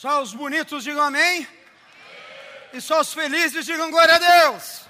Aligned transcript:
Só 0.00 0.22
os 0.22 0.32
bonitos 0.32 0.82
digam 0.82 1.02
amém. 1.02 1.46
E 2.72 2.80
só 2.80 3.02
os 3.02 3.12
felizes 3.12 3.66
digam 3.66 3.90
glória 3.90 4.14
a 4.14 4.18
Deus. 4.18 4.86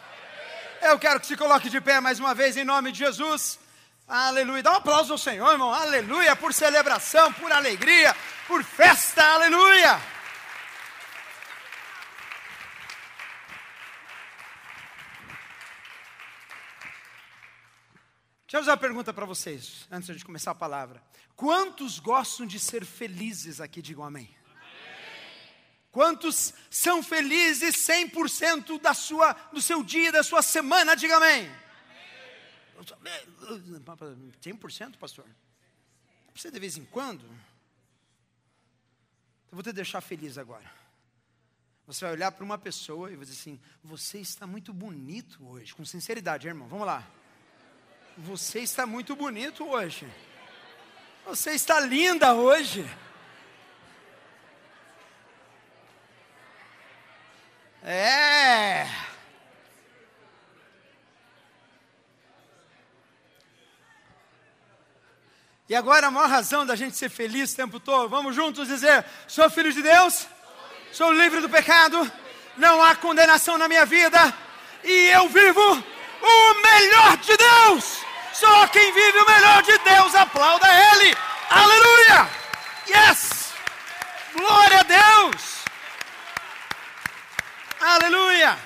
Eu 0.83 0.96
quero 1.00 1.18
que 1.18 1.26
se 1.26 1.36
coloque 1.36 1.68
de 1.68 1.80
pé 1.80 1.98
mais 1.98 2.21
uma 2.21 2.33
vez 2.33 2.57
em 2.57 2.63
nome 2.63 2.92
de 2.92 2.99
Jesus. 2.99 3.58
Aleluia. 4.07 4.62
Dá 4.62 4.70
um 4.70 4.76
aplauso 4.76 5.10
ao 5.10 5.18
Senhor, 5.18 5.50
irmão. 5.50 5.75
Aleluia. 5.75 6.36
Por 6.36 6.54
celebração, 6.54 7.33
por 7.33 7.50
alegria, 7.50 8.14
por 8.46 8.62
festa. 8.62 9.20
Aleluia. 9.34 10.00
Deixa 18.47 18.59
eu 18.59 18.61
fazer 18.61 18.71
uma 18.71 18.77
pergunta 18.77 19.13
para 19.13 19.27
vocês, 19.27 19.89
antes 19.91 20.17
de 20.17 20.25
começar 20.25 20.53
a 20.53 20.55
palavra. 20.55 21.03
Quantos 21.35 21.99
gostam 21.99 22.47
de 22.47 22.61
ser 22.61 22.85
felizes 22.85 23.61
aqui? 23.61 23.83
Digam 23.83 24.05
amém. 24.05 24.39
Quantos 25.91 26.54
são 26.71 27.03
felizes 27.03 27.75
100% 27.76 28.81
da 28.81 28.94
sua, 28.94 29.32
do 29.53 29.61
seu 29.61 29.82
dia, 29.82 30.12
da 30.12 30.22
sua 30.22 30.40
semana? 30.40 30.94
Diga 30.94 31.17
amém. 31.17 31.50
amém. 32.96 34.32
100%, 34.40 34.96
pastor? 34.98 35.26
Você 36.34 36.50
de 36.50 36.60
vez 36.60 36.76
em 36.76 36.84
quando? 36.84 37.24
Eu 39.50 39.56
vou 39.56 39.62
te 39.62 39.72
deixar 39.72 40.00
feliz 40.00 40.38
agora. 40.38 40.70
Você 41.86 42.04
vai 42.04 42.14
olhar 42.14 42.30
para 42.30 42.45
uma 42.45 42.56
pessoa 42.56 43.10
e 43.10 43.16
vai 43.16 43.24
dizer 43.24 43.40
assim: 43.40 43.60
Você 43.82 44.20
está 44.20 44.46
muito 44.46 44.72
bonito 44.72 45.45
hoje. 45.45 45.74
Com 45.74 45.84
sinceridade, 45.84 46.46
irmão. 46.46 46.68
Vamos 46.68 46.86
lá. 46.86 47.04
Você 48.16 48.60
está 48.60 48.86
muito 48.86 49.16
bonito 49.16 49.64
hoje. 49.68 50.06
Você 51.26 51.50
está 51.50 51.80
linda 51.80 52.32
hoje. 52.32 52.88
É. 57.82 58.86
E 65.69 65.75
agora 65.75 66.09
a 66.09 66.11
maior 66.11 66.28
razão 66.28 66.67
da 66.67 66.75
gente 66.75 66.97
ser 66.97 67.09
feliz 67.09 67.53
o 67.53 67.56
tempo 67.56 67.78
todo, 67.78 68.09
vamos 68.09 68.34
juntos 68.34 68.69
dizer: 68.69 69.05
sou 69.27 69.48
filho 69.48 69.72
de 69.72 69.81
Deus, 69.81 70.27
sou 70.92 71.12
livre 71.12 71.41
do 71.41 71.48
pecado, 71.48 72.11
não 72.56 72.83
há 72.83 72.97
condenação 72.97 73.56
na 73.56 73.69
minha 73.69 73.87
vida, 73.87 74.34
e 74.83 75.09
eu 75.11 75.28
vivo 75.28 75.84
o 76.22 76.55
melhor 76.62 77.17
de 77.19 77.37
Deus. 77.37 78.00
Só 78.33 78.67
quem 78.69 78.92
vive 78.92 79.19
o 79.19 79.31
melhor 79.31 79.62
de 79.62 79.78
Deus, 79.78 80.15
aplauda 80.15 80.67
Ele. 80.67 81.17
Aleluia! 81.48 82.28
Yes! 82.89 83.53
Glória 84.34 84.81
a 84.81 84.83
Deus! 84.83 85.59
Aleluia! 87.83 88.59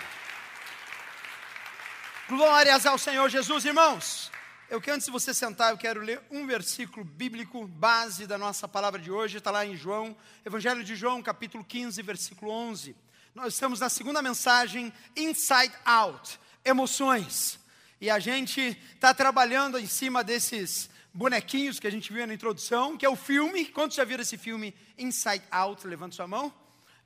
Glórias 2.28 2.84
ao 2.84 2.98
Senhor 2.98 3.28
Jesus, 3.28 3.64
irmãos. 3.64 4.28
Eu 4.68 4.80
quero, 4.80 4.96
antes 4.96 5.06
de 5.06 5.12
você 5.12 5.32
sentar, 5.32 5.70
eu 5.70 5.78
quero 5.78 6.00
ler 6.00 6.20
um 6.32 6.44
versículo 6.48 7.04
bíblico, 7.04 7.64
base 7.64 8.26
da 8.26 8.36
nossa 8.36 8.66
palavra 8.66 9.00
de 9.00 9.12
hoje, 9.12 9.38
está 9.38 9.52
lá 9.52 9.64
em 9.64 9.76
João, 9.76 10.16
Evangelho 10.44 10.82
de 10.82 10.96
João, 10.96 11.22
capítulo 11.22 11.62
15, 11.62 12.02
versículo 12.02 12.50
11. 12.50 12.96
Nós 13.36 13.54
estamos 13.54 13.78
na 13.78 13.88
segunda 13.88 14.20
mensagem, 14.20 14.92
Inside 15.16 15.72
Out, 15.84 16.40
emoções. 16.64 17.60
E 18.00 18.10
a 18.10 18.18
gente 18.18 18.76
está 18.94 19.14
trabalhando 19.14 19.78
em 19.78 19.86
cima 19.86 20.24
desses 20.24 20.90
bonequinhos 21.12 21.78
que 21.78 21.86
a 21.86 21.90
gente 21.90 22.12
viu 22.12 22.26
na 22.26 22.34
introdução, 22.34 22.96
que 22.96 23.06
é 23.06 23.08
o 23.08 23.14
filme. 23.14 23.66
Quantos 23.66 23.96
já 23.96 24.02
viram 24.02 24.22
esse 24.22 24.36
filme 24.36 24.74
Inside 24.98 25.44
Out? 25.52 25.86
Levanta 25.86 26.16
sua 26.16 26.26
mão. 26.26 26.52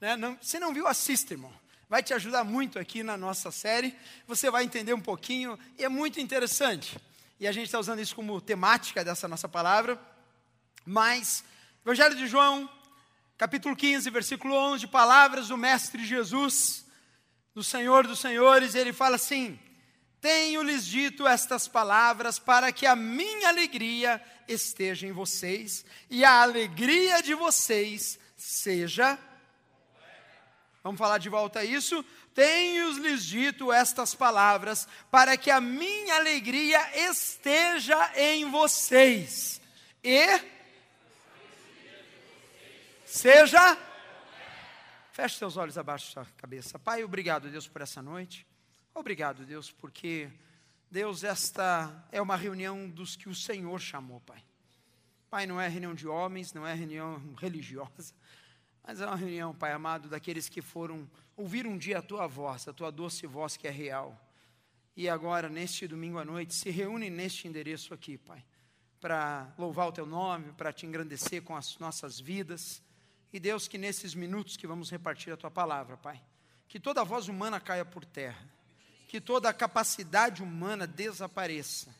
Né? 0.00 0.16
Não, 0.16 0.38
se 0.40 0.58
não 0.58 0.72
viu, 0.72 0.86
assista, 0.86 1.34
irmão. 1.34 1.52
Vai 1.88 2.02
te 2.02 2.12
ajudar 2.12 2.44
muito 2.44 2.78
aqui 2.78 3.02
na 3.02 3.16
nossa 3.16 3.50
série. 3.50 3.96
Você 4.26 4.50
vai 4.50 4.64
entender 4.64 4.92
um 4.92 5.00
pouquinho 5.00 5.58
e 5.78 5.84
é 5.84 5.88
muito 5.88 6.20
interessante. 6.20 6.98
E 7.40 7.48
a 7.48 7.52
gente 7.52 7.66
está 7.66 7.78
usando 7.78 8.00
isso 8.00 8.14
como 8.14 8.40
temática 8.42 9.02
dessa 9.02 9.26
nossa 9.26 9.48
palavra. 9.48 9.98
Mas, 10.84 11.42
Evangelho 11.82 12.14
de 12.14 12.26
João, 12.26 12.68
capítulo 13.38 13.74
15, 13.74 14.10
versículo 14.10 14.54
11, 14.54 14.86
palavras 14.88 15.48
do 15.48 15.56
Mestre 15.56 16.04
Jesus, 16.04 16.84
do 17.54 17.64
Senhor 17.64 18.06
dos 18.06 18.18
Senhores, 18.18 18.74
ele 18.74 18.92
fala 18.92 19.16
assim: 19.16 19.58
tenho-lhes 20.20 20.84
dito 20.84 21.26
estas 21.26 21.68
palavras 21.68 22.38
para 22.38 22.70
que 22.70 22.84
a 22.84 22.96
minha 22.96 23.48
alegria 23.48 24.20
esteja 24.46 25.06
em 25.06 25.12
vocês 25.12 25.84
e 26.10 26.22
a 26.24 26.42
alegria 26.42 27.22
de 27.22 27.34
vocês 27.34 28.18
seja. 28.36 29.18
Vamos 30.88 31.00
falar 31.00 31.18
de 31.18 31.28
volta 31.28 31.58
a 31.58 31.64
isso? 31.66 32.02
Tenho-lhes 32.32 33.22
dito 33.22 33.70
estas 33.70 34.14
palavras 34.14 34.88
para 35.10 35.36
que 35.36 35.50
a 35.50 35.60
minha 35.60 36.16
alegria 36.16 36.80
esteja 37.10 38.10
em 38.16 38.50
vocês 38.50 39.60
e 40.02 40.26
seja. 43.04 43.76
Feche 45.12 45.36
seus 45.36 45.58
olhos 45.58 45.76
abaixo 45.76 46.14
da 46.14 46.24
cabeça. 46.38 46.78
Pai, 46.78 47.04
obrigado, 47.04 47.50
Deus, 47.50 47.68
por 47.68 47.82
essa 47.82 48.00
noite. 48.00 48.46
Obrigado, 48.94 49.44
Deus, 49.44 49.70
porque, 49.70 50.30
Deus, 50.90 51.22
esta 51.22 52.02
é 52.10 52.22
uma 52.22 52.34
reunião 52.34 52.88
dos 52.88 53.14
que 53.14 53.28
o 53.28 53.34
Senhor 53.34 53.78
chamou, 53.78 54.20
Pai. 54.20 54.42
Pai, 55.28 55.46
não 55.46 55.60
é 55.60 55.68
reunião 55.68 55.94
de 55.94 56.08
homens, 56.08 56.54
não 56.54 56.66
é 56.66 56.72
reunião 56.72 57.34
religiosa, 57.36 58.14
mas 58.88 59.02
é 59.02 59.06
uma 59.06 59.16
reunião, 59.16 59.54
Pai 59.54 59.70
amado, 59.70 60.08
daqueles 60.08 60.48
que 60.48 60.62
foram 60.62 61.06
ouvir 61.36 61.66
um 61.66 61.76
dia 61.76 61.98
a 61.98 62.02
tua 62.02 62.26
voz, 62.26 62.66
a 62.66 62.72
tua 62.72 62.90
doce 62.90 63.26
voz 63.26 63.54
que 63.54 63.68
é 63.68 63.70
real. 63.70 64.18
E 64.96 65.10
agora, 65.10 65.50
neste 65.50 65.86
domingo 65.86 66.18
à 66.18 66.24
noite, 66.24 66.54
se 66.54 66.70
reúnem 66.70 67.10
neste 67.10 67.46
endereço 67.46 67.92
aqui, 67.92 68.16
Pai, 68.16 68.42
para 68.98 69.52
louvar 69.58 69.88
o 69.88 69.92
teu 69.92 70.06
nome, 70.06 70.54
para 70.54 70.72
te 70.72 70.86
engrandecer 70.86 71.42
com 71.42 71.54
as 71.54 71.78
nossas 71.78 72.18
vidas. 72.18 72.82
E 73.30 73.38
Deus, 73.38 73.68
que 73.68 73.76
nesses 73.76 74.14
minutos 74.14 74.56
que 74.56 74.66
vamos 74.66 74.90
repartir 74.90 75.34
a 75.34 75.36
tua 75.36 75.50
palavra, 75.50 75.98
Pai, 75.98 76.18
que 76.66 76.80
toda 76.80 77.04
voz 77.04 77.28
humana 77.28 77.60
caia 77.60 77.84
por 77.84 78.06
terra 78.06 78.48
que 79.08 79.20
toda 79.22 79.48
a 79.48 79.54
capacidade 79.54 80.42
humana 80.42 80.86
desapareça. 80.86 81.94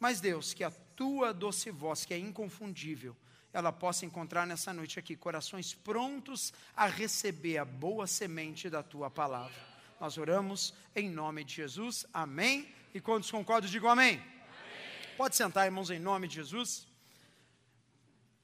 Mas, 0.00 0.20
Deus, 0.20 0.54
que 0.54 0.64
a 0.64 0.70
tua 0.70 1.32
doce 1.32 1.70
voz, 1.70 2.06
que 2.06 2.14
é 2.14 2.18
inconfundível, 2.18 3.14
ela 3.56 3.72
possa 3.72 4.04
encontrar 4.04 4.46
nessa 4.46 4.70
noite 4.70 4.98
aqui 4.98 5.16
corações 5.16 5.72
prontos 5.72 6.52
a 6.76 6.84
receber 6.84 7.56
a 7.56 7.64
boa 7.64 8.06
semente 8.06 8.68
da 8.68 8.82
tua 8.82 9.10
palavra. 9.10 9.56
Nós 9.98 10.18
oramos 10.18 10.74
em 10.94 11.08
nome 11.08 11.42
de 11.42 11.54
Jesus. 11.54 12.04
Amém. 12.12 12.68
E 12.92 13.00
quantos 13.00 13.30
concordam, 13.30 13.70
digam 13.70 13.88
amém. 13.88 14.16
amém. 14.16 15.16
Pode 15.16 15.36
sentar, 15.36 15.64
irmãos, 15.64 15.88
em 15.88 15.98
nome 15.98 16.28
de 16.28 16.34
Jesus. 16.34 16.86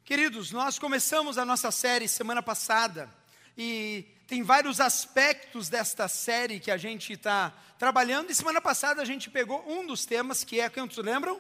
Queridos, 0.03 0.51
nós 0.51 0.79
começamos 0.79 1.37
a 1.37 1.45
nossa 1.45 1.71
série 1.71 2.09
semana 2.09 2.43
passada 2.43 3.13
e 3.55 4.07
tem 4.27 4.43
vários 4.43 4.81
aspectos 4.81 5.69
desta 5.69 6.09
série 6.09 6.59
que 6.59 6.71
a 6.71 6.79
gente 6.79 7.13
está 7.13 7.53
trabalhando. 7.79 8.31
E 8.31 8.35
semana 8.35 8.63
passada 8.63 9.03
a 9.03 9.05
gente 9.05 9.29
pegou 9.29 9.63
um 9.71 9.87
dos 9.87 10.07
temas 10.07 10.43
que 10.43 10.59
é, 10.59 10.71
quantos 10.71 10.97
lembram? 10.97 11.39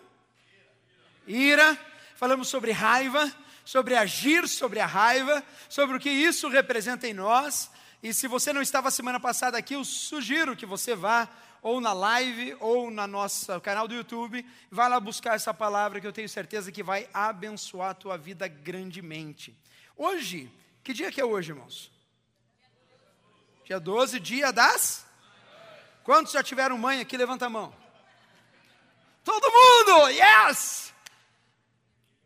Ira. 1.26 1.74
Falamos 2.16 2.46
sobre 2.46 2.70
raiva, 2.70 3.34
sobre 3.64 3.94
agir 3.94 4.48
sobre 4.48 4.80
a 4.80 4.86
raiva, 4.86 5.42
sobre 5.68 5.96
o 5.96 6.00
que 6.00 6.10
isso 6.10 6.48
representa 6.48 7.06
em 7.06 7.14
nós. 7.14 7.70
E 8.02 8.12
se 8.12 8.26
você 8.26 8.52
não 8.52 8.62
estava 8.62 8.90
semana 8.90 9.20
passada 9.20 9.56
aqui, 9.56 9.74
eu 9.74 9.84
sugiro 9.84 10.56
que 10.56 10.66
você 10.66 10.94
vá 10.94 11.28
ou 11.62 11.80
na 11.80 11.92
live 11.92 12.56
ou 12.58 12.90
na 12.90 13.06
nossa 13.06 13.60
canal 13.60 13.86
do 13.86 13.94
YouTube, 13.94 14.44
vá 14.68 14.88
lá 14.88 14.98
buscar 14.98 15.36
essa 15.36 15.54
palavra 15.54 16.00
que 16.00 16.06
eu 16.06 16.12
tenho 16.12 16.28
certeza 16.28 16.72
que 16.72 16.82
vai 16.82 17.08
abençoar 17.14 17.90
a 17.90 17.94
tua 17.94 18.18
vida 18.18 18.48
grandemente. 18.48 19.56
Hoje, 19.96 20.50
que 20.82 20.92
dia 20.92 21.12
que 21.12 21.20
é 21.20 21.24
hoje, 21.24 21.52
irmãos? 21.52 21.92
Dia 23.64 23.78
12, 23.78 24.18
dia 24.18 24.52
das? 24.52 25.06
Quantos 26.02 26.32
já 26.32 26.42
tiveram 26.42 26.76
mãe 26.76 27.00
aqui? 27.00 27.16
Levanta 27.16 27.46
a 27.46 27.50
mão. 27.50 27.72
Todo 29.24 29.52
mundo! 29.52 30.08
Yes! 30.08 30.91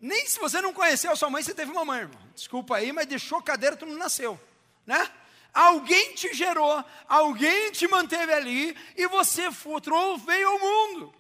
Nem 0.07 0.25
se 0.25 0.39
você 0.39 0.61
não 0.61 0.73
conheceu 0.73 1.11
a 1.11 1.17
sua 1.17 1.29
mãe, 1.29 1.43
você 1.43 1.53
teve 1.53 1.73
uma 1.73 1.85
mãe, 1.85 2.03
irmão. 2.03 2.21
Desculpa 2.33 2.77
aí, 2.77 2.93
mas 2.93 3.09
deixou 3.09 3.43
cadeira, 3.43 3.77
tu 3.77 3.85
não 3.85 3.97
nasceu, 3.97 4.41
né? 4.87 5.11
Alguém 5.53 6.15
te 6.15 6.33
gerou, 6.33 6.85
alguém 7.09 7.73
te 7.73 7.89
manteve 7.89 8.33
ali 8.33 8.77
e 8.97 9.09
você 9.09 9.51
futrou, 9.51 10.17
veio 10.17 10.49
ao 10.49 10.61
mundo. 10.61 11.13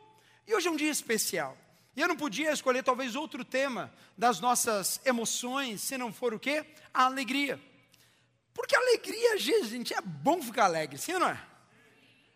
E 0.46 0.54
hoje 0.54 0.68
é 0.68 0.70
um 0.70 0.76
dia 0.76 0.90
especial. 0.90 1.58
E 1.96 2.00
eu 2.00 2.06
não 2.06 2.16
podia 2.16 2.52
escolher 2.52 2.84
talvez 2.84 3.16
outro 3.16 3.44
tema 3.44 3.92
das 4.16 4.38
nossas 4.38 5.00
emoções, 5.04 5.80
se 5.80 5.98
não 5.98 6.12
for 6.12 6.32
o 6.32 6.38
quê? 6.38 6.64
A 6.94 7.06
alegria. 7.06 7.60
Porque 8.54 8.76
alegria, 8.76 9.36
gente, 9.36 9.94
é 9.94 10.00
bom 10.00 10.40
ficar 10.40 10.66
alegre, 10.66 10.96
sim 10.96 11.14
ou 11.14 11.18
não 11.20 11.30
é? 11.30 11.42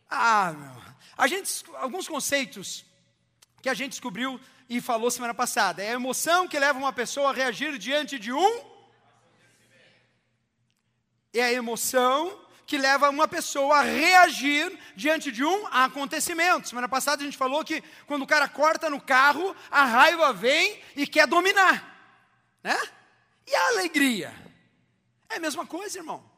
Ah, 0.08 0.52
meu. 0.52 0.82
A 1.17 1.29
gente, 1.29 1.64
alguns 1.75 2.08
conceitos 2.08 2.85
que 3.62 3.69
a 3.69 3.75
gente 3.75 3.93
descobriu 3.93 4.41
e 4.71 4.81
falou 4.81 5.11
semana 5.11 5.35
passada. 5.35 5.83
É 5.83 5.91
a 5.91 5.95
emoção 5.95 6.47
que 6.47 6.57
leva 6.57 6.79
uma 6.79 6.93
pessoa 6.93 7.31
a 7.31 7.33
reagir 7.33 7.77
diante 7.77 8.21
de 8.21 8.33
um. 8.33 8.65
É 11.35 11.43
a 11.43 11.53
emoção 11.53 12.41
que 12.65 12.79
leva 12.79 13.11
uma 13.11 13.27
pessoa 13.27 13.79
a 13.79 13.83
reagir 13.83 14.79
diante 14.95 15.33
de 15.33 15.45
um 15.45 15.67
acontecimento. 15.67 16.69
Semana 16.69 16.89
passada 16.89 17.21
a 17.21 17.25
gente 17.25 17.37
falou 17.37 17.65
que 17.65 17.83
quando 18.07 18.23
o 18.23 18.27
cara 18.27 18.49
corta 18.49 18.89
no 18.89 19.01
carro, 19.01 19.57
a 19.69 19.85
raiva 19.85 20.33
vem 20.33 20.81
e 20.95 21.05
quer 21.05 21.27
dominar, 21.27 22.17
né? 22.63 22.79
E 23.45 23.53
a 23.53 23.69
alegria? 23.71 24.33
É 25.29 25.37
a 25.37 25.41
mesma 25.41 25.67
coisa, 25.67 25.99
irmão. 25.99 26.30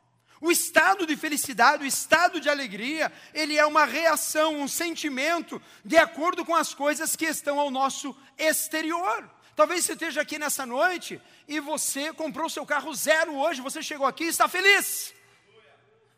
O 0.42 0.50
estado 0.50 1.06
de 1.06 1.16
felicidade, 1.16 1.84
o 1.84 1.86
estado 1.86 2.40
de 2.40 2.50
alegria, 2.50 3.12
ele 3.32 3.56
é 3.56 3.64
uma 3.64 3.84
reação, 3.84 4.60
um 4.60 4.66
sentimento 4.66 5.62
de 5.84 5.96
acordo 5.96 6.44
com 6.44 6.52
as 6.52 6.74
coisas 6.74 7.14
que 7.14 7.26
estão 7.26 7.60
ao 7.60 7.70
nosso 7.70 8.12
exterior. 8.36 9.30
Talvez 9.54 9.84
você 9.84 9.92
esteja 9.92 10.20
aqui 10.20 10.40
nessa 10.40 10.66
noite 10.66 11.22
e 11.46 11.60
você 11.60 12.12
comprou 12.12 12.50
seu 12.50 12.66
carro 12.66 12.92
zero 12.92 13.36
hoje, 13.36 13.60
você 13.60 13.80
chegou 13.80 14.04
aqui 14.04 14.24
e 14.24 14.28
está 14.30 14.48
feliz. 14.48 15.14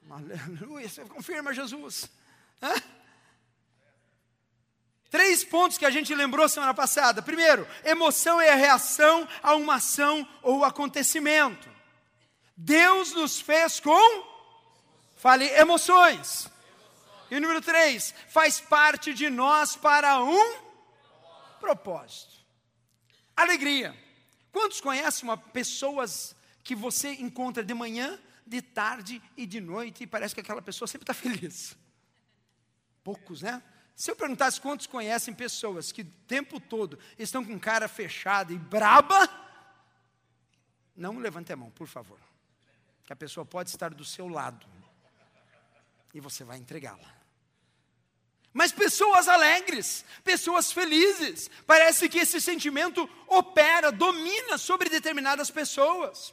Aleluia, 0.08 0.88
você 0.88 1.04
confirma 1.04 1.52
Jesus. 1.52 2.08
Hã? 2.62 2.72
Três 5.10 5.44
pontos 5.44 5.76
que 5.76 5.84
a 5.84 5.90
gente 5.90 6.14
lembrou 6.14 6.48
semana 6.48 6.72
passada. 6.72 7.20
Primeiro, 7.20 7.68
emoção 7.84 8.40
é 8.40 8.48
a 8.48 8.56
reação 8.56 9.28
a 9.42 9.54
uma 9.54 9.74
ação 9.74 10.26
ou 10.42 10.64
acontecimento. 10.64 11.73
Deus 12.56 13.12
nos 13.12 13.40
fez 13.40 13.80
com, 13.80 14.24
fale, 15.16 15.46
emoções. 15.50 16.50
E 17.30 17.40
número 17.40 17.60
três, 17.60 18.14
faz 18.28 18.60
parte 18.60 19.12
de 19.12 19.28
nós 19.28 19.74
para 19.74 20.22
um 20.22 20.56
propósito. 21.58 22.34
Alegria. 23.36 23.96
Quantos 24.52 24.80
conhecem 24.80 25.28
uma 25.28 25.36
pessoas 25.36 26.36
que 26.62 26.74
você 26.74 27.12
encontra 27.14 27.64
de 27.64 27.74
manhã, 27.74 28.18
de 28.46 28.62
tarde 28.62 29.20
e 29.36 29.46
de 29.46 29.60
noite, 29.60 30.04
e 30.04 30.06
parece 30.06 30.34
que 30.34 30.40
aquela 30.40 30.62
pessoa 30.62 30.86
sempre 30.86 31.02
está 31.02 31.14
feliz. 31.14 31.76
Poucos, 33.02 33.42
né? 33.42 33.62
Se 33.96 34.10
eu 34.10 34.16
perguntasse 34.16 34.60
quantos 34.60 34.86
conhecem 34.86 35.34
pessoas 35.34 35.92
que 35.92 36.02
o 36.02 36.10
tempo 36.26 36.60
todo 36.60 36.98
estão 37.18 37.44
com 37.44 37.58
cara 37.58 37.88
fechada 37.88 38.52
e 38.52 38.58
braba, 38.58 39.28
não 40.96 41.18
levante 41.18 41.52
a 41.52 41.56
mão, 41.56 41.70
por 41.70 41.86
favor. 41.86 42.18
Que 43.04 43.12
a 43.12 43.16
pessoa 43.16 43.44
pode 43.44 43.70
estar 43.70 43.92
do 43.92 44.04
seu 44.04 44.28
lado 44.28 44.66
e 46.14 46.20
você 46.20 46.44
vai 46.44 46.58
entregá-la. 46.58 47.12
Mas 48.52 48.70
pessoas 48.70 49.26
alegres, 49.26 50.04
pessoas 50.22 50.70
felizes, 50.70 51.50
parece 51.66 52.08
que 52.08 52.18
esse 52.18 52.40
sentimento 52.40 53.10
opera, 53.26 53.90
domina 53.90 54.56
sobre 54.56 54.88
determinadas 54.88 55.50
pessoas. 55.50 56.32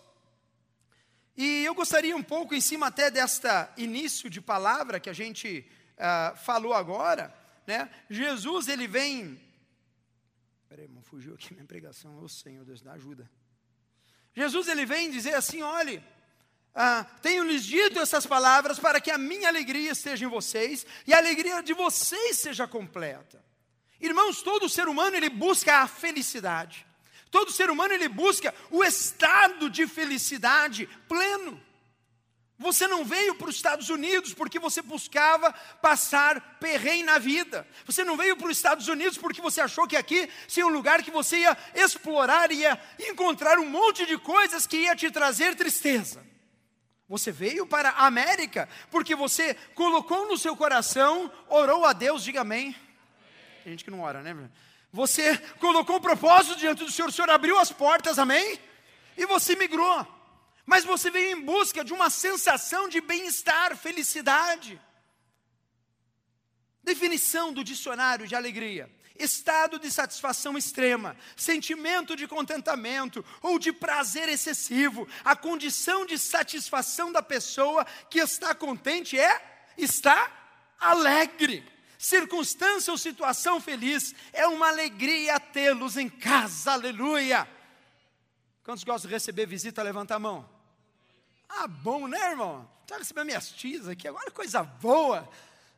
E 1.35 1.63
eu 1.65 1.73
gostaria 1.73 2.15
um 2.15 2.21
pouco, 2.21 2.53
em 2.53 2.62
cima 2.62 2.88
até 2.88 3.09
desta 3.09 3.73
início 3.75 4.29
de 4.29 4.39
palavra 4.39 5.00
que 5.00 5.09
a 5.09 5.13
gente 5.13 5.68
uh, 5.97 6.38
falou 6.38 6.75
agora, 6.75 7.35
né? 7.65 7.89
Jesus, 8.07 8.68
ele 8.68 8.88
vem. 8.88 9.41
Peraí, 10.69 10.85
irmão, 10.85 11.01
fugiu 11.01 11.33
aqui 11.33 11.56
minha 11.56 11.65
pregação. 11.65 12.19
Ô 12.19 12.29
Senhor, 12.29 12.63
Deus, 12.63 12.81
dá 12.81 12.94
ajuda. 12.94 13.27
Jesus, 14.35 14.68
ele 14.68 14.85
vem 14.85 15.09
dizer 15.09 15.33
assim: 15.33 15.63
olhe, 15.63 16.03
ah, 16.73 17.06
tenho-lhes 17.21 17.65
dito 17.65 18.00
essas 18.00 18.25
palavras 18.25 18.79
para 18.79 19.01
que 19.01 19.12
a 19.12 19.18
minha 19.18 19.50
alegria 19.50 19.91
esteja 19.91 20.25
em 20.25 20.29
vocês 20.29 20.85
e 21.06 21.13
a 21.13 21.18
alegria 21.18 21.62
de 21.62 21.73
vocês 21.73 22.39
seja 22.39 22.65
completa. 22.65 23.44
Irmãos, 24.00 24.41
todo 24.41 24.69
ser 24.69 24.88
humano 24.88 25.15
ele 25.15 25.29
busca 25.29 25.77
a 25.77 25.88
felicidade. 25.88 26.85
Todo 27.29 27.51
ser 27.51 27.69
humano 27.69 27.94
ele 27.94 28.07
busca 28.07 28.53
o 28.69 28.83
estado 28.83 29.69
de 29.69 29.85
felicidade 29.85 30.88
pleno. 31.07 31.62
Você 32.57 32.88
não 32.88 33.03
veio 33.03 33.35
para 33.35 33.50
os 33.50 33.56
Estados 33.56 33.89
Unidos 33.89 34.33
porque 34.33 34.59
você 34.59 34.81
buscava 34.81 35.51
passar 35.81 36.57
perrengue 36.59 37.03
na 37.03 37.18
vida. 37.18 37.68
Você 37.85 38.03
não 38.03 38.15
veio 38.15 38.38
para 38.38 38.47
os 38.47 38.57
Estados 38.57 38.88
Unidos 38.88 39.18
porque 39.18 39.41
você 39.41 39.59
achou 39.62 39.88
que 39.88 39.97
aqui 39.97 40.29
seria 40.47 40.68
um 40.68 40.73
lugar 40.73 41.01
que 41.03 41.09
você 41.09 41.38
ia 41.38 41.57
explorar, 41.73 42.51
ia 42.51 42.79
encontrar 43.00 43.57
um 43.57 43.65
monte 43.65 44.06
de 44.06 44.18
coisas 44.18 44.68
que 44.68 44.77
ia 44.77 44.95
te 44.95 45.09
trazer 45.09 45.56
tristeza. 45.56 46.31
Você 47.11 47.29
veio 47.29 47.67
para 47.67 47.89
a 47.89 48.05
América 48.05 48.69
porque 48.89 49.17
você 49.17 49.53
colocou 49.75 50.29
no 50.29 50.37
seu 50.37 50.55
coração, 50.55 51.29
orou 51.49 51.83
a 51.83 51.91
Deus, 51.91 52.23
diga 52.23 52.39
amém. 52.39 52.73
Tem 53.65 53.73
gente 53.73 53.83
que 53.83 53.91
não 53.91 53.99
ora, 53.99 54.21
né? 54.21 54.33
Você 54.93 55.37
colocou 55.59 55.97
um 55.97 56.01
propósito 56.01 56.55
diante 56.55 56.85
do 56.85 56.89
Senhor, 56.89 57.09
o 57.09 57.11
Senhor 57.11 57.29
abriu 57.29 57.59
as 57.59 57.69
portas, 57.69 58.17
amém? 58.17 58.57
E 59.17 59.25
você 59.25 59.57
migrou. 59.57 60.07
Mas 60.65 60.85
você 60.85 61.11
veio 61.11 61.37
em 61.37 61.41
busca 61.41 61.83
de 61.83 61.91
uma 61.91 62.09
sensação 62.09 62.87
de 62.87 63.01
bem-estar, 63.01 63.75
felicidade. 63.75 64.79
Definição 66.81 67.51
do 67.51 67.61
dicionário 67.61 68.25
de 68.25 68.35
alegria: 68.37 68.89
estado 69.17 69.79
de 69.79 69.91
satisfação 69.91 70.57
extrema, 70.57 71.15
sentimento 71.35 72.15
de 72.15 72.27
contentamento 72.27 73.23
ou 73.41 73.59
de 73.59 73.71
prazer 73.71 74.29
excessivo. 74.29 75.07
A 75.23 75.35
condição 75.35 76.05
de 76.05 76.17
satisfação 76.17 77.11
da 77.11 77.21
pessoa 77.21 77.85
que 78.09 78.19
está 78.19 78.53
contente 78.55 79.19
é 79.19 79.71
estar 79.77 80.75
alegre 80.79 81.71
circunstância 82.01 82.91
ou 82.91 82.97
situação 82.97 83.61
feliz, 83.61 84.15
é 84.33 84.47
uma 84.47 84.69
alegria 84.69 85.39
tê-los 85.39 85.97
em 85.97 86.09
casa, 86.09 86.71
aleluia. 86.71 87.47
Quantos 88.63 88.83
gostam 88.83 89.07
de 89.07 89.13
receber 89.13 89.45
visita? 89.45 89.83
Levanta 89.83 90.15
a 90.15 90.19
mão. 90.19 90.49
Ah, 91.47 91.67
bom, 91.67 92.07
né, 92.07 92.31
irmão? 92.31 92.67
Estou 92.81 92.97
recebendo 92.97 93.27
minhas 93.27 93.51
tias 93.51 93.87
aqui, 93.87 94.07
agora 94.07 94.31
coisa 94.31 94.63
boa. 94.63 95.29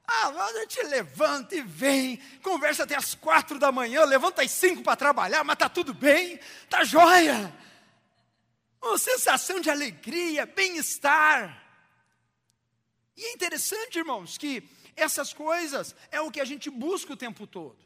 Ah, 0.06 0.28
a 0.28 0.60
gente 0.60 0.82
levanta 0.84 1.56
e 1.56 1.62
vem, 1.62 2.18
conversa 2.42 2.84
até 2.84 2.96
as 2.96 3.16
quatro 3.16 3.58
da 3.58 3.72
manhã, 3.72 4.04
levanta 4.04 4.42
às 4.42 4.52
cinco 4.52 4.84
para 4.84 4.98
trabalhar, 4.98 5.44
mas 5.44 5.56
está 5.56 5.70
tudo 5.70 5.94
bem, 5.94 6.40
está 6.64 6.84
jóia. 6.84 7.54
Uma 8.82 8.98
sensação 8.98 9.62
de 9.62 9.70
alegria, 9.70 10.46
bem-estar. 10.46 11.64
E 13.16 13.24
é 13.26 13.32
interessante, 13.34 13.98
irmãos, 13.98 14.38
que 14.38 14.68
essas 14.96 15.34
coisas 15.34 15.96
é 16.12 16.20
o 16.20 16.30
que 16.30 16.42
a 16.42 16.46
gente 16.46 16.70
busca 16.70 17.14
o 17.14 17.18
tempo 17.18 17.48
todo. 17.48 17.78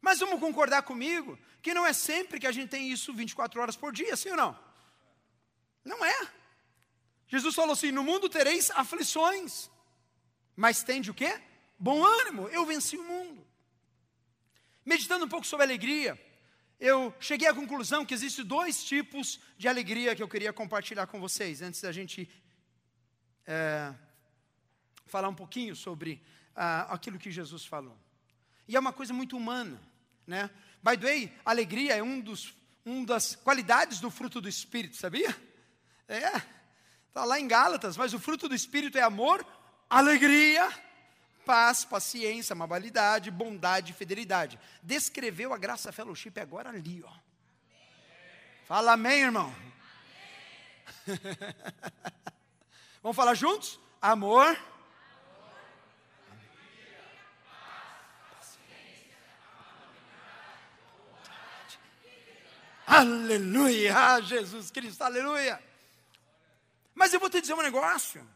Mas 0.00 0.18
vamos 0.18 0.38
concordar 0.38 0.82
comigo 0.82 1.38
que 1.62 1.72
não 1.72 1.86
é 1.86 1.92
sempre 1.92 2.38
que 2.38 2.46
a 2.46 2.52
gente 2.52 2.68
tem 2.68 2.90
isso 2.92 3.14
24 3.14 3.60
horas 3.60 3.76
por 3.76 3.92
dia, 3.92 4.14
sim 4.16 4.30
ou 4.30 4.36
não? 4.36 4.58
Não 5.84 6.04
é. 6.04 6.28
Jesus 7.28 7.54
falou 7.54 7.72
assim: 7.72 7.90
no 7.90 8.04
mundo 8.04 8.28
tereis 8.28 8.70
aflições, 8.72 9.70
mas 10.54 10.82
tende 10.82 11.10
o 11.10 11.14
quê? 11.14 11.40
Bom 11.78 12.04
ânimo, 12.04 12.48
eu 12.48 12.64
venci 12.64 12.96
o 12.96 13.04
mundo. 13.04 13.46
Meditando 14.84 15.26
um 15.26 15.28
pouco 15.28 15.46
sobre 15.46 15.64
alegria, 15.64 16.18
eu 16.80 17.14
cheguei 17.20 17.48
à 17.48 17.54
conclusão 17.54 18.04
que 18.04 18.14
existem 18.14 18.44
dois 18.44 18.82
tipos 18.82 19.38
de 19.58 19.68
alegria 19.68 20.16
que 20.16 20.22
eu 20.22 20.28
queria 20.28 20.52
compartilhar 20.52 21.06
com 21.06 21.20
vocês, 21.20 21.60
antes 21.60 21.82
da 21.82 21.92
gente 21.92 22.30
é, 23.46 23.92
falar 25.06 25.28
um 25.28 25.34
pouquinho 25.34 25.76
sobre 25.76 26.22
ah, 26.54 26.94
aquilo 26.94 27.18
que 27.18 27.30
Jesus 27.30 27.66
falou. 27.66 27.98
E 28.66 28.74
é 28.74 28.80
uma 28.80 28.92
coisa 28.92 29.12
muito 29.12 29.36
humana, 29.36 29.80
né? 30.26 30.50
By 30.82 30.96
the 30.96 31.06
way, 31.06 31.32
alegria 31.44 31.96
é 31.96 32.02
um 32.02 32.20
dos, 32.20 32.54
um 32.86 33.04
das 33.04 33.36
qualidades 33.36 34.00
do 34.00 34.10
fruto 34.10 34.40
do 34.40 34.48
Espírito, 34.48 34.96
sabia? 34.96 35.36
É, 36.08 36.40
está 37.08 37.24
lá 37.24 37.38
em 37.38 37.46
Gálatas, 37.46 37.96
mas 37.96 38.14
o 38.14 38.18
fruto 38.18 38.48
do 38.48 38.54
Espírito 38.54 38.96
é 38.96 39.02
amor, 39.02 39.44
alegria, 39.90 40.68
paz, 41.46 41.84
paciência, 41.84 42.52
amabilidade, 42.52 43.30
bondade 43.30 43.92
fidelidade. 43.92 44.58
Descreveu 44.82 45.54
a 45.54 45.58
graça 45.58 45.92
fellowship 45.92 46.38
agora 46.40 46.68
ali, 46.70 47.02
ó. 47.06 47.12
Fala 48.66 48.92
amém, 48.92 49.22
irmão. 49.22 49.54
Amém. 51.06 51.18
Vamos 53.00 53.16
falar 53.16 53.34
juntos? 53.34 53.78
Amor, 54.02 54.58
Aleluia, 62.86 64.22
Jesus 64.22 64.70
Cristo, 64.70 65.02
aleluia. 65.02 65.62
Mas 66.94 67.12
eu 67.12 67.18
vou 67.18 67.28
te 67.28 67.40
dizer 67.40 67.52
um 67.52 67.60
negócio. 67.60 68.26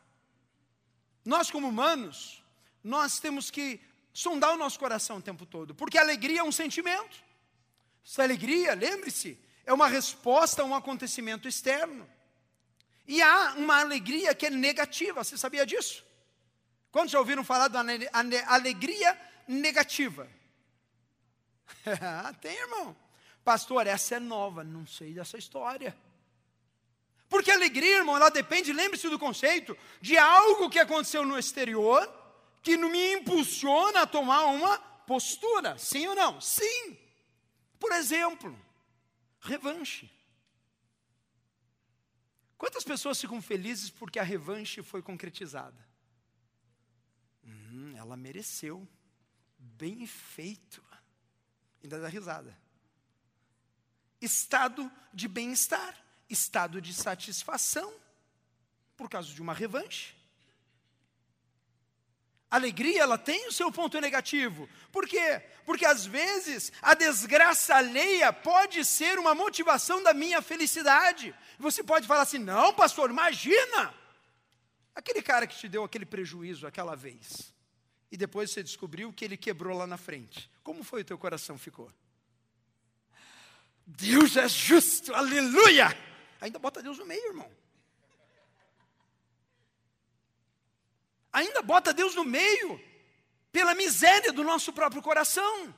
Nós, 1.25 1.51
como 1.51 1.69
humanos, 1.69 2.40
nós 2.83 3.19
temos 3.19 3.51
que 3.51 3.81
sondar 4.13 4.53
o 4.55 4.57
nosso 4.57 4.79
coração 4.79 5.19
o 5.19 5.23
tempo 5.23 5.47
todo, 5.47 5.75
porque 5.75 5.99
a 5.99 6.03
alegria 6.03 6.41
é 6.41 6.45
um 6.45 6.53
sentimento. 6.53 7.23
Essa 8.05 8.23
alegria, 8.23 8.75
lembre-se, 8.75 9.39
é 9.65 9.73
uma 9.73 9.87
resposta 9.87 10.63
a 10.63 10.65
um 10.65 10.75
acontecimento 10.75 11.47
externo. 11.47 12.09
E 13.07 13.21
há 13.21 13.55
uma 13.57 13.81
alegria 13.81 14.35
que 14.35 14.47
é 14.47 14.51
negativa, 14.51 15.23
você 15.23 15.37
sabia 15.37 15.67
disso? 15.67 16.05
Quantos 16.91 17.13
já 17.13 17.19
ouviram 17.19 17.45
falar 17.45 17.69
da 17.69 17.81
alegria 18.47 19.19
negativa? 19.47 20.29
Tem, 22.41 22.57
irmão. 22.57 22.97
Pastor, 23.45 23.87
essa 23.87 24.17
é 24.17 24.21
nova, 24.21 24.63
não 24.63 24.87
sei 24.87 25.15
dessa 25.15 25.39
história. 25.39 25.97
Porque 27.29 27.51
a 27.51 27.55
alegria, 27.55 27.99
irmão, 27.99 28.17
ela 28.17 28.29
depende, 28.29 28.73
lembre-se 28.73 29.09
do 29.09 29.19
conceito, 29.19 29.77
de 30.01 30.19
algo 30.19 30.69
que 30.69 30.81
aconteceu 30.81 31.25
no 31.25 31.39
exterior, 31.39 32.09
que 32.63 32.77
me 32.77 33.15
impulsiona 33.15 34.03
a 34.03 34.07
tomar 34.07 34.45
uma 34.47 34.79
postura. 34.79 35.79
Sim 35.79 36.07
ou 36.09 36.15
não? 36.15 36.41
Sim. 36.41 36.97
Por 37.79 37.93
exemplo, 37.93 38.57
revanche. 39.41 40.11
Quantas 42.59 42.85
pessoas 42.85 43.19
ficam 43.19 43.41
felizes 43.41 43.89
porque 43.89 44.19
a 44.19 44.23
revanche 44.23 44.83
foi 44.83 45.01
concretizada? 45.01 45.89
Hum, 47.43 47.95
ela 47.97 48.17
mereceu. 48.17 48.87
Bem 49.59 50.07
feito. 50.07 50.85
Ainda 51.83 51.99
dá 51.99 52.09
risada. 52.09 52.57
Estado 54.21 54.93
de 55.15 55.27
bem-estar, 55.27 55.97
estado 56.29 56.81
de 56.81 56.93
satisfação, 56.93 57.93
por 58.95 59.09
causa 59.09 59.33
de 59.33 59.41
uma 59.41 59.55
revanche. 59.55 60.15
Alegria, 62.51 63.03
ela 63.03 63.17
tem 63.17 63.47
o 63.47 63.53
seu 63.53 63.71
ponto 63.71 64.01
negativo. 64.01 64.69
Por 64.91 65.07
quê? 65.07 65.41
Porque 65.65 65.87
às 65.87 66.05
vezes 66.05 66.73
a 66.83 66.95
desgraça 66.95 67.77
alheia 67.77 68.33
pode 68.33 68.85
ser 68.85 69.21
uma 69.21 69.37
motivação 69.37 70.03
da 70.03 70.13
minha 70.13 70.43
felicidade. 70.43 71.33
Você 71.61 71.85
pode 71.85 72.09
falar 72.09 72.23
assim: 72.23 72.39
não, 72.39 72.75
pastor, 72.75 73.09
imagina! 73.09 73.95
Aquele 74.93 75.23
cara 75.23 75.47
que 75.47 75.57
te 75.57 75.69
deu 75.69 75.85
aquele 75.85 76.05
prejuízo 76.05 76.67
aquela 76.67 76.97
vez, 76.97 77.55
e 78.11 78.17
depois 78.17 78.51
você 78.51 78.65
descobriu 78.65 79.13
que 79.13 79.25
ele 79.25 79.37
quebrou 79.37 79.79
lá 79.79 79.87
na 79.87 79.97
frente. 79.97 80.51
Como 80.65 80.83
foi 80.83 81.03
o 81.03 81.05
teu 81.05 81.17
coração 81.17 81.57
ficou? 81.57 81.91
Deus 83.87 84.37
é 84.37 84.49
justo, 84.49 85.15
aleluia! 85.15 85.97
Ainda 86.41 86.59
bota 86.59 86.83
Deus 86.83 86.99
no 86.99 87.07
meio, 87.07 87.29
irmão. 87.29 87.51
Ainda 91.33 91.63
bota 91.63 91.93
Deus 91.93 92.15
no 92.15 92.25
meio, 92.25 92.81
pela 93.53 93.75
miséria 93.75 94.33
do 94.33 94.43
nosso 94.43 94.73
próprio 94.73 95.03
coração. 95.03 95.75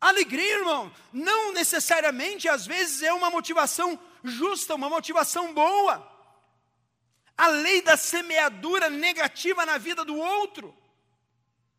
Alegria, 0.00 0.58
irmão, 0.58 0.92
não 1.12 1.52
necessariamente, 1.52 2.48
às 2.48 2.66
vezes, 2.66 3.02
é 3.02 3.12
uma 3.12 3.30
motivação 3.30 3.98
justa, 4.22 4.74
uma 4.74 4.88
motivação 4.88 5.52
boa. 5.52 6.16
A 7.36 7.48
lei 7.48 7.82
da 7.82 7.96
semeadura 7.96 8.88
negativa 8.88 9.66
na 9.66 9.76
vida 9.76 10.04
do 10.04 10.16
outro. 10.16 10.76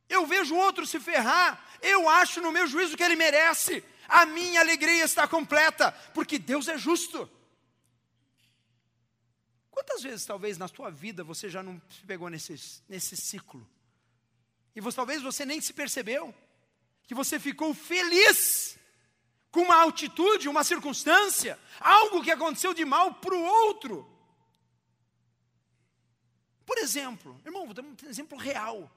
Eu 0.09 0.25
vejo 0.25 0.55
o 0.55 0.57
outro 0.57 0.85
se 0.85 0.99
ferrar, 0.99 1.63
eu 1.81 2.09
acho 2.09 2.41
no 2.41 2.51
meu 2.51 2.67
juízo 2.67 2.97
que 2.97 3.03
ele 3.03 3.15
merece, 3.15 3.83
a 4.07 4.25
minha 4.25 4.59
alegria 4.59 5.03
está 5.03 5.27
completa, 5.27 5.91
porque 6.13 6.39
Deus 6.39 6.67
é 6.67 6.77
justo. 6.77 7.29
Quantas 9.79 10.03
vezes, 10.03 10.25
talvez, 10.25 10.57
na 10.57 10.67
sua 10.67 10.89
vida 10.89 11.23
você 11.23 11.49
já 11.49 11.63
não 11.63 11.81
se 11.89 12.01
pegou 12.05 12.27
nesse, 12.27 12.53
nesse 12.89 13.15
ciclo? 13.15 13.65
E 14.75 14.81
você, 14.81 14.97
talvez 14.97 15.21
você 15.21 15.45
nem 15.45 15.61
se 15.61 15.71
percebeu, 15.71 16.35
que 17.03 17.15
você 17.15 17.39
ficou 17.39 17.73
feliz 17.73 18.77
com 19.49 19.61
uma 19.61 19.77
altitude, 19.77 20.49
uma 20.49 20.65
circunstância, 20.65 21.57
algo 21.79 22.21
que 22.21 22.29
aconteceu 22.29 22.73
de 22.73 22.83
mal 22.83 23.13
para 23.15 23.33
o 23.33 23.41
outro. 23.41 24.05
Por 26.65 26.77
exemplo, 26.77 27.39
irmão, 27.45 27.63
vou 27.65 27.73
dar 27.73 27.81
um 27.81 27.95
exemplo 28.03 28.37
real. 28.37 28.91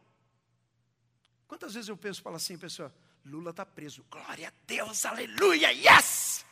Quantas 1.47 1.75
vezes 1.75 1.89
eu 1.89 1.97
penso, 1.97 2.21
falo 2.21 2.35
assim, 2.35 2.59
pessoa, 2.59 2.93
Lula 3.25 3.51
está 3.51 3.65
preso, 3.65 4.05
glória 4.11 4.49
a 4.49 4.53
Deus, 4.67 5.07
aleluia, 5.07 5.73
yes! 5.73 6.45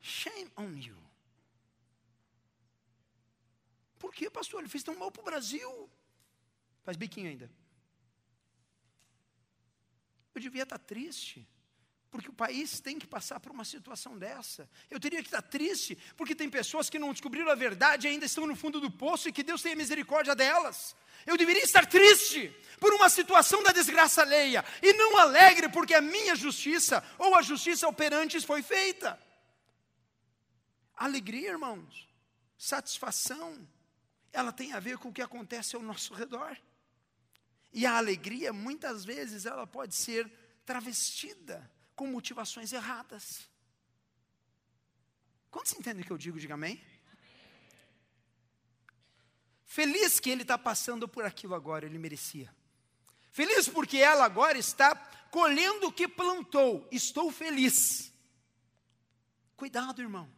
Shame 0.00 0.50
on 0.56 0.76
you. 0.76 1.07
Por 3.98 4.14
que, 4.14 4.30
pastor? 4.30 4.60
Ele 4.60 4.68
fez 4.68 4.82
tão 4.82 4.94
mal 4.94 5.10
para 5.10 5.22
o 5.22 5.24
Brasil. 5.24 5.90
Faz 6.82 6.96
biquinho 6.96 7.28
ainda. 7.28 7.50
Eu 10.34 10.40
devia 10.40 10.62
estar 10.62 10.78
triste, 10.78 11.46
porque 12.10 12.30
o 12.30 12.32
país 12.32 12.80
tem 12.80 12.98
que 12.98 13.06
passar 13.06 13.40
por 13.40 13.50
uma 13.50 13.64
situação 13.64 14.16
dessa. 14.16 14.70
Eu 14.88 15.00
teria 15.00 15.20
que 15.20 15.26
estar 15.26 15.42
triste, 15.42 15.98
porque 16.16 16.34
tem 16.34 16.48
pessoas 16.48 16.88
que 16.88 16.98
não 16.98 17.12
descobriram 17.12 17.50
a 17.50 17.54
verdade 17.54 18.06
e 18.06 18.10
ainda 18.10 18.24
estão 18.24 18.46
no 18.46 18.54
fundo 18.54 18.80
do 18.80 18.90
poço 18.90 19.28
e 19.28 19.32
que 19.32 19.42
Deus 19.42 19.62
tenha 19.62 19.74
misericórdia 19.74 20.34
delas. 20.34 20.94
Eu 21.26 21.36
deveria 21.36 21.64
estar 21.64 21.84
triste 21.86 22.54
por 22.78 22.94
uma 22.94 23.08
situação 23.08 23.62
da 23.62 23.72
desgraça 23.72 24.22
alheia 24.22 24.64
e 24.80 24.92
não 24.92 25.18
alegre 25.18 25.68
porque 25.68 25.92
a 25.92 26.00
minha 26.00 26.36
justiça 26.36 27.04
ou 27.18 27.34
a 27.34 27.42
justiça 27.42 27.88
operante 27.88 28.40
foi 28.40 28.62
feita. 28.62 29.20
Alegria, 30.96 31.50
irmãos, 31.50 32.08
satisfação, 32.56 33.68
ela 34.38 34.52
tem 34.52 34.72
a 34.72 34.78
ver 34.78 34.98
com 34.98 35.08
o 35.08 35.12
que 35.12 35.20
acontece 35.20 35.74
ao 35.74 35.82
nosso 35.82 36.14
redor. 36.14 36.56
E 37.72 37.84
a 37.84 37.96
alegria, 37.96 38.52
muitas 38.52 39.04
vezes, 39.04 39.46
ela 39.46 39.66
pode 39.66 39.96
ser 39.96 40.30
travestida 40.64 41.68
com 41.96 42.06
motivações 42.06 42.72
erradas. 42.72 43.50
Quantos 45.50 45.72
entendem 45.72 46.02
o 46.02 46.06
que 46.06 46.12
eu 46.12 46.18
digo? 46.18 46.38
Diga 46.38 46.54
amém. 46.54 46.80
Feliz 49.64 50.20
que 50.20 50.30
ele 50.30 50.42
está 50.42 50.56
passando 50.56 51.08
por 51.08 51.24
aquilo 51.24 51.56
agora, 51.56 51.84
ele 51.84 51.98
merecia. 51.98 52.54
Feliz 53.32 53.68
porque 53.68 53.98
ela 53.98 54.24
agora 54.24 54.56
está 54.56 54.94
colhendo 55.32 55.88
o 55.88 55.92
que 55.92 56.06
plantou. 56.06 56.86
Estou 56.92 57.32
feliz. 57.32 58.12
Cuidado, 59.56 60.00
irmão. 60.00 60.37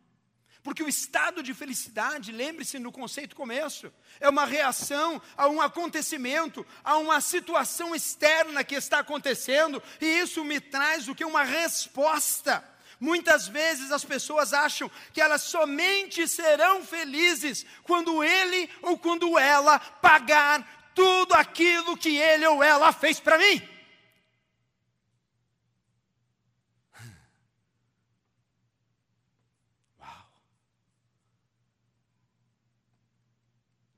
Porque 0.63 0.83
o 0.83 0.89
estado 0.89 1.43
de 1.43 1.55
felicidade, 1.55 2.33
lembre-se 2.33 2.79
no 2.79 2.93
conceito 2.93 3.35
começo, 3.35 3.91
é 4.21 4.29
uma 4.29 4.45
reação 4.45 5.21
a 5.37 5.49
um 5.49 5.61
acontecimento, 5.61 6.67
a 6.85 6.99
uma 6.99 7.21
situação 7.21 7.95
externa 7.95 8.63
que 8.63 8.75
está 8.75 8.99
acontecendo, 8.99 9.83
e 10.01 10.07
isso 10.07 10.45
me 10.45 10.61
traz 10.61 11.09
o 11.09 11.15
que? 11.15 11.25
Uma 11.25 11.45
resposta. 11.45 12.63
Muitas 13.01 13.49
vezes 13.49 13.91
as 13.91 14.05
pessoas 14.05 14.53
acham 14.53 14.91
que 15.15 15.23
elas 15.23 15.41
somente 15.43 16.29
serão 16.29 16.85
felizes 16.85 17.65
quando 17.83 18.23
ele 18.23 18.69
ou 18.83 18.99
quando 18.99 19.39
ela 19.39 19.79
pagar 19.79 20.91
tudo 20.95 21.33
aquilo 21.33 21.97
que 21.97 22.15
ele 22.19 22.47
ou 22.47 22.63
ela 22.63 22.93
fez 22.93 23.19
para 23.19 23.39
mim. 23.39 23.70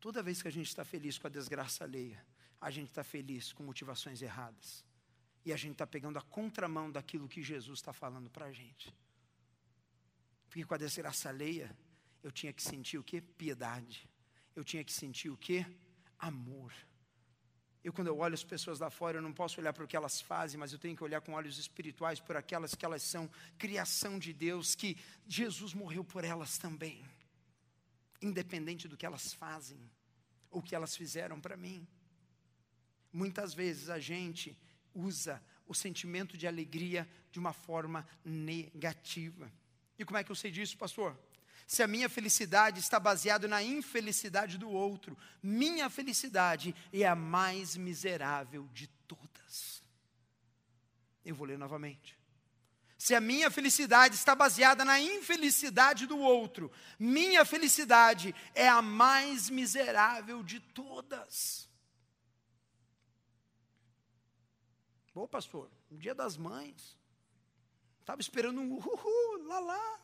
Toda 0.02 0.20
vez 0.20 0.42
que 0.42 0.48
a 0.48 0.50
gente 0.50 0.66
está 0.66 0.84
feliz 0.84 1.16
com 1.16 1.28
a 1.28 1.30
desgraça 1.30 1.84
alheia, 1.84 2.20
a 2.60 2.72
gente 2.72 2.88
está 2.88 3.04
feliz 3.04 3.52
com 3.52 3.62
motivações 3.62 4.20
erradas. 4.20 4.84
E 5.44 5.52
a 5.52 5.56
gente 5.56 5.74
está 5.74 5.86
pegando 5.86 6.18
a 6.18 6.22
contramão 6.22 6.90
daquilo 6.90 7.28
que 7.28 7.40
Jesus 7.40 7.78
está 7.78 7.92
falando 7.92 8.28
para 8.28 8.46
a 8.46 8.52
gente. 8.52 8.92
Porque 10.48 10.64
com 10.64 10.74
a 10.74 10.76
desgraça 10.76 11.28
alheia, 11.28 11.70
eu 12.20 12.32
tinha 12.32 12.52
que 12.52 12.60
sentir 12.60 12.98
o 12.98 13.04
que? 13.04 13.20
Piedade. 13.20 14.10
Eu 14.56 14.64
tinha 14.64 14.82
que 14.82 14.92
sentir 14.92 15.30
o 15.30 15.36
que? 15.36 15.64
Amor. 16.18 16.74
Eu, 17.84 17.92
quando 17.92 18.08
eu 18.08 18.18
olho 18.18 18.34
as 18.34 18.42
pessoas 18.42 18.80
lá 18.80 18.90
fora, 18.90 19.18
eu 19.18 19.22
não 19.22 19.32
posso 19.32 19.60
olhar 19.60 19.72
para 19.72 19.84
o 19.84 19.86
que 19.86 19.96
elas 19.96 20.20
fazem, 20.20 20.58
mas 20.58 20.72
eu 20.72 20.80
tenho 20.80 20.96
que 20.96 21.04
olhar 21.04 21.20
com 21.20 21.34
olhos 21.34 21.58
espirituais 21.58 22.18
por 22.18 22.36
aquelas 22.36 22.74
que 22.74 22.84
elas 22.84 23.04
são 23.04 23.30
criação 23.56 24.18
de 24.18 24.32
Deus, 24.32 24.74
que 24.74 24.98
Jesus 25.28 25.72
morreu 25.72 26.02
por 26.02 26.24
elas 26.24 26.58
também 26.58 27.04
independente 28.22 28.88
do 28.88 28.96
que 28.96 29.04
elas 29.04 29.32
fazem 29.34 29.90
ou 30.50 30.62
que 30.62 30.74
elas 30.74 30.96
fizeram 30.96 31.40
para 31.40 31.56
mim. 31.56 31.86
Muitas 33.12 33.52
vezes 33.52 33.90
a 33.90 33.98
gente 33.98 34.56
usa 34.94 35.42
o 35.66 35.74
sentimento 35.74 36.36
de 36.36 36.46
alegria 36.46 37.08
de 37.30 37.38
uma 37.38 37.52
forma 37.52 38.06
negativa. 38.24 39.50
E 39.98 40.04
como 40.04 40.18
é 40.18 40.24
que 40.24 40.30
eu 40.30 40.36
sei 40.36 40.50
disso, 40.50 40.76
pastor? 40.76 41.18
Se 41.66 41.82
a 41.82 41.86
minha 41.86 42.08
felicidade 42.08 42.80
está 42.80 43.00
baseada 43.00 43.48
na 43.48 43.62
infelicidade 43.62 44.58
do 44.58 44.68
outro, 44.68 45.16
minha 45.42 45.88
felicidade 45.88 46.74
é 46.92 47.06
a 47.06 47.14
mais 47.14 47.76
miserável 47.76 48.68
de 48.74 48.86
todas. 49.08 49.82
Eu 51.24 51.34
vou 51.34 51.46
ler 51.46 51.58
novamente. 51.58 52.21
Se 53.02 53.16
a 53.16 53.20
minha 53.20 53.50
felicidade 53.50 54.14
está 54.14 54.32
baseada 54.32 54.84
na 54.84 55.00
infelicidade 55.00 56.06
do 56.06 56.16
outro, 56.18 56.70
minha 57.00 57.44
felicidade 57.44 58.32
é 58.54 58.68
a 58.68 58.80
mais 58.80 59.50
miserável 59.50 60.40
de 60.40 60.60
todas. 60.60 61.68
Bom, 65.12 65.26
pastor, 65.26 65.68
no 65.90 65.98
dia 65.98 66.14
das 66.14 66.36
mães, 66.36 66.96
estava 67.98 68.20
esperando 68.20 68.60
um 68.60 68.74
uhul, 68.74 69.48
lá 69.48 69.58
lá. 69.58 70.00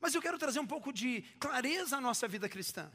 Mas 0.00 0.14
eu 0.14 0.22
quero 0.22 0.38
trazer 0.38 0.60
um 0.60 0.66
pouco 0.66 0.90
de 0.90 1.20
clareza 1.38 1.98
à 1.98 2.00
nossa 2.00 2.26
vida 2.26 2.48
cristã. 2.48 2.90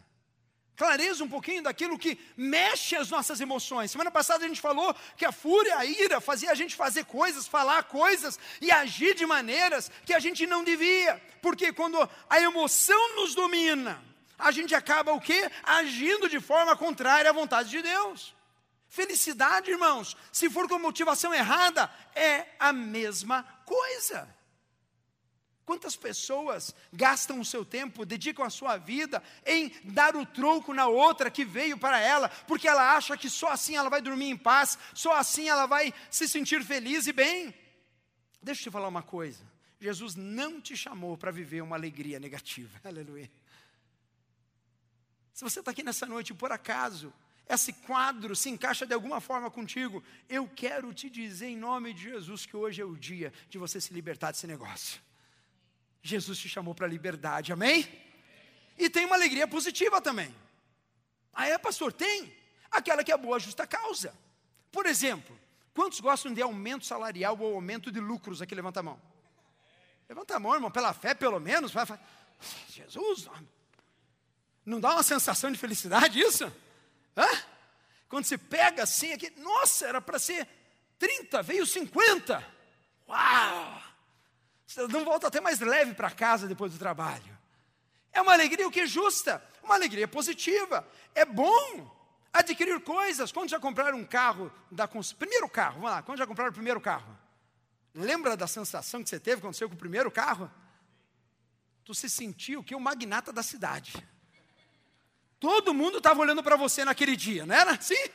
Clareza 0.76 1.24
um 1.24 1.30
pouquinho 1.30 1.64
daquilo 1.64 1.98
que 1.98 2.18
mexe 2.36 2.96
as 2.96 3.10
nossas 3.10 3.40
emoções. 3.40 3.92
Semana 3.92 4.12
passada 4.12 4.46
a 4.46 4.48
gente 4.48 4.62
falou 4.62 4.96
que 5.16 5.26
a 5.26 5.32
fúria, 5.32 5.78
a 5.78 5.86
ira, 5.86 6.20
fazia 6.20 6.52
a 6.52 6.56
gente 6.56 6.76
fazer 6.76 7.06
coisas, 7.06 7.48
falar 7.48 7.84
coisas 7.84 8.40
e 8.62 8.72
agir 8.72 9.16
de 9.16 9.26
maneiras 9.26 9.92
que 10.06 10.14
a 10.14 10.20
gente 10.20 10.46
não 10.46 10.64
devia. 10.64 11.22
Porque 11.42 11.72
quando 11.72 11.98
a 12.30 12.42
emoção 12.42 13.16
nos 13.16 13.36
domina, 13.36 14.02
a 14.38 14.52
gente 14.52 14.74
acaba 14.74 15.14
o 15.14 15.22
quê? 15.22 15.50
Agindo 15.64 16.28
de 16.28 16.40
forma 16.40 16.76
contrária 16.76 17.30
à 17.30 17.34
vontade 17.34 17.70
de 17.70 17.82
Deus. 17.82 18.36
Felicidade, 18.90 19.72
irmãos, 19.72 20.16
se 20.32 20.50
for 20.50 20.68
com 20.68 20.78
motivação 20.78 21.34
errada, 21.34 21.90
é 22.16 22.46
a 22.60 22.72
mesma 22.72 23.44
coisa. 23.66 24.28
Quantas 25.66 25.96
pessoas 25.96 26.76
gastam 26.92 27.40
o 27.40 27.46
seu 27.46 27.64
tempo, 27.64 28.06
dedicam 28.06 28.46
a 28.46 28.50
sua 28.50 28.76
vida 28.76 29.24
em 29.46 29.72
dar 29.86 30.16
o 30.16 30.26
troco 30.26 30.74
na 30.74 30.88
outra 30.88 31.32
que 31.32 31.46
veio 31.46 31.78
para 31.78 32.00
ela, 32.00 32.28
porque 32.48 32.68
ela 32.68 32.96
acha 32.96 33.16
que 33.16 33.30
só 33.30 33.50
assim 33.50 33.78
ela 33.78 33.90
vai 33.90 34.02
dormir 34.02 34.30
em 34.30 34.38
paz, 34.38 34.78
só 34.94 35.16
assim 35.16 35.48
ela 35.48 35.66
vai 35.66 35.94
se 36.12 36.28
sentir 36.28 36.64
feliz 36.66 37.08
e 37.08 37.14
bem. 37.14 37.54
Deixa 38.42 38.60
eu 38.60 38.64
te 38.64 38.72
falar 38.72 38.90
uma 38.90 39.02
coisa: 39.02 39.42
Jesus 39.80 40.16
não 40.16 40.60
te 40.60 40.76
chamou 40.76 41.18
para 41.18 41.32
viver 41.32 41.62
uma 41.62 41.78
alegria 41.78 42.20
negativa, 42.20 42.78
aleluia. 42.84 43.32
Se 45.34 45.46
você 45.46 45.60
está 45.62 45.72
aqui 45.72 45.82
nessa 45.82 46.06
noite, 46.06 46.34
por 46.34 46.52
acaso, 46.52 47.12
esse 47.48 47.72
quadro 47.72 48.36
se 48.36 48.50
encaixa 48.50 48.86
de 48.86 48.94
alguma 48.94 49.22
forma 49.22 49.50
contigo, 49.50 50.04
eu 50.28 50.46
quero 50.48 50.94
te 50.94 51.10
dizer 51.10 51.48
em 51.48 51.58
nome 51.58 51.94
de 51.94 52.04
Jesus 52.04 52.46
que 52.46 52.56
hoje 52.56 52.82
é 52.82 52.86
o 52.86 52.98
dia 52.98 53.32
de 53.50 53.58
você 53.58 53.80
se 53.80 53.94
libertar 53.94 54.32
desse 54.32 54.46
negócio. 54.46 55.02
Jesus 56.04 56.38
te 56.38 56.50
chamou 56.50 56.76
para 56.76 56.86
a 56.86 56.90
liberdade, 56.90 57.54
amém? 57.54 57.88
E 58.78 58.90
tem 58.90 59.06
uma 59.06 59.16
alegria 59.16 59.48
positiva 59.48 60.02
também. 60.02 60.36
Ah, 61.34 61.48
é, 61.48 61.58
pastor? 61.58 61.94
Tem. 61.94 62.36
Aquela 62.70 63.04
que 63.04 63.12
é 63.12 63.18
boa, 63.18 63.40
justa 63.40 63.66
causa. 63.66 64.14
Por 64.70 64.86
exemplo, 64.86 65.40
quantos 65.74 66.02
gostam 66.02 66.34
de 66.34 66.42
aumento 66.42 66.86
salarial 66.86 67.40
ou 67.40 67.56
aumento 67.56 67.90
de 67.90 68.02
lucros 68.02 68.42
aqui? 68.42 68.54
Levanta 68.54 68.82
a 68.82 68.84
mão. 68.84 69.02
Levanta 70.10 70.36
a 70.36 70.40
mão, 70.40 70.54
irmão, 70.54 70.70
pela 70.70 70.94
fé, 70.94 71.14
pelo 71.14 71.40
menos. 71.40 71.72
Vai, 71.72 71.86
vai. 71.86 72.00
Jesus, 72.68 73.30
não 74.66 74.82
dá 74.82 74.92
uma 74.94 75.04
sensação 75.04 75.52
de 75.52 75.58
felicidade 75.58 76.20
isso? 76.20 76.52
Hã? 77.16 77.28
Quando 78.10 78.26
você 78.26 78.38
pega 78.38 78.84
assim 78.84 79.14
aqui, 79.14 79.32
nossa, 79.38 79.88
era 79.88 80.02
para 80.02 80.20
ser 80.20 80.48
30, 81.00 81.42
veio 81.42 81.66
50. 81.66 82.46
Uau! 83.08 83.93
Você 84.66 84.88
não 84.88 85.04
volta 85.06 85.28
até 85.28 85.40
mais 85.42 85.60
leve 85.60 85.94
para 85.94 86.10
casa 86.10 86.48
depois 86.48 86.72
do 86.72 86.80
trabalho. 86.80 87.38
É 88.12 88.22
uma 88.22 88.34
alegria 88.34 88.68
o 88.68 88.72
que 88.72 88.82
é 88.82 88.88
justa, 88.88 89.44
uma 89.64 89.76
alegria 89.76 90.08
positiva. 90.08 90.88
É 91.16 91.26
bom 91.26 91.92
adquirir 92.32 92.80
coisas. 92.82 93.32
Quando 93.32 93.50
já 93.50 93.60
compraram 93.60 93.98
um 93.98 94.06
carro 94.06 94.52
da 94.72 94.88
primeiro 94.88 95.50
carro, 95.50 95.76
vamos 95.76 95.92
lá, 95.92 96.02
quando 96.02 96.18
já 96.18 96.28
compraram 96.28 96.52
o 96.52 96.54
primeiro 96.54 96.80
carro? 96.82 97.18
Lembra 97.94 98.36
da 98.36 98.48
sensação 98.48 99.04
que 99.04 99.10
você 99.10 99.20
teve 99.20 99.42
quando 99.42 99.54
você 99.54 99.68
com 99.68 99.76
o 99.76 99.78
primeiro 99.78 100.10
carro? 100.10 100.52
Tu 101.86 101.94
se 101.94 102.10
sentiu 102.10 102.64
que 102.64 102.74
o 102.74 102.80
magnata 102.80 103.32
da 103.32 103.44
cidade. 103.44 103.94
Todo 105.40 105.74
mundo 105.74 105.98
estava 105.98 106.22
olhando 106.22 106.42
para 106.42 106.56
você 106.56 106.86
naquele 106.86 107.16
dia, 107.16 107.46
não 107.46 107.54
era 107.54 107.72
assim? 107.72 108.10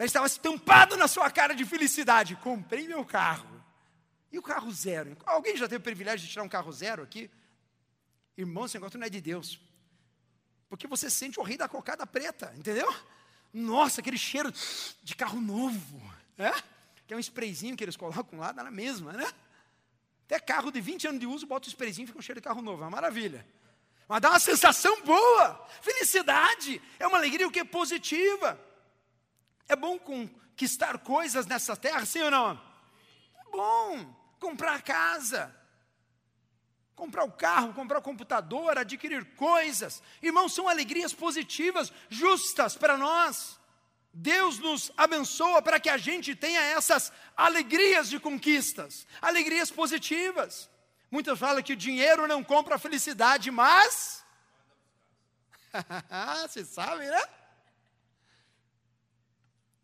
Estava 0.00 0.26
estampado 0.26 0.96
na 0.96 1.06
sua 1.06 1.30
cara 1.30 1.54
de 1.54 1.64
felicidade. 1.64 2.34
Comprei 2.36 2.88
meu 2.88 3.04
carro. 3.04 3.51
E 4.32 4.38
o 4.38 4.42
carro 4.42 4.72
zero? 4.72 5.14
Alguém 5.26 5.56
já 5.58 5.68
teve 5.68 5.76
o 5.76 5.84
privilégio 5.84 6.26
de 6.26 6.32
tirar 6.32 6.42
um 6.42 6.48
carro 6.48 6.72
zero 6.72 7.02
aqui? 7.02 7.30
Irmão, 8.36 8.64
esse 8.64 8.76
negócio 8.76 8.98
não 8.98 9.06
é 9.06 9.10
de 9.10 9.20
Deus. 9.20 9.60
Porque 10.70 10.86
você 10.86 11.10
sente 11.10 11.38
o 11.38 11.42
rei 11.42 11.58
da 11.58 11.68
cocada 11.68 12.06
preta, 12.06 12.50
entendeu? 12.56 12.92
Nossa, 13.52 14.00
aquele 14.00 14.16
cheiro 14.16 14.50
de 15.02 15.14
carro 15.14 15.38
novo. 15.38 16.00
É? 16.38 16.50
Que 17.06 17.12
é 17.12 17.16
um 17.16 17.20
sprayzinho 17.20 17.76
que 17.76 17.84
eles 17.84 17.94
colocam 17.94 18.38
lá, 18.38 18.52
dá 18.52 18.64
na 18.64 18.70
mesma, 18.70 19.12
né? 19.12 19.30
Até 20.24 20.40
carro 20.40 20.72
de 20.72 20.80
20 20.80 21.08
anos 21.08 21.20
de 21.20 21.26
uso, 21.26 21.46
bota 21.46 21.68
o 21.68 21.70
sprayzinho 21.70 22.04
e 22.04 22.06
fica 22.06 22.18
um 22.18 22.22
cheiro 22.22 22.40
de 22.40 22.44
carro 22.44 22.62
novo. 22.62 22.82
É 22.82 22.86
uma 22.86 22.90
maravilha. 22.90 23.46
Mas 24.08 24.22
dá 24.22 24.30
uma 24.30 24.40
sensação 24.40 25.02
boa. 25.02 25.68
Felicidade. 25.82 26.80
É 26.98 27.06
uma 27.06 27.18
alegria 27.18 27.46
o 27.46 27.50
que 27.50 27.60
é 27.60 27.64
positiva. 27.64 28.58
É 29.68 29.76
bom 29.76 29.98
conquistar 29.98 30.98
coisas 31.00 31.44
nessa 31.44 31.76
terra, 31.76 32.06
sim 32.06 32.22
ou 32.22 32.30
não? 32.30 32.58
É 33.38 33.50
bom 33.50 34.21
comprar 34.42 34.82
casa, 34.82 35.54
comprar 36.96 37.22
o 37.22 37.30
carro, 37.30 37.72
comprar 37.72 37.98
o 38.00 38.08
computador, 38.10 38.76
adquirir 38.76 39.24
coisas. 39.36 40.02
Irmãos, 40.20 40.52
são 40.52 40.68
alegrias 40.68 41.14
positivas, 41.14 41.92
justas 42.10 42.76
para 42.76 42.96
nós. 42.98 43.58
Deus 44.12 44.58
nos 44.58 44.90
abençoa 44.96 45.62
para 45.62 45.78
que 45.78 45.88
a 45.88 45.96
gente 45.96 46.34
tenha 46.34 46.60
essas 46.60 47.12
alegrias 47.36 48.10
de 48.10 48.18
conquistas, 48.18 49.06
alegrias 49.22 49.70
positivas. 49.70 50.68
Muitos 51.10 51.38
falam 51.38 51.62
que 51.62 51.76
dinheiro 51.76 52.26
não 52.26 52.42
compra 52.42 52.78
felicidade, 52.78 53.50
mas. 53.50 54.24
Você 56.42 56.64
sabe, 56.64 57.06
né? 57.06 57.22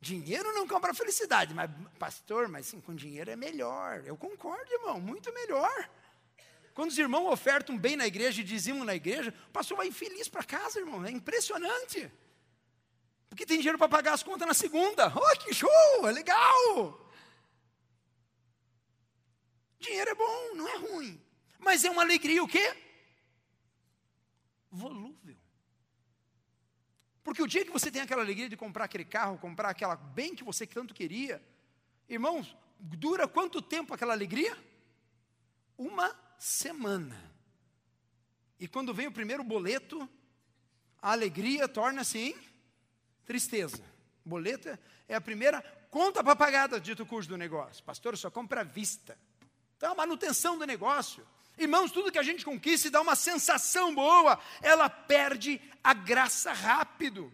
Dinheiro 0.01 0.53
não 0.53 0.67
compra 0.67 0.95
felicidade, 0.95 1.53
mas, 1.53 1.69
pastor, 1.99 2.47
mas 2.49 2.67
sim, 2.67 2.81
com 2.81 2.95
dinheiro 2.95 3.31
é 3.31 3.37
melhor. 3.37 4.03
Eu 4.07 4.17
concordo, 4.17 4.73
irmão, 4.73 5.01
muito 5.01 5.33
melhor. 5.33 5.91
Quando 6.73 6.91
os 6.91 6.99
irmãos 6.99 7.33
ofertam 7.33 7.77
bem 7.77 7.97
na 7.97 8.07
igreja 8.07 8.41
e 8.41 8.45
dizimam 8.45 8.85
na 8.85 8.95
igreja, 8.95 9.35
o 9.49 9.51
pastor 9.51 9.77
vai 9.77 9.89
infeliz 9.89 10.29
para 10.29 10.45
casa, 10.45 10.79
irmão. 10.79 11.05
É 11.05 11.11
impressionante. 11.11 12.09
Porque 13.29 13.45
tem 13.45 13.59
dinheiro 13.59 13.77
para 13.77 13.89
pagar 13.89 14.13
as 14.13 14.23
contas 14.23 14.47
na 14.47 14.55
segunda. 14.55 15.13
Oh, 15.15 15.39
que 15.39 15.53
show! 15.53 16.09
É 16.09 16.13
legal! 16.13 17.11
Dinheiro 19.81 20.11
é 20.11 20.15
bom, 20.15 20.55
não 20.55 20.69
é 20.69 20.77
ruim. 20.77 21.21
Mas 21.59 21.85
é 21.85 21.91
uma 21.91 22.03
alegria 22.03 22.43
o 22.43 22.49
quê? 22.49 22.77
Volúvel. 24.71 25.18
Porque 27.29 27.43
o 27.43 27.47
dia 27.47 27.63
que 27.63 27.71
você 27.71 27.91
tem 27.91 28.01
aquela 28.01 28.23
alegria 28.23 28.49
de 28.49 28.57
comprar 28.57 28.87
aquele 28.87 29.05
carro, 29.05 29.37
comprar 29.37 29.69
aquela 29.69 29.97
bem 29.97 30.35
que 30.35 30.43
você 30.43 30.67
tanto 30.67 30.95
queria, 30.95 31.43
irmãos, 32.09 32.57
dura 32.81 33.29
quanto 33.29 33.61
tempo 33.61 33.93
aquela 33.93 34.15
alegria? 34.15 34.57
Uma 35.77 36.17
semana. 36.39 37.15
E 38.59 38.67
quando 38.67 38.95
vem 38.95 39.09
o 39.09 39.13
primeiro 39.13 39.45
boleto, 39.45 40.09
a 41.03 41.13
alegria 41.13 41.69
torna-se 41.69 42.19
em 42.19 42.37
tristeza. 43.27 43.85
Boleto 44.25 44.79
é 45.07 45.15
a 45.15 45.21
primeira 45.21 45.61
conta 45.91 46.25
para 46.25 46.79
dito 46.79 47.05
curso 47.05 47.29
do 47.29 47.37
negócio. 47.37 47.85
Pastor, 47.85 48.17
só 48.17 48.31
compra 48.31 48.63
à 48.63 48.65
vista. 48.65 49.19
Então, 49.77 49.93
a 49.93 49.95
manutenção 49.95 50.59
do 50.59 50.65
negócio. 50.65 51.27
Irmãos, 51.59 51.91
tudo 51.91 52.13
que 52.13 52.19
a 52.19 52.23
gente 52.23 52.45
conquista 52.45 52.89
e 52.89 52.91
dá 52.91 53.01
uma 53.01 53.17
sensação 53.17 53.95
boa, 53.95 54.39
ela 54.63 54.89
perde 54.89 55.61
a 55.83 55.93
graça 55.93 56.53
rápido. 56.53 57.33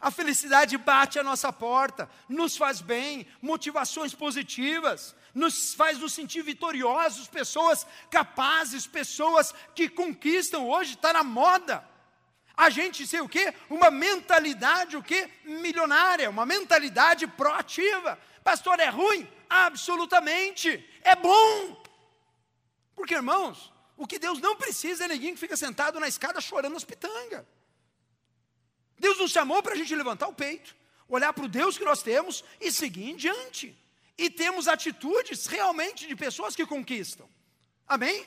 A 0.00 0.10
felicidade 0.10 0.76
bate 0.76 1.18
à 1.18 1.22
nossa 1.22 1.52
porta, 1.52 2.10
nos 2.28 2.56
faz 2.56 2.80
bem, 2.80 3.26
motivações 3.40 4.14
positivas, 4.14 5.16
nos 5.34 5.74
faz 5.74 5.98
nos 5.98 6.12
sentir 6.12 6.42
vitoriosos, 6.42 7.26
pessoas 7.26 7.86
capazes, 8.10 8.86
pessoas 8.86 9.54
que 9.74 9.88
conquistam 9.88 10.68
hoje, 10.68 10.94
está 10.94 11.12
na 11.12 11.24
moda. 11.24 11.82
A 12.56 12.70
gente 12.70 13.06
sei 13.06 13.20
o 13.20 13.28
quê? 13.28 13.52
Uma 13.68 13.90
mentalidade 13.90 14.96
o 14.96 15.02
quê? 15.02 15.28
Milionária, 15.44 16.30
uma 16.30 16.46
mentalidade 16.46 17.26
proativa. 17.26 18.18
Pastor, 18.44 18.78
é 18.78 18.88
ruim? 18.88 19.28
Absolutamente. 19.48 20.88
É 21.02 21.16
bom. 21.16 21.83
Porque, 22.94 23.14
irmãos, 23.14 23.72
o 23.96 24.06
que 24.06 24.18
Deus 24.18 24.40
não 24.40 24.56
precisa 24.56 25.04
é 25.04 25.08
ninguém 25.08 25.34
que 25.34 25.40
fica 25.40 25.56
sentado 25.56 26.00
na 26.00 26.08
escada 26.08 26.40
chorando 26.40 26.76
as 26.76 26.84
pitangas. 26.84 27.44
Deus 28.98 29.18
nos 29.18 29.32
chamou 29.32 29.62
para 29.62 29.74
a 29.74 29.76
gente 29.76 29.94
levantar 29.94 30.28
o 30.28 30.32
peito, 30.32 30.74
olhar 31.08 31.32
para 31.32 31.44
o 31.44 31.48
Deus 31.48 31.76
que 31.76 31.84
nós 31.84 32.02
temos 32.02 32.44
e 32.60 32.70
seguir 32.70 33.10
em 33.10 33.16
diante. 33.16 33.76
E 34.16 34.30
temos 34.30 34.68
atitudes 34.68 35.46
realmente 35.46 36.06
de 36.06 36.14
pessoas 36.14 36.54
que 36.54 36.64
conquistam. 36.64 37.28
Amém? 37.86 38.26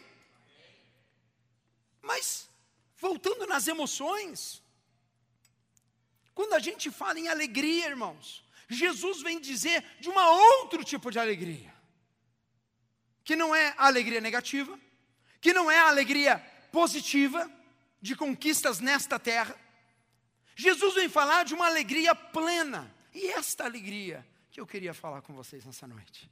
Mas, 2.02 2.50
voltando 2.98 3.48
nas 3.48 3.68
emoções, 3.68 4.62
quando 6.36 6.54
a 6.54 6.60
gente 6.60 6.92
fala 6.92 7.20
em 7.20 7.30
alegria, 7.30 7.88
irmãos, 7.88 8.44
Jesus 8.70 9.22
vem 9.22 9.40
dizer 9.40 9.84
de 10.00 10.10
um 10.10 10.18
outro 10.18 10.84
tipo 10.84 11.10
de 11.10 11.20
alegria 11.20 11.77
que 13.28 13.36
não 13.36 13.54
é 13.54 13.74
a 13.78 13.88
alegria 13.88 14.22
negativa, 14.22 14.80
que 15.42 15.52
não 15.52 15.70
é 15.70 15.78
a 15.78 15.90
alegria 15.90 16.40
positiva 16.72 17.52
de 18.02 18.16
conquistas 18.16 18.80
nesta 18.80 19.20
terra. 19.20 19.54
Jesus 20.56 20.96
vem 20.96 21.10
falar 21.10 21.44
de 21.44 21.54
uma 21.54 21.66
alegria 21.66 22.16
plena, 22.16 22.90
e 23.14 23.28
esta 23.28 23.66
alegria 23.66 24.26
que 24.50 24.62
eu 24.62 24.66
queria 24.66 24.94
falar 24.94 25.22
com 25.24 25.34
vocês 25.34 25.66
nessa 25.66 25.86
noite. 25.86 26.32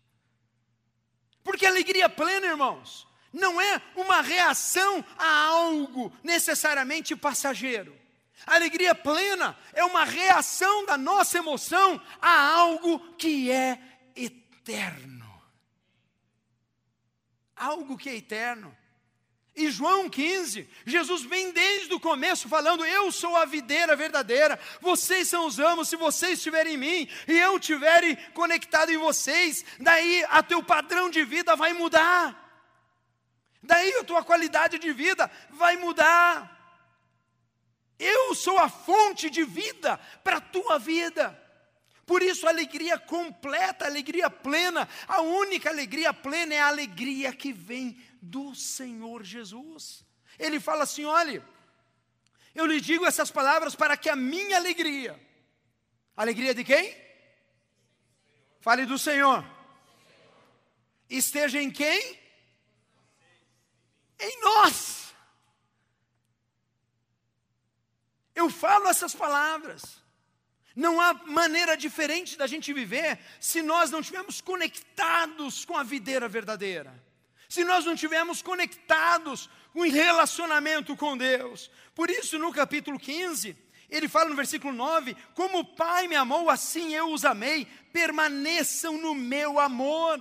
Porque 1.43 1.65
alegria 1.65 2.07
plena, 2.07 2.47
irmãos, 2.47 3.05
não 3.33 3.59
é 3.59 3.81
uma 3.97 4.21
reação 4.21 5.03
a 5.17 5.47
algo 5.47 6.13
necessariamente 6.23 7.13
passageiro. 7.13 7.93
A 8.47 8.55
alegria 8.55 8.95
plena 8.95 9.59
é 9.73 9.83
uma 9.83 10.05
reação 10.05 10.85
da 10.85 10.97
nossa 10.97 11.39
emoção 11.39 12.01
a 12.21 12.53
algo 12.53 12.99
que 13.15 13.51
é 13.51 13.77
eterno. 14.15 15.14
Algo 17.55 17.97
que 17.97 18.09
é 18.09 18.15
eterno. 18.15 18.75
E 19.55 19.71
João 19.71 20.09
15, 20.09 20.67
Jesus 20.85 21.23
vem 21.23 21.51
desde 21.51 21.93
o 21.93 21.99
começo 21.99 22.49
falando: 22.49 22.85
Eu 22.85 23.09
sou 23.09 23.37
a 23.37 23.45
videira 23.45 23.95
verdadeira, 23.95 24.59
vocês 24.81 25.29
são 25.29 25.47
os 25.47 25.57
ramos, 25.57 25.87
se 25.87 25.95
vocês 25.95 26.39
estiverem 26.39 26.73
em 26.73 26.77
mim 26.77 27.09
e 27.25 27.39
eu 27.39 27.55
estiverem 27.55 28.17
conectado 28.33 28.91
em 28.91 28.97
vocês, 28.97 29.63
daí 29.79 30.25
a 30.29 30.43
teu 30.43 30.61
padrão 30.61 31.09
de 31.09 31.23
vida 31.23 31.55
vai 31.55 31.71
mudar, 31.71 32.35
daí 33.63 33.93
a 33.93 34.03
tua 34.03 34.25
qualidade 34.25 34.77
de 34.77 34.91
vida 34.91 35.31
vai 35.51 35.77
mudar. 35.77 36.51
Eu 37.97 38.35
sou 38.35 38.57
a 38.59 38.67
fonte 38.67 39.29
de 39.29 39.43
vida 39.43 39.97
para 40.21 40.37
a 40.37 40.41
tua 40.41 40.77
vida. 40.77 41.44
Por 42.05 42.21
isso, 42.21 42.45
a 42.45 42.51
alegria 42.51 42.99
completa, 42.99 43.85
a 43.85 43.87
alegria 43.87 44.29
plena, 44.29 44.87
a 45.07 45.21
única 45.21 45.69
alegria 45.69 46.13
plena 46.13 46.53
é 46.53 46.59
a 46.59 46.67
alegria 46.67 47.33
que 47.33 47.51
vem 47.51 47.99
do 48.21 48.53
Senhor 48.53 49.23
Jesus. 49.23 50.05
Ele 50.37 50.59
fala 50.59 50.83
assim: 50.83 51.03
olhe, 51.05 51.41
eu 52.53 52.65
lhe 52.65 52.79
digo 52.79 53.05
essas 53.05 53.31
palavras 53.31 53.75
para 53.75 53.97
que 53.97 54.07
a 54.07 54.15
minha 54.15 54.55
alegria, 54.55 55.19
alegria 56.15 56.53
de 56.53 56.63
quem? 56.63 56.95
Fale 58.61 58.85
do 58.85 58.99
Senhor. 58.99 59.43
Esteja 61.09 61.59
em 61.59 61.71
quem? 61.71 62.19
Em 64.19 64.41
nós. 64.41 65.13
Eu 68.35 68.49
falo 68.49 68.87
essas 68.87 69.15
palavras 69.15 70.04
não 70.75 70.99
há 70.99 71.13
maneira 71.13 71.77
diferente 71.77 72.37
da 72.37 72.45
gente 72.45 72.73
viver 72.73 73.17
se 73.39 73.61
nós 73.61 73.91
não 73.91 74.01
estivermos 74.01 74.41
conectados 74.41 75.63
com 75.63 75.77
a 75.77 75.83
videira 75.83 76.27
verdadeira. 76.27 76.93
Se 77.47 77.63
nós 77.63 77.85
não 77.85 77.93
estivermos 77.93 78.41
conectados 78.41 79.49
com 79.71 79.81
relacionamento 79.81 80.95
com 80.97 81.17
Deus. 81.17 81.71
Por 81.93 82.09
isso, 82.09 82.37
no 82.37 82.51
capítulo 82.51 82.99
15, 82.99 83.55
ele 83.89 84.07
fala 84.07 84.29
no 84.29 84.35
versículo 84.35 84.73
9: 84.73 85.15
Como 85.33 85.59
o 85.59 85.65
Pai 85.65 86.07
me 86.07 86.15
amou, 86.15 86.49
assim 86.49 86.93
eu 86.93 87.11
os 87.11 87.23
amei, 87.23 87.65
permaneçam 87.93 88.97
no 88.97 89.15
meu 89.15 89.59
amor. 89.59 90.19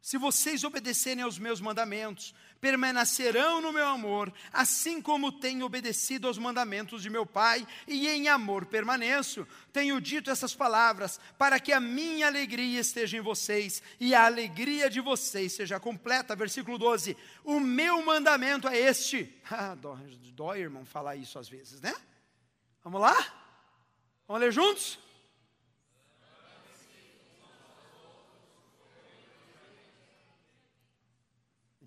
Se 0.00 0.16
vocês 0.16 0.64
obedecerem 0.64 1.22
aos 1.22 1.38
meus 1.38 1.60
mandamentos, 1.60 2.34
permanecerão 2.60 3.60
no 3.60 3.72
meu 3.72 3.86
amor, 3.86 4.32
assim 4.52 5.00
como 5.00 5.32
tenho 5.32 5.64
obedecido 5.64 6.28
aos 6.28 6.38
mandamentos 6.38 7.02
de 7.02 7.10
meu 7.10 7.24
Pai, 7.24 7.66
e 7.86 8.08
em 8.08 8.28
amor 8.28 8.66
permaneço. 8.66 9.46
Tenho 9.72 10.00
dito 10.00 10.30
essas 10.30 10.54
palavras 10.54 11.18
para 11.38 11.58
que 11.58 11.72
a 11.72 11.80
minha 11.80 12.26
alegria 12.26 12.80
esteja 12.80 13.16
em 13.16 13.20
vocês 13.20 13.82
e 13.98 14.14
a 14.14 14.26
alegria 14.26 14.90
de 14.90 15.00
vocês 15.00 15.52
seja 15.52 15.80
completa. 15.80 16.36
Versículo 16.36 16.78
12: 16.78 17.16
O 17.44 17.58
meu 17.58 18.04
mandamento 18.04 18.68
é 18.68 18.78
este. 18.78 19.34
Ah, 19.52 19.74
dói, 19.74 20.16
dói, 20.32 20.60
irmão, 20.60 20.84
falar 20.84 21.16
isso 21.16 21.36
às 21.36 21.48
vezes, 21.48 21.80
né? 21.80 21.92
Vamos 22.84 23.00
lá? 23.00 23.16
Vamos 24.28 24.42
ler 24.42 24.52
juntos? 24.52 24.96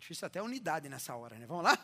Difícil 0.04 0.28
até 0.28 0.42
unidade 0.42 0.90
nessa 0.90 1.16
hora, 1.16 1.40
né? 1.40 1.46
Vamos 1.46 1.64
lá? 1.64 1.78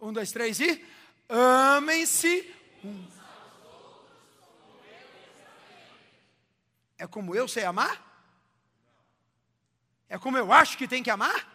Um, 0.00 0.12
dois, 0.12 0.32
três 0.32 0.58
e. 0.58 0.84
Amem-se 1.28 2.52
uns 2.82 3.14
É 6.98 7.06
como 7.06 7.32
eu 7.32 7.46
sei 7.46 7.64
amar? 7.64 7.96
É 10.08 10.18
como 10.18 10.36
eu 10.36 10.52
acho 10.52 10.76
que 10.76 10.88
tem 10.88 11.00
que 11.00 11.08
amar? 11.08 11.46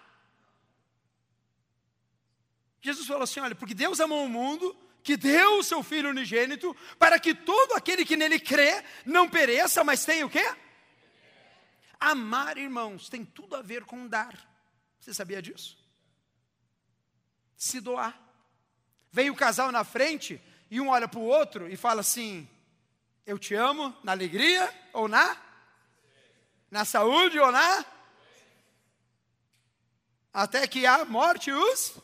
Jesus 2.81 3.05
falou 3.05 3.23
assim: 3.23 3.41
olha, 3.41 3.53
porque 3.53 3.73
Deus 3.73 3.99
amou 3.99 4.23
o 4.23 4.29
mundo, 4.29 4.73
que 5.03 5.17
deu 5.17 5.59
o 5.59 5.63
seu 5.63 5.83
Filho 5.83 6.11
unigênito, 6.11 6.73
para 6.97 7.19
que 7.19 7.35
todo 7.35 7.73
aquele 7.73 8.05
que 8.05 8.15
nele 8.15 8.39
crê 8.39 8.85
não 9.05 9.29
pereça, 9.29 9.83
mas 9.83 10.05
tenha 10.05 10.25
o 10.25 10.29
quê? 10.29 10.49
Amar, 11.99 12.57
irmãos, 12.57 13.09
tem 13.09 13.25
tudo 13.25 13.57
a 13.57 13.61
ver 13.61 13.83
com 13.83 14.07
dar. 14.07 14.49
Você 15.01 15.15
sabia 15.15 15.41
disso? 15.41 15.75
Se 17.57 17.81
doar. 17.81 18.17
Vem 19.11 19.31
o 19.31 19.35
casal 19.35 19.71
na 19.71 19.83
frente 19.83 20.39
e 20.69 20.79
um 20.79 20.89
olha 20.89 21.07
para 21.07 21.19
o 21.19 21.25
outro 21.25 21.67
e 21.67 21.75
fala 21.75 22.01
assim: 22.01 22.47
Eu 23.25 23.39
te 23.39 23.55
amo 23.55 23.95
na 24.03 24.11
alegria 24.11 24.71
ou 24.93 25.07
na? 25.07 25.35
Na 26.69 26.85
saúde 26.85 27.39
ou 27.39 27.51
na? 27.51 27.85
Até 30.31 30.65
que 30.67 30.85
a 30.85 31.03
morte 31.03 31.51
os. 31.51 31.95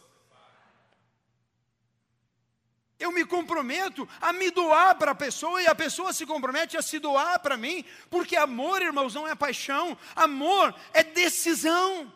Eu 3.00 3.12
me 3.12 3.24
comprometo 3.24 4.10
a 4.20 4.34
me 4.34 4.50
doar 4.50 4.96
para 4.96 5.12
a 5.12 5.16
pessoa 5.16 5.62
e 5.62 5.68
a 5.68 5.76
pessoa 5.76 6.12
se 6.12 6.26
compromete 6.26 6.76
a 6.76 6.82
se 6.82 6.98
doar 6.98 7.40
para 7.40 7.56
mim, 7.56 7.86
porque 8.10 8.36
amor, 8.36 8.82
irmãos, 8.82 9.14
não 9.14 9.28
é 9.28 9.36
paixão, 9.36 9.96
amor 10.16 10.74
é 10.94 11.04
decisão. 11.04 12.12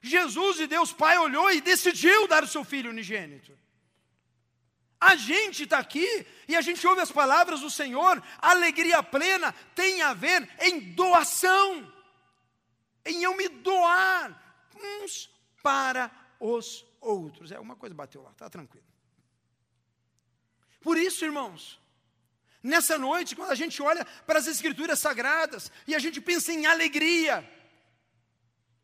Jesus 0.00 0.60
e 0.60 0.66
Deus 0.66 0.92
Pai 0.92 1.18
olhou 1.18 1.50
e 1.50 1.60
decidiu 1.60 2.26
dar 2.26 2.42
o 2.42 2.48
seu 2.48 2.64
filho 2.64 2.90
unigênito. 2.90 3.58
A 5.00 5.16
gente 5.16 5.62
está 5.64 5.78
aqui 5.78 6.26
e 6.46 6.54
a 6.54 6.60
gente 6.60 6.86
ouve 6.86 7.00
as 7.00 7.10
palavras 7.10 7.60
do 7.60 7.70
Senhor, 7.70 8.22
alegria 8.38 9.02
plena 9.02 9.52
tem 9.74 10.02
a 10.02 10.12
ver 10.12 10.48
em 10.60 10.80
doação, 10.92 11.90
em 13.04 13.22
eu 13.22 13.34
me 13.34 13.48
doar 13.48 14.38
uns 14.76 15.30
para 15.62 16.10
os 16.38 16.84
outros. 17.00 17.50
É, 17.50 17.58
uma 17.58 17.76
coisa 17.76 17.94
bateu 17.94 18.22
lá, 18.22 18.30
está 18.30 18.48
tranquilo. 18.50 18.84
Por 20.82 20.98
isso, 20.98 21.24
irmãos, 21.24 21.80
nessa 22.62 22.98
noite, 22.98 23.36
quando 23.36 23.52
a 23.52 23.54
gente 23.54 23.82
olha 23.82 24.04
para 24.26 24.38
as 24.38 24.46
Escrituras 24.46 24.98
Sagradas 24.98 25.70
e 25.86 25.94
a 25.94 25.98
gente 25.98 26.20
pensa 26.20 26.52
em 26.52 26.66
alegria, 26.66 27.48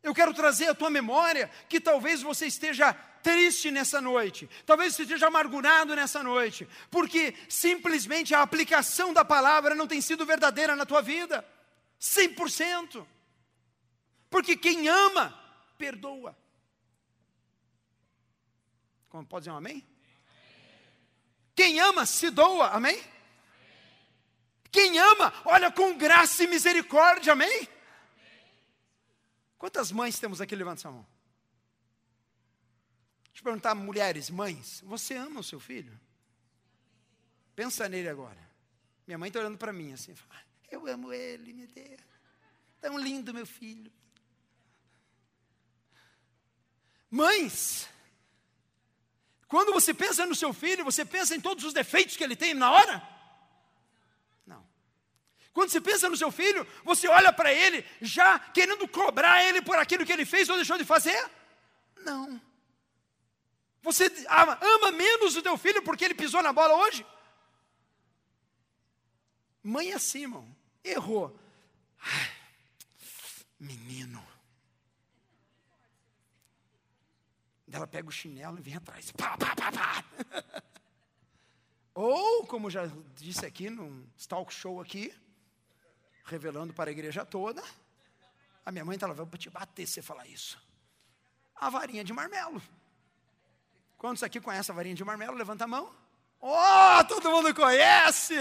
eu 0.06 0.14
quero 0.14 0.32
trazer 0.32 0.68
à 0.68 0.74
tua 0.74 0.88
memória 0.88 1.50
que 1.68 1.80
talvez 1.80 2.22
você 2.22 2.46
esteja 2.46 2.94
triste 3.22 3.72
nessa 3.72 4.00
noite, 4.00 4.48
talvez 4.64 4.94
você 4.94 5.02
esteja 5.02 5.26
amargurado 5.26 5.96
nessa 5.96 6.22
noite, 6.22 6.68
porque 6.92 7.34
simplesmente 7.48 8.32
a 8.32 8.40
aplicação 8.40 9.12
da 9.12 9.24
palavra 9.24 9.74
não 9.74 9.86
tem 9.86 10.00
sido 10.00 10.24
verdadeira 10.24 10.76
na 10.76 10.86
tua 10.86 11.02
vida, 11.02 11.44
100%. 12.00 13.04
Porque 14.30 14.56
quem 14.56 14.86
ama, 14.86 15.36
perdoa. 15.76 16.36
Como 19.08 19.26
pode 19.26 19.42
dizer 19.42 19.50
um 19.50 19.56
amém? 19.56 19.84
Quem 21.56 21.80
ama, 21.80 22.06
se 22.06 22.30
doa, 22.30 22.68
amém? 22.68 23.02
Quem 24.70 24.98
ama, 24.98 25.32
olha 25.46 25.72
com 25.72 25.96
graça 25.96 26.44
e 26.44 26.46
misericórdia, 26.46 27.32
amém? 27.32 27.68
Quantas 29.58 29.90
mães 29.90 30.18
temos 30.18 30.40
aqui? 30.40 30.54
Levanta 30.54 30.82
sua 30.82 30.90
mão. 30.90 31.06
Deixa 33.24 33.40
eu 33.40 33.44
perguntar, 33.44 33.74
mulheres, 33.74 34.30
mães, 34.30 34.82
você 34.86 35.14
ama 35.14 35.40
o 35.40 35.44
seu 35.44 35.60
filho? 35.60 35.98
Pensa 37.54 37.88
nele 37.88 38.08
agora. 38.08 38.38
Minha 39.06 39.18
mãe 39.18 39.28
está 39.28 39.40
olhando 39.40 39.58
para 39.58 39.72
mim 39.72 39.92
assim, 39.92 40.14
fala, 40.14 40.40
eu 40.70 40.86
amo 40.86 41.12
ele, 41.12 41.52
meu 41.52 41.66
Deus. 41.68 42.00
Tão 42.80 42.98
lindo, 42.98 43.32
meu 43.32 43.46
filho. 43.46 43.92
Mães, 47.10 47.88
quando 49.48 49.72
você 49.72 49.94
pensa 49.94 50.26
no 50.26 50.34
seu 50.34 50.52
filho, 50.52 50.84
você 50.84 51.04
pensa 51.04 51.34
em 51.34 51.40
todos 51.40 51.64
os 51.64 51.72
defeitos 51.72 52.16
que 52.16 52.24
ele 52.24 52.36
tem 52.36 52.52
na 52.52 52.70
hora? 52.70 53.15
Quando 55.56 55.70
você 55.70 55.80
pensa 55.80 56.06
no 56.10 56.18
seu 56.18 56.30
filho, 56.30 56.66
você 56.84 57.08
olha 57.08 57.32
para 57.32 57.50
ele 57.50 57.82
já 58.02 58.38
querendo 58.38 58.86
cobrar 58.86 59.42
ele 59.42 59.62
por 59.62 59.78
aquilo 59.78 60.04
que 60.04 60.12
ele 60.12 60.26
fez 60.26 60.50
ou 60.50 60.56
deixou 60.56 60.76
de 60.76 60.84
fazer? 60.84 61.18
Não. 61.96 62.38
Você 63.80 64.04
ama, 64.28 64.58
ama 64.60 64.92
menos 64.92 65.34
o 65.34 65.40
teu 65.40 65.56
filho 65.56 65.82
porque 65.82 66.04
ele 66.04 66.14
pisou 66.14 66.42
na 66.42 66.52
bola 66.52 66.74
hoje? 66.74 67.06
Mãe 69.62 69.92
é 69.92 69.94
assim, 69.94 70.24
irmão. 70.24 70.54
Errou. 70.84 71.34
Ai, 72.02 72.32
menino. 73.58 74.22
Ela 77.72 77.86
pega 77.86 78.08
o 78.10 78.12
chinelo 78.12 78.58
e 78.58 78.62
vem 78.62 78.74
atrás. 78.74 79.10
Pá, 79.12 79.38
pá, 79.38 79.56
pá, 79.56 79.72
pá. 79.72 80.04
Ou, 81.94 82.46
como 82.46 82.70
já 82.70 82.90
disse 83.14 83.46
aqui 83.46 83.70
num 83.70 84.06
talk 84.28 84.52
show 84.52 84.82
aqui, 84.82 85.14
revelando 86.26 86.74
para 86.74 86.90
a 86.90 86.92
igreja 86.92 87.24
toda. 87.24 87.62
A 88.64 88.72
minha 88.72 88.84
mãe 88.84 88.96
estava 88.96 89.14
vou 89.14 89.26
te 89.38 89.48
bater 89.48 89.86
se 89.86 89.94
você 89.94 90.02
falar 90.02 90.26
isso. 90.26 90.60
A 91.54 91.70
varinha 91.70 92.04
de 92.04 92.12
marmelo. 92.12 92.60
Quantos 93.96 94.22
aqui 94.22 94.40
conhecem 94.40 94.72
a 94.72 94.76
varinha 94.76 94.94
de 94.94 95.04
marmelo? 95.04 95.36
Levanta 95.36 95.64
a 95.64 95.68
mão. 95.68 95.94
Oh, 96.40 97.04
todo 97.08 97.30
mundo 97.30 97.54
conhece! 97.54 98.34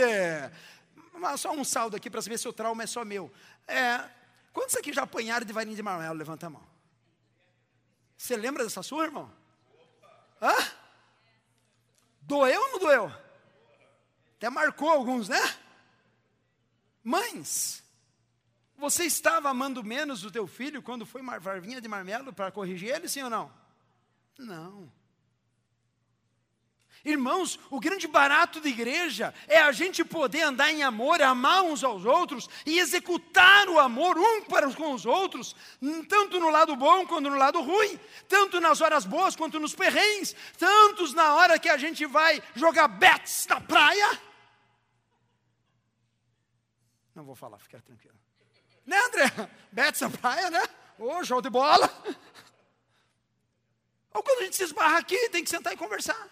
Só 1.37 1.51
um 1.51 1.63
saldo 1.63 1.95
aqui 1.95 2.09
para 2.09 2.21
saber 2.21 2.37
se 2.37 2.47
o 2.47 2.53
trauma 2.53 2.83
é 2.83 2.87
só 2.87 3.05
meu. 3.05 3.31
É, 3.67 4.03
quantos 4.51 4.75
aqui 4.75 4.91
já 4.91 5.03
apanharam 5.03 5.45
de 5.45 5.53
varinha 5.53 5.75
de 5.75 5.83
marmelo? 5.83 6.15
Levanta 6.15 6.47
a 6.47 6.49
mão. 6.49 6.63
Você 8.17 8.35
lembra 8.35 8.63
dessa 8.63 8.83
sua, 8.83 9.05
irmão? 9.05 9.31
Hã? 10.41 10.53
Doeu 12.21 12.59
ou 12.59 12.71
não 12.71 12.79
doeu? 12.79 13.13
Até 14.35 14.49
marcou 14.49 14.89
alguns, 14.89 15.29
né? 15.29 15.39
Mães, 17.05 17.83
você 18.75 19.05
estava 19.05 19.47
amando 19.47 19.83
menos 19.83 20.25
o 20.25 20.31
teu 20.31 20.47
filho 20.47 20.81
quando 20.81 21.05
foi 21.05 21.21
varvinha 21.39 21.79
de 21.79 21.87
marmelo 21.87 22.33
para 22.33 22.51
corrigir 22.51 22.89
ele, 22.89 23.07
sim 23.07 23.21
ou 23.21 23.29
não? 23.29 23.53
Não. 24.39 24.91
Irmãos, 27.05 27.59
o 27.69 27.79
grande 27.79 28.07
barato 28.07 28.59
da 28.59 28.67
igreja 28.67 29.31
é 29.47 29.59
a 29.59 29.71
gente 29.71 30.03
poder 30.03 30.41
andar 30.41 30.71
em 30.71 30.81
amor, 30.81 31.21
amar 31.21 31.61
uns 31.61 31.83
aos 31.83 32.03
outros 32.05 32.49
e 32.65 32.79
executar 32.79 33.69
o 33.69 33.79
amor 33.79 34.17
um 34.17 34.41
para 34.41 34.67
com 34.73 34.91
os 34.91 35.05
outros, 35.05 35.55
tanto 36.09 36.39
no 36.39 36.49
lado 36.49 36.75
bom 36.75 37.05
quanto 37.05 37.29
no 37.29 37.37
lado 37.37 37.61
ruim, 37.61 37.99
tanto 38.27 38.59
nas 38.59 38.81
horas 38.81 39.05
boas 39.05 39.35
quanto 39.35 39.59
nos 39.59 39.75
perrengues, 39.75 40.35
tantos 40.57 41.13
na 41.13 41.35
hora 41.35 41.59
que 41.59 41.69
a 41.69 41.77
gente 41.77 42.03
vai 42.07 42.41
jogar 42.55 42.87
bets 42.87 43.45
na 43.47 43.61
praia. 43.61 44.19
Não 47.15 47.23
vou 47.23 47.33
falar, 47.33 47.57
fica 47.59 47.81
tranquilo. 47.81 48.19
Né, 48.85 48.97
André? 48.97 49.25
Bets 49.71 50.01
na 50.01 50.09
praia, 50.09 50.51
né? 50.51 50.61
Ô, 50.99 51.15
oh, 51.15 51.23
jogo 51.23 51.41
de 51.41 51.49
bola. 51.49 51.89
Ou 54.13 54.21
quando 54.21 54.41
a 54.41 54.43
gente 54.43 54.57
se 54.57 54.63
esbarra 54.63 54.99
aqui, 54.99 55.29
tem 55.29 55.43
que 55.43 55.49
sentar 55.49 55.73
e 55.73 55.77
conversar. 55.77 56.29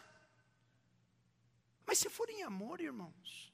Mas 1.85 1.97
se 1.97 2.09
for 2.09 2.29
em 2.29 2.43
amor, 2.43 2.79
irmãos, 2.79 3.53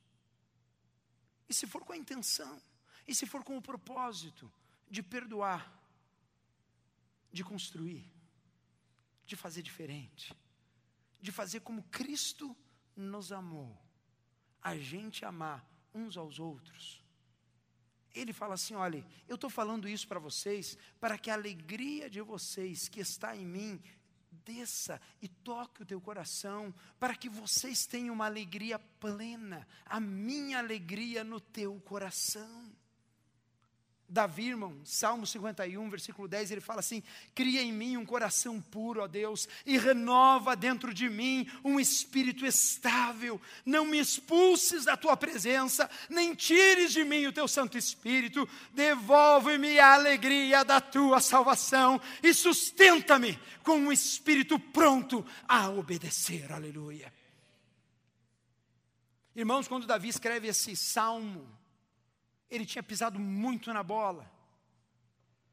e 1.48 1.54
se 1.54 1.66
for 1.66 1.84
com 1.84 1.94
a 1.94 1.98
intenção, 1.98 2.62
e 3.08 3.16
se 3.16 3.26
for 3.26 3.44
com 3.44 3.58
o 3.58 3.62
propósito 3.62 4.52
de 4.90 5.02
perdoar, 5.02 5.74
de 7.32 7.44
construir, 7.44 8.06
de 9.26 9.36
fazer 9.36 9.62
diferente, 9.62 10.36
de 11.22 11.32
fazer 11.32 11.62
como 11.62 11.84
Cristo 11.84 12.56
nos 12.96 13.32
amou, 13.32 13.78
a 14.62 14.78
gente 14.78 15.26
amar 15.26 15.68
uns 15.94 16.18
aos 16.18 16.40
outros. 16.40 16.99
Ele 18.14 18.34
fala 18.34 18.56
assim: 18.56 18.76
olha, 18.76 19.06
eu 19.28 19.36
estou 19.36 19.50
falando 19.50 19.88
isso 19.88 20.08
para 20.08 20.20
vocês, 20.20 20.78
para 21.00 21.18
que 21.18 21.30
a 21.30 21.34
alegria 21.34 22.10
de 22.10 22.22
vocês 22.22 22.88
que 22.88 23.00
está 23.00 23.36
em 23.36 23.46
mim 23.46 23.82
desça 24.46 25.00
e 25.22 25.28
toque 25.28 25.84
o 25.84 25.86
teu 25.86 26.02
coração, 26.02 26.74
para 27.00 27.16
que 27.16 27.30
vocês 27.30 27.86
tenham 27.86 28.16
uma 28.16 28.26
alegria 28.26 28.80
plena, 28.80 29.68
a 29.86 30.00
minha 30.00 30.60
alegria 30.60 31.24
no 31.24 31.40
teu 31.40 31.80
coração. 31.82 32.72
Davi, 34.10 34.48
irmão, 34.48 34.76
Salmo 34.84 35.28
51, 35.28 35.88
versículo 35.88 36.28
10, 36.28 36.52
ele 36.52 36.62
fala 36.62 36.80
assim: 36.80 37.04
Cria 37.36 37.62
em 37.62 37.72
mim 37.72 37.96
um 37.96 38.06
coração 38.06 38.60
puro, 38.60 39.02
ó 39.02 39.08
Deus, 39.08 39.48
e 39.66 39.78
renova 39.78 40.56
dentro 40.56 40.92
de 40.92 41.08
mim 41.08 41.48
um 41.64 41.80
espírito 41.80 42.44
estável. 42.46 43.40
Não 43.64 43.86
me 43.86 44.00
expulses 44.00 44.86
da 44.86 44.98
tua 44.98 45.16
presença, 45.16 45.88
nem 46.10 46.34
tires 46.34 46.92
de 46.92 47.04
mim 47.04 47.28
o 47.28 47.32
teu 47.32 47.48
Santo 47.48 47.78
Espírito. 47.78 48.50
Devolve-me 48.74 49.78
a 49.80 49.94
alegria 49.94 50.66
da 50.66 50.82
tua 50.82 51.20
salvação 51.20 52.02
e 52.24 52.34
sustenta-me 52.34 53.40
com 53.64 53.78
um 53.78 53.92
espírito 53.92 54.58
pronto 54.58 55.24
a 55.48 55.70
obedecer. 55.70 56.52
Aleluia. 56.52 57.14
Irmãos, 59.36 59.68
quando 59.68 59.86
Davi 59.86 60.10
escreve 60.10 60.48
esse 60.48 60.76
salmo, 60.76 61.48
ele 62.50 62.66
tinha 62.66 62.82
pisado 62.82 63.20
muito 63.20 63.72
na 63.74 63.84
bola. 63.84 64.30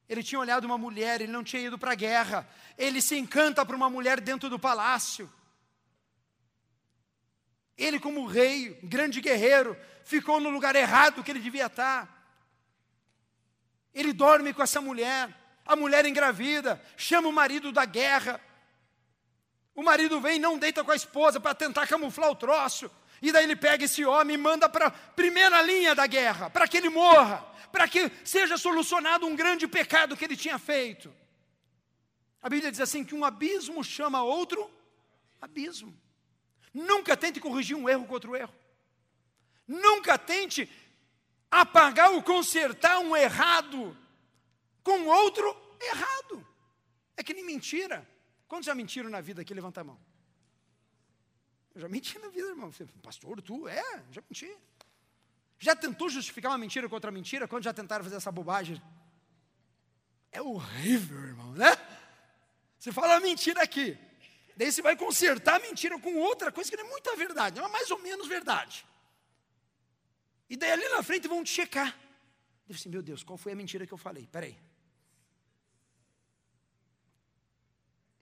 Ele 0.09 0.23
tinha 0.23 0.41
olhado 0.41 0.65
uma 0.65 0.79
mulher, 0.79 1.21
ele 1.21 1.33
não 1.33 1.43
tinha 1.43 1.63
ido 1.63 1.79
para 1.79 1.93
a 1.93 1.97
guerra. 1.97 2.49
Ele 2.79 3.03
se 3.03 3.17
encanta 3.17 3.67
por 3.67 3.75
uma 3.75 3.91
mulher 3.91 4.21
dentro 4.21 4.49
do 4.49 4.59
palácio. 4.59 5.31
Ele, 7.77 7.99
como 7.99 8.27
rei, 8.27 8.79
grande 8.83 9.21
guerreiro, 9.21 9.77
ficou 10.05 10.41
no 10.41 10.49
lugar 10.49 10.75
errado 10.75 11.23
que 11.23 11.31
ele 11.31 11.41
devia 11.41 11.67
estar. 11.67 12.13
Ele 13.93 14.13
dorme 14.13 14.55
com 14.55 14.63
essa 14.63 14.81
mulher, 14.81 15.35
a 15.65 15.75
mulher 15.75 16.07
engravida, 16.07 16.83
chama 16.97 17.29
o 17.29 17.33
marido 17.33 17.73
da 17.73 17.85
guerra. 17.85 18.41
O 19.75 19.83
marido 19.83 20.21
vem 20.21 20.37
e 20.37 20.39
não 20.39 20.59
deita 20.59 20.83
com 20.85 20.91
a 20.91 20.97
esposa 20.97 21.41
para 21.41 21.55
tentar 21.55 21.87
camuflar 21.87 22.31
o 22.31 22.37
troço. 22.37 22.91
E 23.23 23.33
daí 23.33 23.45
ele 23.45 23.57
pega 23.57 23.85
esse 23.85 24.05
homem 24.05 24.35
e 24.35 24.39
manda 24.39 24.69
para 24.69 24.87
a 24.87 24.91
primeira 24.91 25.61
linha 25.63 25.95
da 25.95 26.07
guerra, 26.07 26.51
para 26.51 26.69
que 26.69 26.77
ele 26.77 26.89
morra, 26.89 27.39
para 27.73 27.89
que 27.89 28.11
seja 28.25 28.57
solucionado 28.57 29.27
um 29.27 29.35
grande 29.35 29.67
pecado 29.67 30.17
que 30.17 30.25
ele 30.25 30.37
tinha 30.37 30.59
feito. 30.59 31.13
A 32.43 32.49
Bíblia 32.49 32.71
diz 32.71 32.81
assim: 32.81 33.05
que 33.05 33.15
um 33.15 33.25
abismo 33.25 33.83
chama 33.83 34.23
outro 34.23 34.71
abismo. 35.41 35.97
Nunca 36.73 37.17
tente 37.17 37.41
corrigir 37.41 37.77
um 37.77 37.89
erro 37.89 38.07
com 38.07 38.15
outro 38.15 38.37
erro. 38.37 38.55
Nunca 39.67 40.19
tente 40.19 40.71
apagar 41.51 42.11
ou 42.13 42.23
consertar 42.23 42.99
um 42.99 43.17
errado 43.17 43.97
com 44.83 45.07
outro 45.07 45.57
errado. 45.81 46.47
É 47.17 47.23
que 47.23 47.35
nem 47.35 47.45
mentira. 47.45 48.07
Quantos 48.47 48.67
já 48.67 48.75
mentiram 48.75 49.11
na 49.11 49.21
vida 49.21 49.43
aqui? 49.43 49.55
Levanta 49.55 49.81
a 49.81 49.85
mão. 49.85 49.99
Eu 51.77 51.83
já 51.83 51.89
menti 51.91 52.19
na 52.19 52.29
vida, 52.29 52.49
irmão. 52.49 52.73
Pastor, 53.03 53.43
tu? 53.43 53.69
É, 53.69 54.03
já 54.11 54.23
menti. 54.31 54.51
Já 55.59 55.77
tentou 55.77 56.09
justificar 56.09 56.51
uma 56.51 56.57
mentira 56.57 56.89
contra 56.89 57.11
mentira? 57.11 57.47
Quando 57.47 57.65
já 57.65 57.75
tentaram 57.75 58.03
fazer 58.03 58.17
essa 58.17 58.33
bobagem? 58.33 58.81
É 60.33 60.41
horrível, 60.41 61.23
irmão, 61.23 61.53
né? 61.53 61.77
Você 62.79 62.91
fala 62.91 63.13
uma 63.17 63.21
mentira 63.21 63.63
aqui. 63.63 63.95
Daí 64.57 64.73
você 64.73 64.81
vai 64.81 64.97
consertar 64.97 65.57
a 65.57 65.59
mentira 65.59 66.01
com 66.01 66.17
outra 66.17 66.51
coisa 66.51 66.71
que 66.71 66.79
não 66.79 66.87
é 66.87 66.89
muita 66.89 67.15
verdade, 67.15 67.61
é 67.61 67.69
mais 67.69 67.91
ou 67.91 67.99
menos 67.99 68.27
verdade. 68.27 68.87
E 70.49 70.57
daí 70.57 70.73
ali 70.73 70.89
na 70.89 71.03
frente 71.03 71.29
vão 71.29 71.45
te 71.45 71.51
checar. 71.51 71.95
Deve 72.67 72.81
assim, 72.81 72.89
meu 72.89 73.03
Deus, 73.03 73.23
qual 73.23 73.37
foi 73.37 73.53
a 73.53 73.55
mentira 73.55 73.87
que 73.87 73.93
eu 73.93 73.99
falei? 73.99 74.27
Peraí. 74.33 74.59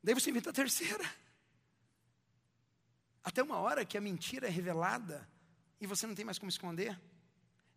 Daí 0.03 0.13
você 0.13 0.31
inventa 0.31 0.51
a 0.51 0.53
terceira. 0.53 1.09
Até 3.25 3.43
uma 3.43 3.57
hora 3.57 3.87
que 3.87 3.97
a 3.97 4.01
mentira 4.01 4.47
é 4.47 4.51
revelada 4.51 5.27
e 5.81 5.87
você 5.87 6.07
não 6.07 6.15
tem 6.15 6.25
mais 6.25 6.39
como 6.39 6.51
esconder. 6.51 7.01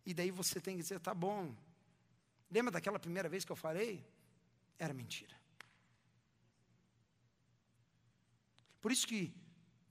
E 0.04 0.12
daí 0.12 0.30
você 0.30 0.60
tem 0.60 0.76
que 0.76 0.82
dizer: 0.82 1.00
tá 1.00 1.14
bom. 1.14 1.54
Lembra 2.50 2.70
daquela 2.70 2.98
primeira 2.98 3.28
vez 3.28 3.44
que 3.44 3.52
eu 3.52 3.56
falei? 3.56 4.06
Era 4.78 4.92
mentira. 4.92 5.34
Por 8.80 8.92
isso 8.92 9.06
que 9.06 9.34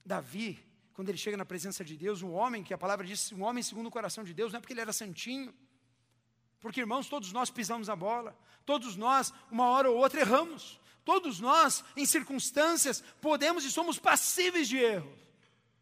Davi, 0.05 0.63
quando 0.93 1.09
ele 1.09 1.17
chega 1.17 1.35
na 1.35 1.45
presença 1.45 1.83
de 1.83 1.97
Deus, 1.97 2.21
um 2.21 2.31
homem, 2.31 2.63
que 2.63 2.73
a 2.73 2.77
palavra 2.77 3.05
diz, 3.05 3.31
um 3.31 3.43
homem 3.43 3.61
segundo 3.61 3.87
o 3.87 3.91
coração 3.91 4.23
de 4.23 4.33
Deus, 4.33 4.51
não 4.51 4.57
é 4.57 4.61
porque 4.61 4.73
ele 4.73 4.81
era 4.81 4.93
santinho. 4.93 5.53
Porque, 6.59 6.79
irmãos, 6.79 7.07
todos 7.07 7.31
nós 7.31 7.51
pisamos 7.51 7.89
a 7.89 7.95
bola, 7.95 8.35
todos 8.65 8.95
nós, 8.95 9.33
uma 9.51 9.65
hora 9.69 9.89
ou 9.89 9.97
outra, 9.97 10.21
erramos. 10.21 10.79
Todos 11.03 11.39
nós, 11.39 11.83
em 11.95 12.05
circunstâncias, 12.05 13.01
podemos 13.21 13.63
e 13.63 13.71
somos 13.71 13.99
passíveis 13.99 14.67
de 14.67 14.77
erro. 14.77 15.26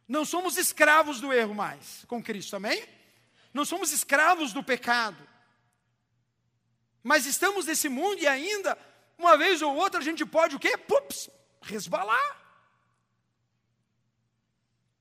Não 0.07 0.23
somos 0.23 0.57
escravos 0.57 1.19
do 1.19 1.33
erro 1.33 1.53
mais 1.55 2.05
com 2.05 2.21
Cristo, 2.21 2.55
amém? 2.55 2.87
Não 3.53 3.65
somos 3.65 3.91
escravos 3.91 4.53
do 4.53 4.63
pecado. 4.63 5.27
Mas 7.01 7.25
estamos 7.25 7.65
nesse 7.65 7.87
mundo 7.87 8.21
e 8.21 8.27
ainda, 8.27 8.77
uma 9.17 9.37
vez 9.37 9.61
ou 9.61 9.75
outra, 9.75 9.99
a 9.99 10.03
gente 10.03 10.25
pode 10.25 10.55
o 10.55 10.59
quê? 10.59 10.77
Pups, 10.77 11.29
resbalar. 11.61 12.43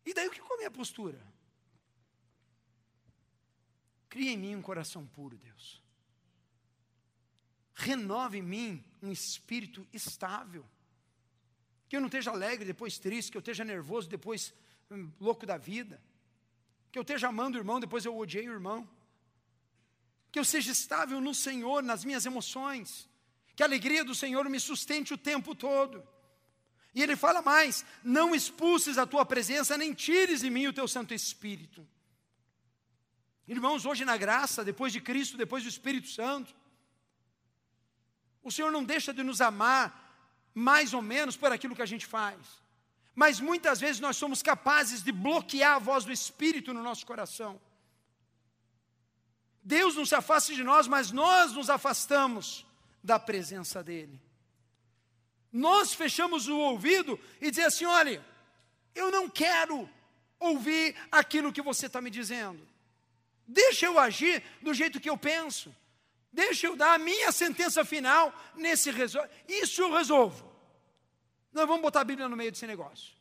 E 0.07 0.12
daí 0.12 0.29
o 0.29 0.31
que 0.31 0.40
é 0.40 0.45
a 0.45 0.57
minha 0.57 0.71
postura? 0.71 1.21
Cria 4.09 4.31
em 4.31 4.37
mim 4.37 4.55
um 4.55 4.62
coração 4.62 5.07
puro, 5.07 5.37
Deus. 5.37 5.83
Renove 7.75 8.38
em 8.38 8.43
mim 8.43 8.85
um 9.03 9.11
espírito 9.11 9.87
estável. 9.93 10.64
Que 11.88 11.97
eu 11.97 12.01
não 12.01 12.07
esteja 12.07 12.31
alegre, 12.31 12.64
depois 12.64 12.99
triste, 12.99 13.33
que 13.33 13.37
eu 13.37 13.40
esteja 13.40 13.64
nervoso, 13.64 14.09
depois 14.09 14.55
louco 15.20 15.47
da 15.47 15.57
vida. 15.57 16.01
Que 16.90 16.99
eu 16.99 17.03
esteja 17.03 17.29
amando 17.29 17.57
o 17.57 17.61
irmão, 17.61 17.81
depois 17.81 18.05
eu 18.05 18.16
odiei 18.16 18.49
o 18.49 18.53
irmão. 18.53 18.88
Que 20.31 20.38
eu 20.38 20.44
seja 20.44 20.73
estável 20.73 21.20
no 21.20 21.35
Senhor, 21.35 21.83
nas 21.83 22.05
minhas 22.05 22.27
emoções. 22.27 23.09
Que 23.57 23.62
a 23.62 23.66
alegria 23.66 24.05
do 24.05 24.14
Senhor 24.14 24.49
me 24.49 24.61
sustente 24.61 25.14
o 25.14 25.18
tempo 25.18 25.55
todo. 25.55 26.07
E 26.94 27.03
ele 27.03 27.16
fala 27.16 27.42
mais: 27.42 27.85
não 28.03 28.35
expulses 28.35 28.99
a 28.99 29.07
tua 29.07 29.25
presença, 29.25 29.77
nem 29.77 29.92
tires 29.92 30.40
de 30.40 30.51
mim 30.51 30.66
o 30.66 30.73
teu 30.73 30.87
Santo 30.87 31.14
Espírito. 31.14 31.87
Irmãos, 33.47 33.85
hoje 33.85 34.05
na 34.05 34.16
graça, 34.16 34.64
depois 34.64 34.92
de 34.92 35.01
Cristo, 35.01 35.37
depois 35.37 35.62
do 35.62 35.68
Espírito 35.68 36.09
Santo, 36.09 36.55
o 38.42 38.51
Senhor 38.51 38.70
não 38.70 38.85
deixa 38.85 39.12
de 39.12 39.23
nos 39.23 39.40
amar 39.40 40.03
mais 40.55 40.94
ou 40.94 41.03
menos 41.03 41.37
por 41.37 41.53
aquilo 41.53 41.75
que 41.75 41.83
a 41.83 41.87
gente 41.87 42.07
faz 42.07 42.63
Mas 43.14 43.38
muitas 43.38 43.81
vezes 43.81 44.00
nós 44.00 44.16
somos 44.16 44.42
capazes 44.42 45.03
de 45.03 45.12
bloquear 45.12 45.77
a 45.77 45.79
voz 45.79 46.05
do 46.05 46.12
Espírito 46.12 46.74
no 46.74 46.83
nosso 46.83 47.07
coração. 47.07 47.61
Deus 49.62 49.94
não 49.94 50.05
se 50.05 50.14
afasta 50.14 50.53
de 50.53 50.62
nós, 50.62 50.87
mas 50.87 51.11
nós 51.11 51.53
nos 51.53 51.70
afastamos 51.70 52.66
da 53.03 53.18
presença 53.18 53.83
dEle. 53.83 54.20
Nós 55.53 55.94
fechamos 55.94 56.48
o 56.48 56.59
ouvido 56.59 57.18
e 57.40 57.50
dizemos 57.50 57.74
assim: 57.74 57.85
olha, 57.85 58.24
eu 58.94 59.11
não 59.11 59.29
quero 59.29 59.88
ouvir 60.38 60.96
aquilo 61.11 61.53
que 61.53 61.62
você 61.62 61.87
está 61.87 62.00
me 62.00 62.11
dizendo. 62.11 62.66
Deixa 63.46 63.87
eu 63.87 63.98
agir 63.98 64.42
do 64.61 64.74
jeito 64.74 65.00
que 65.00 65.09
eu 65.09 65.16
penso. 65.16 65.74
Deixa 66.33 66.66
eu 66.66 66.77
dar 66.77 66.94
a 66.94 66.98
minha 66.98 67.31
sentença 67.31 67.85
final 67.85 68.35
nesse. 68.57 68.90
Isso 69.48 69.83
eu 69.83 69.92
resolvo. 69.92 70.54
Não 71.55 71.67
vamos 71.67 71.83
botar 71.83 72.01
a 72.01 72.05
Bíblia 72.05 72.29
no 72.29 72.37
meio 72.37 72.51
desse 72.51 72.67
negócio. 72.67 73.14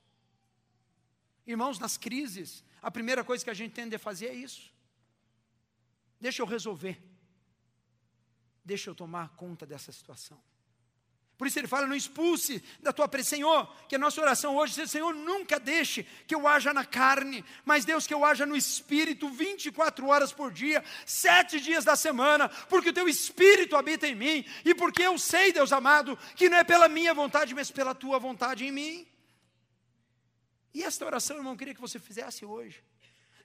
Irmãos, 1.46 1.78
nas 1.78 1.98
crises, 1.98 2.64
a 2.82 2.90
primeira 2.90 3.24
coisa 3.24 3.44
que 3.44 3.50
a 3.50 3.54
gente 3.54 3.74
tende 3.74 3.96
a 3.96 4.00
fazer 4.00 4.28
é 4.28 4.34
isso. 4.34 4.74
Deixa 6.20 6.42
eu 6.42 6.46
resolver. 6.46 7.02
Deixa 8.66 8.90
eu 8.90 8.96
tomar 8.96 9.30
conta 9.36 9.66
dessa 9.66 9.92
situação. 9.92 10.42
Por 11.44 11.48
isso 11.48 11.60
ele 11.60 11.68
fala: 11.68 11.86
não 11.86 11.96
expulse 11.96 12.64
da 12.82 12.94
tua 12.94 13.06
presença, 13.06 13.36
Senhor, 13.36 13.70
que 13.90 13.98
a 13.98 14.00
nossa 14.00 14.22
oração 14.22 14.56
hoje 14.56 14.76
seja: 14.76 14.88
Senhor, 14.88 15.14
nunca 15.14 15.60
deixe 15.60 16.08
que 16.26 16.34
eu 16.34 16.48
haja 16.48 16.74
na 16.74 16.86
carne, 16.86 17.44
mas 17.66 17.84
Deus, 17.84 18.08
que 18.08 18.14
eu 18.14 18.24
haja 18.24 18.46
no 18.46 18.56
espírito 18.56 19.28
24 19.28 20.08
horas 20.08 20.32
por 20.32 20.54
dia, 20.54 20.82
sete 21.06 21.60
dias 21.60 21.84
da 21.84 21.98
semana, 21.98 22.48
porque 22.48 22.92
o 22.92 22.94
teu 22.94 23.10
espírito 23.10 23.76
habita 23.76 24.08
em 24.08 24.16
mim, 24.16 24.46
e 24.64 24.74
porque 24.74 25.04
eu 25.04 25.18
sei, 25.18 25.52
Deus 25.52 25.74
amado, 25.74 26.18
que 26.34 26.48
não 26.48 26.60
é 26.60 26.64
pela 26.64 26.88
minha 26.88 27.14
vontade, 27.14 27.54
mas 27.54 27.70
pela 27.70 27.94
tua 27.94 28.18
vontade 28.18 28.64
em 28.64 28.72
mim. 28.72 29.06
E 30.74 30.82
esta 30.82 31.06
oração, 31.06 31.36
irmão, 31.36 31.52
eu 31.52 31.58
queria 31.58 31.76
que 31.76 31.82
você 31.82 32.00
fizesse 32.00 32.46
hoje. 32.46 32.82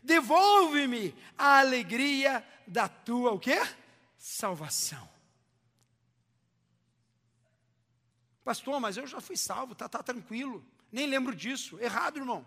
Devolve-me 0.05 1.13
a 1.37 1.59
alegria 1.59 2.47
da 2.65 2.87
tua 2.87 3.33
o 3.33 3.41
quê? 3.41 3.61
Salvação. 4.17 5.18
Pastor, 8.49 8.81
mas 8.81 8.97
eu 8.97 9.07
já 9.07 9.21
fui 9.21 9.37
salvo, 9.37 9.75
tá, 9.75 9.87
tá 9.91 10.03
tranquilo. 10.03 10.65
Nem 10.91 11.07
lembro 11.07 11.35
disso. 11.35 11.79
Errado, 11.79 12.17
irmão. 12.17 12.47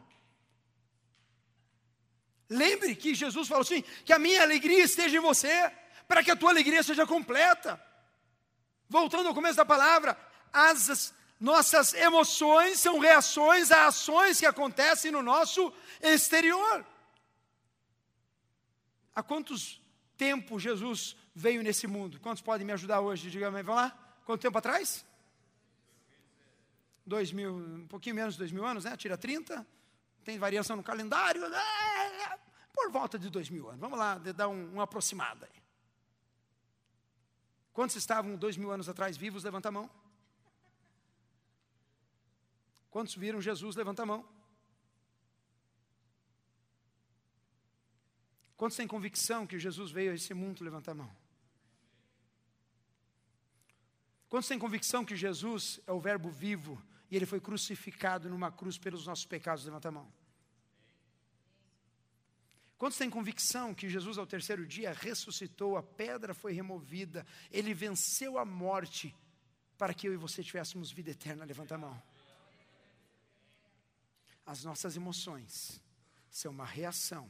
Lembre 2.50 2.96
que 2.96 3.14
Jesus 3.14 3.48
falou 3.48 3.62
assim: 3.62 3.84
que 4.04 4.12
a 4.12 4.18
minha 4.18 4.42
alegria 4.42 4.84
esteja 4.84 5.18
em 5.18 5.20
você, 5.20 5.72
para 6.08 6.24
que 6.24 6.32
a 6.32 6.36
tua 6.36 6.50
alegria 6.50 6.82
seja 6.82 7.06
completa. 7.06 7.80
Voltando 8.90 9.28
ao 9.28 9.36
começo 9.36 9.58
da 9.58 9.64
palavra, 9.64 10.18
as 10.52 11.14
nossas 11.40 11.94
emoções 11.94 12.80
são 12.80 12.98
reações 12.98 13.70
a 13.72 13.86
ações 13.86 14.40
que 14.40 14.48
acontecem 14.48 15.12
no 15.12 15.22
nosso 15.22 15.72
exterior. 16.02 16.84
Há 19.14 19.22
quantos 19.22 19.80
tempo 20.18 20.60
Jesus 20.60 21.16
veio 21.36 21.62
nesse 21.62 21.86
mundo? 21.86 22.20
Quantos 22.20 22.42
podem 22.42 22.66
me 22.66 22.74
ajudar 22.74 23.02
hoje? 23.02 23.30
Diga, 23.30 23.52
vamos 23.52 23.68
lá? 23.68 23.96
Quanto 24.26 24.42
tempo 24.42 24.58
atrás? 24.58 25.06
Dois 27.12 27.34
mil, 27.34 27.54
um 27.58 27.88
pouquinho 27.88 28.16
menos 28.16 28.36
de 28.36 28.40
dois 28.40 28.54
mil 28.54 28.66
anos, 28.66 28.86
né? 28.86 28.96
Tira 28.96 29.18
30, 29.18 29.68
tem 30.24 30.40
variação 30.40 30.78
no 30.78 30.84
calendário, 30.84 31.48
né? 31.50 31.60
por 32.74 32.90
volta 32.90 33.20
de 33.20 33.30
dois 33.30 33.50
mil 33.50 33.68
anos. 33.68 33.82
Vamos 33.82 34.00
lá, 34.00 34.18
dar 34.18 34.48
um, 34.48 34.76
um 34.76 34.82
aproximado 34.82 35.44
aí. 35.44 35.62
Quantos 37.74 37.98
estavam 37.98 38.38
dois 38.38 38.56
mil 38.56 38.72
anos 38.72 38.88
atrás 38.88 39.18
vivos? 39.18 39.44
Levanta 39.44 39.68
a 39.68 39.72
mão. 39.72 39.90
Quantos 42.90 43.14
viram 43.16 43.42
Jesus? 43.42 43.76
Levanta 43.76 44.04
a 44.04 44.06
mão. 44.06 44.26
Quantos 48.56 48.78
têm 48.78 48.88
convicção 48.88 49.46
que 49.46 49.60
Jesus 49.60 49.92
veio 49.92 50.12
a 50.12 50.16
esse 50.16 50.34
mundo? 50.34 50.64
Levanta 50.64 50.92
a 50.92 50.94
mão. 50.94 51.14
Quantos 54.30 54.48
têm 54.48 54.58
convicção 54.58 55.04
que 55.04 55.16
Jesus 55.16 55.82
é 55.86 55.92
o 55.92 56.00
Verbo 56.00 56.30
vivo 56.30 56.82
e 57.12 57.16
ele 57.18 57.26
foi 57.26 57.42
crucificado 57.42 58.30
numa 58.30 58.50
cruz 58.50 58.78
pelos 58.78 59.06
nossos 59.06 59.26
pecados. 59.26 59.66
Levanta 59.66 59.90
a 59.90 59.92
mão. 59.92 60.12
Quantos 62.78 62.98
têm 62.98 63.10
convicção 63.10 63.76
que 63.76 63.90
Jesus, 63.90 64.18
ao 64.18 64.26
terceiro 64.26 64.66
dia, 64.66 64.94
ressuscitou, 64.94 65.78
a 65.78 65.84
pedra 65.84 66.34
foi 66.34 66.54
removida, 66.54 67.28
ele 67.52 67.74
venceu 67.74 68.40
a 68.40 68.46
morte, 68.46 69.14
para 69.78 69.94
que 69.94 70.08
eu 70.08 70.14
e 70.14 70.18
você 70.18 70.42
tivéssemos 70.42 70.90
vida 70.90 71.12
eterna? 71.12 71.46
Levanta 71.46 71.76
a 71.76 71.78
mão. 71.78 72.02
As 74.46 74.64
nossas 74.64 74.96
emoções 74.96 75.80
são 76.30 76.52
uma 76.52 76.66
reação 76.66 77.30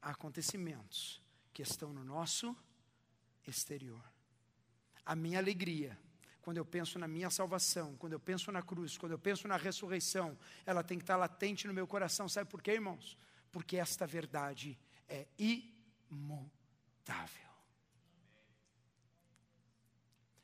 a 0.00 0.10
acontecimentos 0.10 1.22
que 1.52 1.62
estão 1.62 1.92
no 1.92 2.02
nosso 2.02 2.56
exterior. 3.46 4.02
A 5.04 5.14
minha 5.14 5.38
alegria 5.38 5.96
quando 6.46 6.58
eu 6.58 6.64
penso 6.64 6.96
na 6.96 7.08
minha 7.08 7.28
salvação, 7.28 7.96
quando 7.96 8.12
eu 8.12 8.20
penso 8.20 8.52
na 8.52 8.62
cruz, 8.62 8.96
quando 8.96 9.10
eu 9.10 9.18
penso 9.18 9.48
na 9.48 9.56
ressurreição, 9.56 10.38
ela 10.64 10.80
tem 10.80 10.96
que 10.96 11.02
estar 11.02 11.16
latente 11.16 11.66
no 11.66 11.74
meu 11.74 11.88
coração. 11.88 12.28
Sabe 12.28 12.48
por 12.48 12.62
quê, 12.62 12.74
irmãos? 12.74 13.18
Porque 13.50 13.76
esta 13.76 14.06
verdade 14.06 14.78
é 15.08 15.26
imutável. 16.08 17.50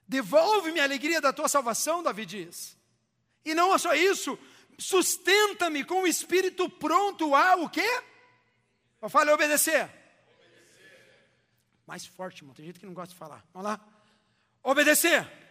Devolve-me 0.08 0.80
a 0.80 0.82
alegria 0.82 1.20
da 1.20 1.32
tua 1.32 1.46
salvação, 1.46 2.02
Davi 2.02 2.26
diz. 2.26 2.76
E 3.44 3.54
não 3.54 3.72
é 3.72 3.78
só 3.78 3.94
isso, 3.94 4.36
sustenta-me 4.76 5.84
com 5.84 6.02
o 6.02 6.06
espírito 6.08 6.68
pronto 6.68 7.32
a 7.32 7.54
o 7.54 7.70
quê? 7.70 8.02
Eu 9.00 9.08
falo 9.08 9.32
obedecer. 9.32 9.84
obedecer. 9.84 11.28
Mais 11.86 12.04
forte, 12.04 12.40
irmão. 12.40 12.56
Tem 12.56 12.66
gente 12.66 12.80
que 12.80 12.86
não 12.86 12.92
gosta 12.92 13.14
de 13.14 13.18
falar. 13.20 13.46
Vamos 13.52 13.70
lá. 13.70 13.80
Obedecer. 14.64 15.41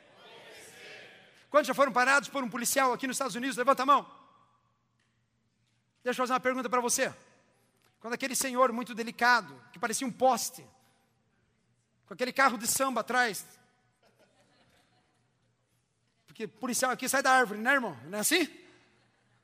Quantos 1.51 1.67
já 1.67 1.73
foram 1.73 1.91
parados 1.91 2.29
por 2.29 2.41
um 2.41 2.49
policial 2.49 2.93
aqui 2.93 3.05
nos 3.05 3.15
Estados 3.15 3.35
Unidos? 3.35 3.57
Levanta 3.57 3.83
a 3.83 3.85
mão. 3.85 4.09
Deixa 6.01 6.19
eu 6.19 6.23
fazer 6.23 6.33
uma 6.33 6.39
pergunta 6.39 6.69
para 6.69 6.79
você. 6.79 7.13
Quando 7.99 8.13
aquele 8.13 8.35
senhor 8.35 8.71
muito 8.71 8.95
delicado, 8.95 9.53
que 9.71 9.77
parecia 9.77 10.07
um 10.07 10.11
poste, 10.11 10.65
com 12.05 12.13
aquele 12.13 12.31
carro 12.31 12.57
de 12.57 12.65
samba 12.65 13.01
atrás, 13.01 13.45
porque 16.25 16.47
policial 16.47 16.89
aqui 16.89 17.09
sai 17.09 17.21
da 17.21 17.31
árvore, 17.31 17.59
né, 17.59 17.73
irmão? 17.73 17.99
Não 18.05 18.17
é 18.17 18.21
assim? 18.21 18.49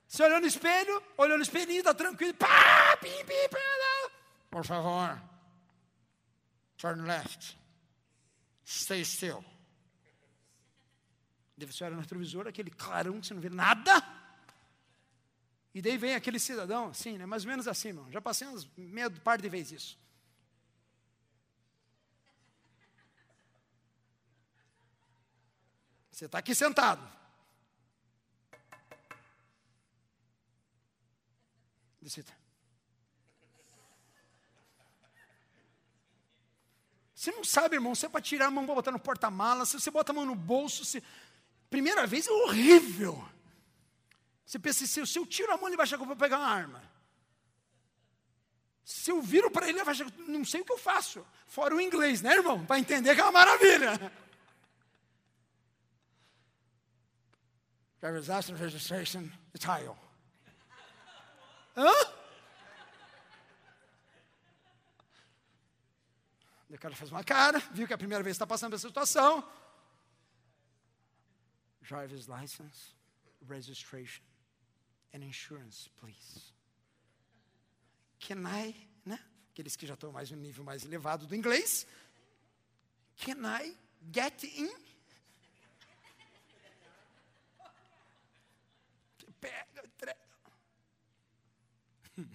Você 0.07 0.23
olhou 0.23 0.39
no 0.39 0.47
espelho, 0.47 1.03
olhou 1.17 1.37
no 1.37 1.43
espelhinho, 1.43 1.79
está 1.79 1.93
tranquilo, 1.93 2.33
pá, 2.35 2.95
pim, 3.01 3.09
pim, 3.25 3.49
pim, 3.49 4.11
por 4.49 4.65
favor, 4.65 5.21
turn 6.77 7.05
left, 7.05 7.57
stay 8.65 9.03
still. 9.03 9.43
Deve 11.57 11.73
ser 11.73 11.89
no 11.89 11.99
retrovisor, 11.99 12.47
aquele 12.47 12.69
clarão 12.69 13.19
que 13.19 13.25
você 13.25 13.33
não 13.33 13.41
vê 13.41 13.49
nada. 13.49 13.91
E 15.73 15.81
daí 15.81 15.97
vem 15.97 16.13
aquele 16.13 16.39
cidadão, 16.39 16.89
assim, 16.89 17.17
né? 17.17 17.25
Mais 17.25 17.43
ou 17.43 17.49
menos 17.49 17.67
assim, 17.67 17.89
irmão. 17.89 18.11
Já 18.11 18.21
passei 18.21 18.47
umas 18.47 18.67
meia 18.77 19.09
par 19.09 19.41
de 19.41 19.49
vezes 19.49 19.81
isso. 19.81 19.99
Você 26.11 26.25
está 26.25 26.39
aqui 26.39 26.55
sentado. 26.55 27.07
Decida. 32.01 32.35
Você 37.13 37.31
não 37.31 37.43
sabe, 37.43 37.75
irmão, 37.75 37.93
você 37.93 38.05
é 38.05 38.09
para 38.09 38.21
tirar 38.21 38.45
a 38.47 38.51
mão 38.51 38.65
para 38.65 38.75
botar 38.75 38.91
no 38.91 38.99
porta-mala, 38.99 39.65
se 39.65 39.79
você 39.79 39.91
bota 39.91 40.11
a 40.11 40.15
mão 40.15 40.25
no 40.25 40.35
bolso, 40.35 40.85
se, 40.85 41.03
Primeira 41.69 42.07
vez 42.07 42.27
é 42.27 42.31
horrível. 42.31 43.27
Você 44.45 44.57
pensa, 44.57 44.85
se, 44.87 45.05
se 45.05 45.19
eu 45.19 45.25
tiro 45.25 45.51
a 45.51 45.57
mão, 45.57 45.67
ele 45.67 45.75
vai 45.75 45.83
achar 45.83 45.97
que 45.97 46.03
eu 46.03 46.07
vou 46.07 46.15
pegar 46.15 46.37
uma 46.37 46.47
arma. 46.47 46.81
Se 48.85 49.11
eu 49.11 49.21
viro 49.21 49.51
para 49.51 49.67
ele, 49.67 49.79
ele 49.79 49.83
vai 49.83 49.93
achar 49.93 50.09
que 50.09 50.21
não 50.21 50.45
sei 50.45 50.61
o 50.61 50.65
que 50.65 50.71
eu 50.71 50.77
faço. 50.77 51.25
Fora 51.45 51.75
o 51.75 51.81
inglês, 51.81 52.21
né, 52.21 52.33
irmão? 52.33 52.65
Para 52.65 52.79
entender 52.79 53.13
que 53.13 53.19
é 53.19 53.23
uma 53.23 53.33
maravilha. 53.33 53.99
Driver's 57.99 58.27
license 58.27 58.53
registration, 58.53 59.29
tile. 59.59 59.95
Hã? 61.75 61.91
O 66.69 66.77
cara 66.77 66.95
faz 66.95 67.11
uma 67.11 67.23
cara, 67.23 67.59
viu 67.71 67.87
que 67.87 67.93
é 67.93 67.95
a 67.95 67.97
primeira 67.97 68.23
vez 68.23 68.35
está 68.35 68.47
passando 68.47 68.75
essa 68.75 68.87
situação 68.87 69.43
driver's 71.87 72.27
license, 72.27 72.93
registration, 73.47 74.23
and 75.13 75.23
insurance, 75.23 75.89
please. 75.99 76.51
Can 78.19 78.45
I, 78.45 78.75
né? 79.05 79.19
Aqueles 79.53 79.75
que 79.77 79.87
já 79.87 79.93
estão 79.93 80.11
mais 80.11 80.29
no 80.29 80.37
nível 80.37 80.63
mais 80.63 80.83
elevado 80.83 81.25
do 81.25 81.35
inglês. 81.35 81.87
Can 83.17 83.45
I 83.45 83.73
get 84.11 84.43
in? 84.43 84.69
Pega, 89.39 90.17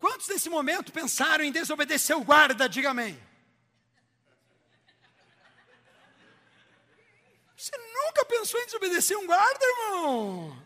Quantos 0.00 0.28
nesse 0.28 0.48
momento 0.50 0.90
pensaram 0.92 1.44
em 1.44 1.52
desobedecer 1.52 2.16
o 2.16 2.24
guarda? 2.24 2.68
Diga 2.68 2.90
amém. 2.90 3.22
Você 7.64 7.78
nunca 8.14 8.24
pensou 8.24 8.60
em 8.60 8.66
desobedecer 8.66 9.18
um 9.18 9.26
guarda, 9.26 9.64
irmão? 9.64 10.64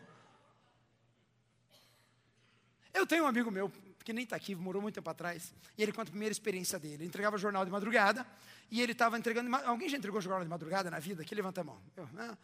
Eu 2.93 3.07
tenho 3.07 3.25
um 3.25 3.27
amigo 3.27 3.51
meu, 3.51 3.73
que 4.05 4.13
nem 4.13 4.25
está 4.25 4.37
aqui, 4.37 4.55
morou 4.55 4.83
muito 4.83 4.97
tempo 4.97 5.09
atrás, 5.09 5.55
e 5.77 5.83
ele 5.83 5.93
conta 5.93 6.11
a 6.11 6.13
primeira 6.13 6.33
experiência 6.33 6.79
dele. 6.79 6.95
Ele 6.95 7.07
entregava 7.07 7.39
jornal 7.39 7.65
de 7.65 7.71
madrugada, 7.71 8.27
e 8.71 8.83
ele 8.83 8.93
estava 8.93 9.17
entregando. 9.17 9.55
Alguém 9.65 9.89
já 9.89 9.97
entregou 9.97 10.21
jornal 10.21 10.43
de 10.43 10.51
madrugada 10.51 10.91
na 10.91 10.99
vida? 10.99 11.23
Aqui 11.23 11.35
levanta 11.35 11.63
a 11.63 11.65
mão. 11.65 11.81
Eu, 11.97 12.07
né? 12.13 12.37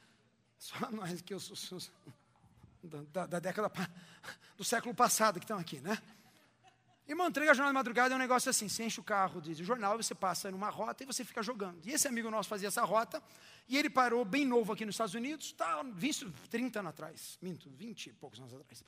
Só 0.59 0.91
nós 0.91 1.21
que 1.21 1.35
eu 1.35 1.41
sou, 1.41 1.57
sou 1.57 1.81
da, 2.83 3.27
da, 3.27 3.39
década 3.39 3.71
do 4.57 4.65
século 4.65 4.95
passado 4.95 5.39
que 5.39 5.45
estão 5.45 5.59
aqui, 5.59 5.81
né? 5.81 5.99
Irmão, 7.07 7.29
entrega 7.29 7.53
jornal 7.53 7.71
de 7.71 7.75
madrugada 7.75 8.15
é 8.15 8.17
um 8.17 8.19
negócio 8.19 8.49
assim: 8.49 8.67
você 8.67 8.85
enche 8.85 8.99
o 8.99 9.05
carro 9.05 9.41
de 9.41 9.63
jornal, 9.63 9.97
você 9.99 10.15
passa 10.15 10.51
numa 10.51 10.71
rota 10.71 11.03
e 11.03 11.07
você 11.07 11.23
fica 11.23 11.43
jogando. 11.43 11.79
E 11.85 11.93
esse 11.93 12.09
amigo 12.09 12.31
nosso 12.31 12.49
fazia 12.49 12.69
essa 12.69 12.83
rota, 12.83 13.23
e 13.69 13.77
ele 13.77 13.91
parou 13.91 14.25
bem 14.25 14.47
novo 14.47 14.73
aqui 14.73 14.87
nos 14.87 14.95
Estados 14.95 15.15
Unidos, 15.15 15.53
tá, 15.53 15.83
20, 15.83 16.33
30 16.51 16.79
anos 16.79 16.91
atrás, 16.91 17.39
minto, 17.43 17.69
20 17.69 18.07
e 18.07 18.13
poucos 18.15 18.41
anos 18.41 18.55
atrás. 18.55 18.83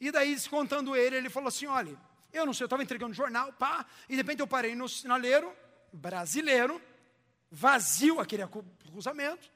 E 0.00 0.10
daí, 0.10 0.34
contando 0.48 0.96
ele, 0.96 1.16
ele 1.16 1.28
falou 1.28 1.48
assim: 1.48 1.66
olha, 1.66 1.94
eu 2.32 2.46
não 2.46 2.54
sei, 2.54 2.64
eu 2.64 2.66
estava 2.66 2.82
entregando 2.82 3.12
jornal, 3.12 3.52
pá, 3.52 3.84
e 4.08 4.12
de 4.12 4.16
repente 4.16 4.40
eu 4.40 4.46
parei 4.46 4.74
no 4.74 4.88
sinaleiro 4.88 5.52
brasileiro, 5.92 6.80
vazio 7.50 8.18
aquele 8.18 8.46
cruzamento, 8.46 9.50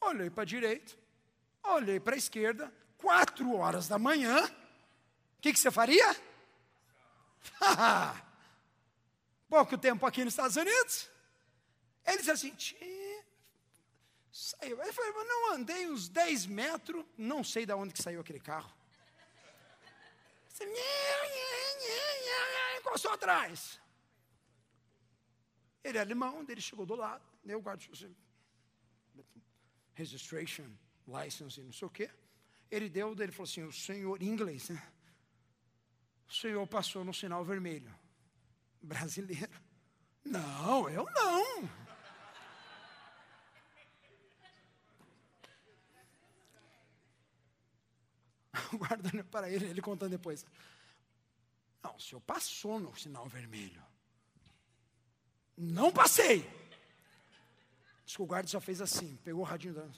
olhei 0.00 0.30
para 0.30 0.44
a 0.44 0.46
direita, 0.46 0.94
olhei 1.62 2.00
para 2.00 2.14
a 2.14 2.18
esquerda, 2.18 2.72
quatro 2.96 3.54
horas 3.54 3.86
da 3.86 3.98
manhã, 3.98 4.46
o 4.46 5.42
que, 5.42 5.52
que 5.52 5.58
você 5.58 5.70
faria? 5.70 6.29
Pouco 9.48 9.76
tempo 9.76 10.06
aqui 10.06 10.24
nos 10.24 10.32
Estados 10.32 10.56
Unidos. 10.56 11.08
Ele 12.06 12.18
disse 12.18 12.30
assim, 12.30 12.54
saiu. 14.32 14.80
Ele 14.82 14.92
falou, 14.92 15.24
não 15.24 15.52
andei 15.54 15.88
uns 15.88 16.08
10 16.08 16.46
metros, 16.46 17.04
não 17.16 17.42
sei 17.42 17.66
de 17.66 17.72
onde 17.72 17.92
que 17.92 18.02
saiu 18.02 18.20
aquele 18.20 18.40
carro. 18.40 18.72
Encostou 22.78 23.12
atrás. 23.12 23.80
Ele 25.82 25.98
é 25.98 26.00
alemão, 26.00 26.44
ele 26.48 26.60
chegou 26.60 26.84
do 26.84 26.94
lado, 26.94 27.24
eu 27.44 27.60
guardo 27.60 27.82
assim, 27.90 28.14
registration, 29.94 30.70
license, 31.06 31.60
não 31.60 31.72
sei 31.72 31.86
o 31.86 31.90
quê. 31.90 32.10
Ele 32.70 32.88
deu, 32.88 33.12
ele 33.18 33.32
falou 33.32 33.50
assim, 33.50 33.62
o 33.62 33.72
senhor, 33.72 34.22
inglês, 34.22 34.68
né? 34.68 34.92
O 36.30 36.32
senhor 36.32 36.64
passou 36.68 37.04
no 37.04 37.12
sinal 37.12 37.44
vermelho. 37.44 37.92
Brasileiro. 38.80 39.50
Não, 40.24 40.88
eu 40.88 41.04
não. 41.04 41.68
O 48.72 48.78
guarda 48.78 49.10
olhou 49.12 49.24
para 49.24 49.50
ele, 49.50 49.66
ele 49.66 49.82
contando 49.82 50.12
depois. 50.12 50.46
Não, 51.82 51.96
o 51.96 52.00
senhor 52.00 52.20
passou 52.20 52.78
no 52.78 52.96
sinal 52.96 53.26
vermelho. 53.26 53.82
Não 55.56 55.90
passei. 55.90 56.48
Diz 58.04 58.14
que 58.14 58.22
o 58.22 58.26
guarda 58.26 58.48
só 58.48 58.60
fez 58.60 58.80
assim, 58.80 59.16
pegou 59.24 59.40
o 59.42 59.44
radinho 59.44 59.74
da. 59.74 59.88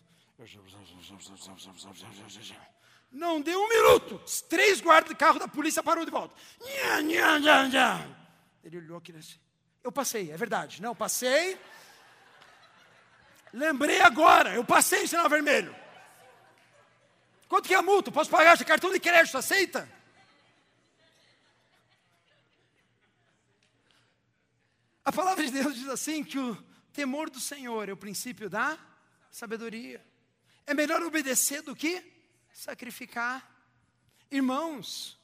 Não 3.12 3.40
deu 3.40 3.60
um 3.60 3.68
minuto. 3.68 4.20
Os 4.24 4.40
três 4.40 4.80
guardas 4.80 5.10
de 5.10 5.14
carro 5.14 5.38
da 5.38 5.46
polícia 5.46 5.82
parou 5.82 6.04
de 6.04 6.10
volta. 6.10 6.34
Ele 8.64 8.78
olhou 8.78 8.96
aqui 8.96 9.12
assim. 9.12 9.38
Eu 9.84 9.92
passei, 9.92 10.30
é 10.30 10.36
verdade. 10.36 10.80
Não, 10.80 10.94
passei. 10.94 11.60
Lembrei 13.52 14.00
agora, 14.00 14.54
eu 14.54 14.64
passei 14.64 15.02
em 15.02 15.06
sinal 15.06 15.28
vermelho. 15.28 15.76
Quanto 17.48 17.68
que 17.68 17.74
é 17.74 17.76
a 17.76 17.82
multa? 17.82 18.10
Posso 18.10 18.30
pagar 18.30 18.56
cartão 18.64 18.90
de 18.90 18.98
crédito? 18.98 19.36
Aceita? 19.36 19.86
A 25.04 25.12
palavra 25.12 25.44
de 25.44 25.50
Deus 25.50 25.74
diz 25.74 25.88
assim 25.88 26.24
que 26.24 26.38
o 26.38 26.56
temor 26.94 27.28
do 27.28 27.40
Senhor 27.40 27.88
é 27.88 27.92
o 27.92 27.96
princípio 27.96 28.48
da 28.48 28.78
sabedoria. 29.30 30.02
É 30.64 30.72
melhor 30.72 31.02
obedecer 31.02 31.60
do 31.60 31.76
que 31.76 32.21
sacrificar. 32.52 33.48
Irmãos, 34.30 35.18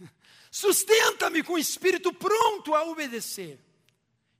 sustenta-me 0.50 1.42
com 1.42 1.54
o 1.54 1.58
espírito 1.58 2.12
pronto 2.12 2.74
a 2.74 2.84
obedecer. 2.84 3.60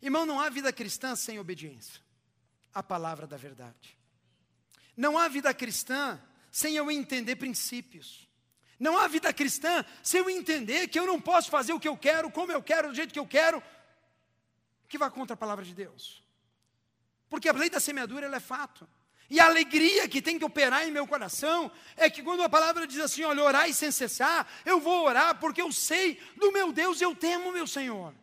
Irmão, 0.00 0.26
não 0.26 0.40
há 0.40 0.48
vida 0.48 0.72
cristã 0.72 1.14
sem 1.14 1.38
obediência 1.38 2.00
à 2.74 2.82
palavra 2.82 3.26
da 3.26 3.36
verdade. 3.36 3.96
Não 4.96 5.16
há 5.16 5.28
vida 5.28 5.53
cristã 5.55 6.20
sem 6.50 6.76
eu 6.76 6.90
entender 6.90 7.36
princípios. 7.36 8.28
Não 8.78 8.98
há 8.98 9.07
vida 9.07 9.32
cristã 9.32 9.84
sem 10.03 10.20
eu 10.20 10.28
entender 10.28 10.88
que 10.88 10.98
eu 10.98 11.07
não 11.07 11.20
posso 11.20 11.50
fazer 11.50 11.72
o 11.72 11.80
que 11.80 11.88
eu 11.88 11.96
quero, 11.96 12.30
como 12.30 12.50
eu 12.50 12.62
quero, 12.62 12.88
do 12.88 12.94
jeito 12.94 13.12
que 13.12 13.18
eu 13.18 13.26
quero, 13.26 13.62
que 14.88 14.98
vai 14.98 15.11
contra 15.11 15.34
a 15.34 15.36
palavra 15.36 15.64
de 15.64 15.72
Deus. 15.72 16.22
Porque 17.30 17.48
a 17.48 17.53
lei 17.53 17.70
da 17.70 17.80
semeadura 17.80 18.26
é 18.26 18.40
fato. 18.40 18.88
E 19.33 19.41
a 19.41 19.47
alegria 19.47 20.07
que 20.07 20.20
tem 20.20 20.39
que 20.39 20.45
operar 20.45 20.87
em 20.87 20.91
meu 20.91 21.07
coração 21.07 21.72
é 21.97 22.11
que 22.11 22.22
quando 22.22 22.43
a 22.43 22.51
palavra 22.51 22.87
diz 22.87 22.99
assim, 22.99 23.24
olha, 23.24 23.43
orai 23.43 23.72
sem 23.72 23.91
cessar, 23.91 24.47
eu 24.62 24.78
vou 24.78 25.07
orar 25.07 25.41
porque 25.41 25.62
eu 25.62 25.72
sei 25.72 26.20
do 26.37 26.53
meu 26.53 26.70
Deus, 26.70 27.01
eu 27.01 27.16
temo 27.16 27.51
meu 27.51 27.66
Senhor. 27.66 28.14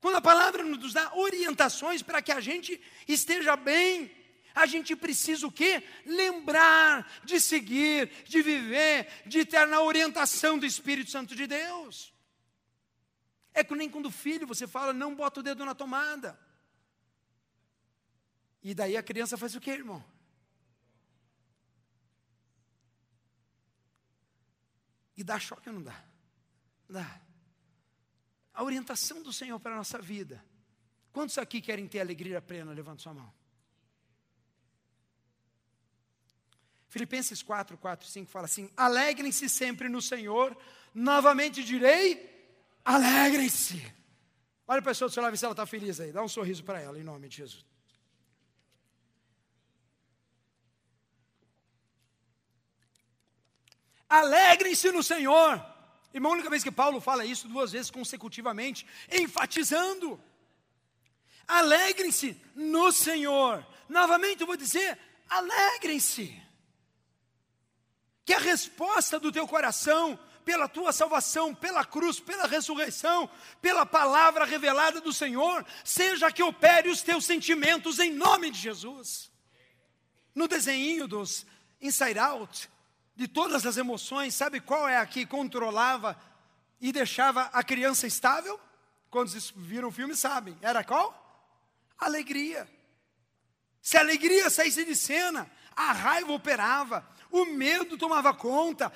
Quando 0.00 0.16
a 0.16 0.22
palavra 0.22 0.62
nos 0.62 0.94
dá 0.94 1.14
orientações 1.16 2.00
para 2.00 2.22
que 2.22 2.32
a 2.32 2.40
gente 2.40 2.80
esteja 3.06 3.56
bem, 3.56 4.10
a 4.54 4.64
gente 4.64 4.96
precisa 4.96 5.46
o 5.46 5.52
quê? 5.52 5.82
Lembrar 6.06 7.12
de 7.22 7.38
seguir, 7.38 8.10
de 8.24 8.40
viver, 8.40 9.06
de 9.26 9.44
ter 9.44 9.66
na 9.66 9.82
orientação 9.82 10.58
do 10.58 10.64
Espírito 10.64 11.10
Santo 11.10 11.36
de 11.36 11.46
Deus. 11.46 12.10
É 13.52 13.62
que 13.62 13.74
nem 13.74 13.90
quando 13.90 14.06
o 14.06 14.10
filho 14.10 14.46
você 14.46 14.66
fala, 14.66 14.94
não 14.94 15.14
bota 15.14 15.40
o 15.40 15.42
dedo 15.42 15.62
na 15.62 15.74
tomada. 15.74 16.40
E 18.62 18.74
daí 18.74 18.96
a 18.96 19.02
criança 19.02 19.36
faz 19.36 19.54
o 19.54 19.60
que, 19.60 19.70
irmão? 19.70 20.04
E 25.16 25.24
dá 25.24 25.38
choque 25.38 25.68
ou 25.68 25.74
não 25.74 25.82
dá? 25.82 26.04
Dá. 26.88 27.20
A 28.54 28.62
orientação 28.62 29.22
do 29.22 29.32
Senhor 29.32 29.58
para 29.60 29.72
a 29.72 29.76
nossa 29.76 29.98
vida. 29.98 30.44
Quantos 31.12 31.38
aqui 31.38 31.60
querem 31.60 31.86
ter 31.86 32.00
alegria 32.00 32.40
plena? 32.40 32.72
Levante 32.72 33.02
sua 33.02 33.14
mão. 33.14 33.32
Filipenses 36.88 37.42
4, 37.42 37.78
4, 37.78 38.08
5 38.08 38.30
fala 38.30 38.46
assim: 38.46 38.70
Alegrem-se 38.76 39.48
sempre 39.48 39.88
no 39.88 40.02
Senhor. 40.02 40.56
Novamente 40.94 41.62
direi: 41.62 42.28
alegrem-se. 42.84 43.80
Olha 44.66 44.80
a 44.80 44.82
pessoa 44.82 45.08
do 45.08 45.12
seu 45.12 45.22
lado, 45.22 45.36
se 45.36 45.44
ela 45.44 45.52
está 45.52 45.66
feliz 45.66 46.00
aí. 46.00 46.12
Dá 46.12 46.22
um 46.22 46.28
sorriso 46.28 46.64
para 46.64 46.80
ela, 46.80 46.98
em 46.98 47.04
nome 47.04 47.28
de 47.28 47.36
Jesus. 47.36 47.69
Alegrem-se 54.10 54.90
no 54.90 55.04
Senhor. 55.04 55.64
Irmão, 56.12 56.32
a 56.32 56.34
única 56.34 56.50
vez 56.50 56.64
que 56.64 56.72
Paulo 56.72 57.00
fala 57.00 57.24
isso, 57.24 57.46
duas 57.46 57.70
vezes 57.70 57.90
consecutivamente, 57.90 58.84
enfatizando. 59.10 60.20
Alegrem-se 61.46 62.36
no 62.54 62.90
Senhor. 62.90 63.64
Novamente 63.88 64.40
eu 64.40 64.46
vou 64.48 64.56
dizer: 64.56 64.98
alegrem-se. 65.28 66.40
Que 68.24 68.34
a 68.34 68.38
resposta 68.38 69.18
do 69.18 69.32
teu 69.32 69.46
coração, 69.46 70.18
pela 70.44 70.68
tua 70.68 70.92
salvação, 70.92 71.54
pela 71.54 71.84
cruz, 71.84 72.18
pela 72.18 72.46
ressurreição, 72.46 73.30
pela 73.60 73.86
palavra 73.86 74.44
revelada 74.44 75.00
do 75.00 75.12
Senhor, 75.12 75.64
seja 75.84 76.32
que 76.32 76.42
opere 76.42 76.88
os 76.88 77.02
teus 77.02 77.24
sentimentos 77.24 77.98
em 77.98 78.12
nome 78.12 78.50
de 78.50 78.58
Jesus. 78.58 79.30
No 80.34 80.46
desenho 80.46 81.06
dos 81.06 81.44
Inside 81.80 82.18
Out, 82.18 82.69
de 83.20 83.28
todas 83.28 83.66
as 83.66 83.76
emoções, 83.76 84.34
sabe 84.34 84.60
qual 84.60 84.88
é 84.88 84.96
a 84.96 85.04
que 85.04 85.26
controlava 85.26 86.18
e 86.80 86.90
deixava 86.90 87.42
a 87.52 87.62
criança 87.62 88.06
estável? 88.06 88.58
Quando 89.10 89.28
vocês 89.28 89.52
viram 89.54 89.88
o 89.88 89.92
filme, 89.92 90.16
sabem. 90.16 90.56
Era 90.62 90.82
qual? 90.82 91.14
Alegria. 91.98 92.66
Se 93.82 93.98
a 93.98 94.00
alegria 94.00 94.48
saísse 94.48 94.86
de 94.86 94.96
cena, 94.96 95.50
a 95.76 95.92
raiva 95.92 96.32
operava, 96.32 97.06
o 97.30 97.44
medo 97.44 97.98
tomava 97.98 98.32
conta, 98.32 98.90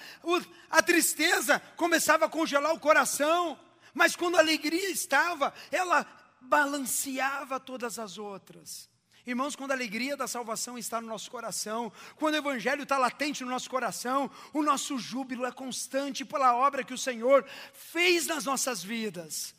a 0.70 0.82
tristeza 0.82 1.60
começava 1.76 2.24
a 2.24 2.30
congelar 2.30 2.72
o 2.72 2.80
coração, 2.80 3.60
mas 3.92 4.16
quando 4.16 4.36
a 4.36 4.40
alegria 4.40 4.88
estava, 4.88 5.52
ela 5.70 6.06
balanceava 6.40 7.60
todas 7.60 7.98
as 7.98 8.16
outras. 8.16 8.88
Irmãos, 9.26 9.56
quando 9.56 9.70
a 9.70 9.74
alegria 9.74 10.16
da 10.16 10.28
salvação 10.28 10.76
está 10.76 11.00
no 11.00 11.08
nosso 11.08 11.30
coração, 11.30 11.90
quando 12.16 12.34
o 12.34 12.38
Evangelho 12.38 12.82
está 12.82 12.98
latente 12.98 13.42
no 13.42 13.50
nosso 13.50 13.70
coração, 13.70 14.30
o 14.52 14.62
nosso 14.62 14.98
júbilo 14.98 15.46
é 15.46 15.52
constante 15.52 16.26
pela 16.26 16.54
obra 16.54 16.84
que 16.84 16.92
o 16.92 16.98
Senhor 16.98 17.44
fez 17.72 18.26
nas 18.26 18.44
nossas 18.44 18.84
vidas, 18.84 19.54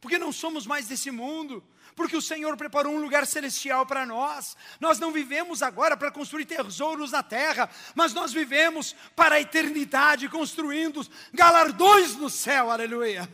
porque 0.00 0.18
não 0.18 0.32
somos 0.32 0.66
mais 0.66 0.88
desse 0.88 1.10
mundo, 1.10 1.62
porque 1.94 2.16
o 2.16 2.22
Senhor 2.22 2.56
preparou 2.56 2.94
um 2.94 3.00
lugar 3.00 3.26
celestial 3.26 3.84
para 3.84 4.06
nós. 4.06 4.56
Nós 4.80 4.98
não 4.98 5.12
vivemos 5.12 5.62
agora 5.62 5.98
para 5.98 6.10
construir 6.10 6.46
tesouros 6.46 7.10
na 7.10 7.22
terra, 7.22 7.68
mas 7.94 8.14
nós 8.14 8.32
vivemos 8.32 8.96
para 9.14 9.34
a 9.34 9.40
eternidade, 9.40 10.30
construindo 10.30 11.06
galardões 11.30 12.16
no 12.16 12.30
céu, 12.30 12.70
aleluia. 12.70 13.30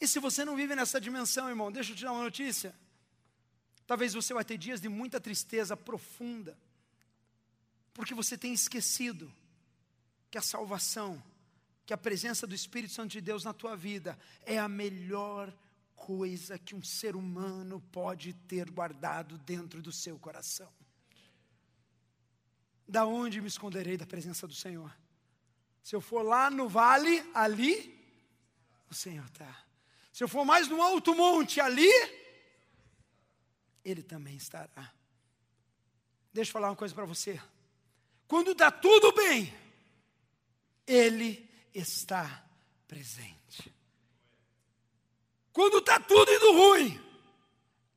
E 0.00 0.08
se 0.08 0.18
você 0.18 0.44
não 0.44 0.56
vive 0.56 0.74
nessa 0.74 1.00
dimensão, 1.00 1.48
irmão, 1.48 1.70
deixa 1.70 1.92
eu 1.92 1.96
te 1.96 2.02
dar 2.02 2.10
uma 2.10 2.24
notícia. 2.24 2.74
Talvez 3.86 4.14
você 4.14 4.32
vai 4.32 4.44
ter 4.44 4.56
dias 4.56 4.80
de 4.80 4.88
muita 4.88 5.20
tristeza 5.20 5.76
profunda, 5.76 6.58
porque 7.92 8.14
você 8.14 8.36
tem 8.36 8.52
esquecido 8.52 9.32
que 10.30 10.38
a 10.38 10.42
salvação, 10.42 11.22
que 11.86 11.92
a 11.92 11.98
presença 11.98 12.46
do 12.46 12.54
Espírito 12.54 12.94
Santo 12.94 13.12
de 13.12 13.20
Deus 13.20 13.44
na 13.44 13.52
tua 13.52 13.76
vida 13.76 14.18
é 14.44 14.58
a 14.58 14.68
melhor 14.68 15.54
coisa 15.94 16.58
que 16.58 16.74
um 16.74 16.82
ser 16.82 17.14
humano 17.14 17.80
pode 17.92 18.32
ter 18.32 18.70
guardado 18.70 19.38
dentro 19.38 19.80
do 19.80 19.92
seu 19.92 20.18
coração. 20.18 20.72
Da 22.86 23.06
onde 23.06 23.40
me 23.40 23.48
esconderei 23.48 23.96
da 23.96 24.06
presença 24.06 24.46
do 24.46 24.54
Senhor? 24.54 24.94
Se 25.82 25.94
eu 25.94 26.00
for 26.00 26.22
lá 26.22 26.50
no 26.50 26.68
vale, 26.68 27.22
ali, 27.34 27.94
o 28.90 28.94
Senhor 28.94 29.26
está. 29.26 29.64
Se 30.12 30.24
eu 30.24 30.28
for 30.28 30.44
mais 30.44 30.68
no 30.68 30.82
alto 30.82 31.14
monte, 31.14 31.60
ali, 31.60 31.90
ele 33.84 34.02
também 34.02 34.36
estará. 34.36 34.92
Deixa 36.32 36.48
eu 36.48 36.52
falar 36.52 36.70
uma 36.70 36.76
coisa 36.76 36.94
para 36.94 37.04
você. 37.04 37.40
Quando 38.26 38.52
está 38.52 38.70
tudo 38.70 39.12
bem, 39.12 39.54
Ele 40.86 41.48
está 41.72 42.44
presente. 42.88 43.72
Quando 45.52 45.78
está 45.78 46.00
tudo 46.00 46.32
indo 46.32 46.52
ruim, 46.52 47.00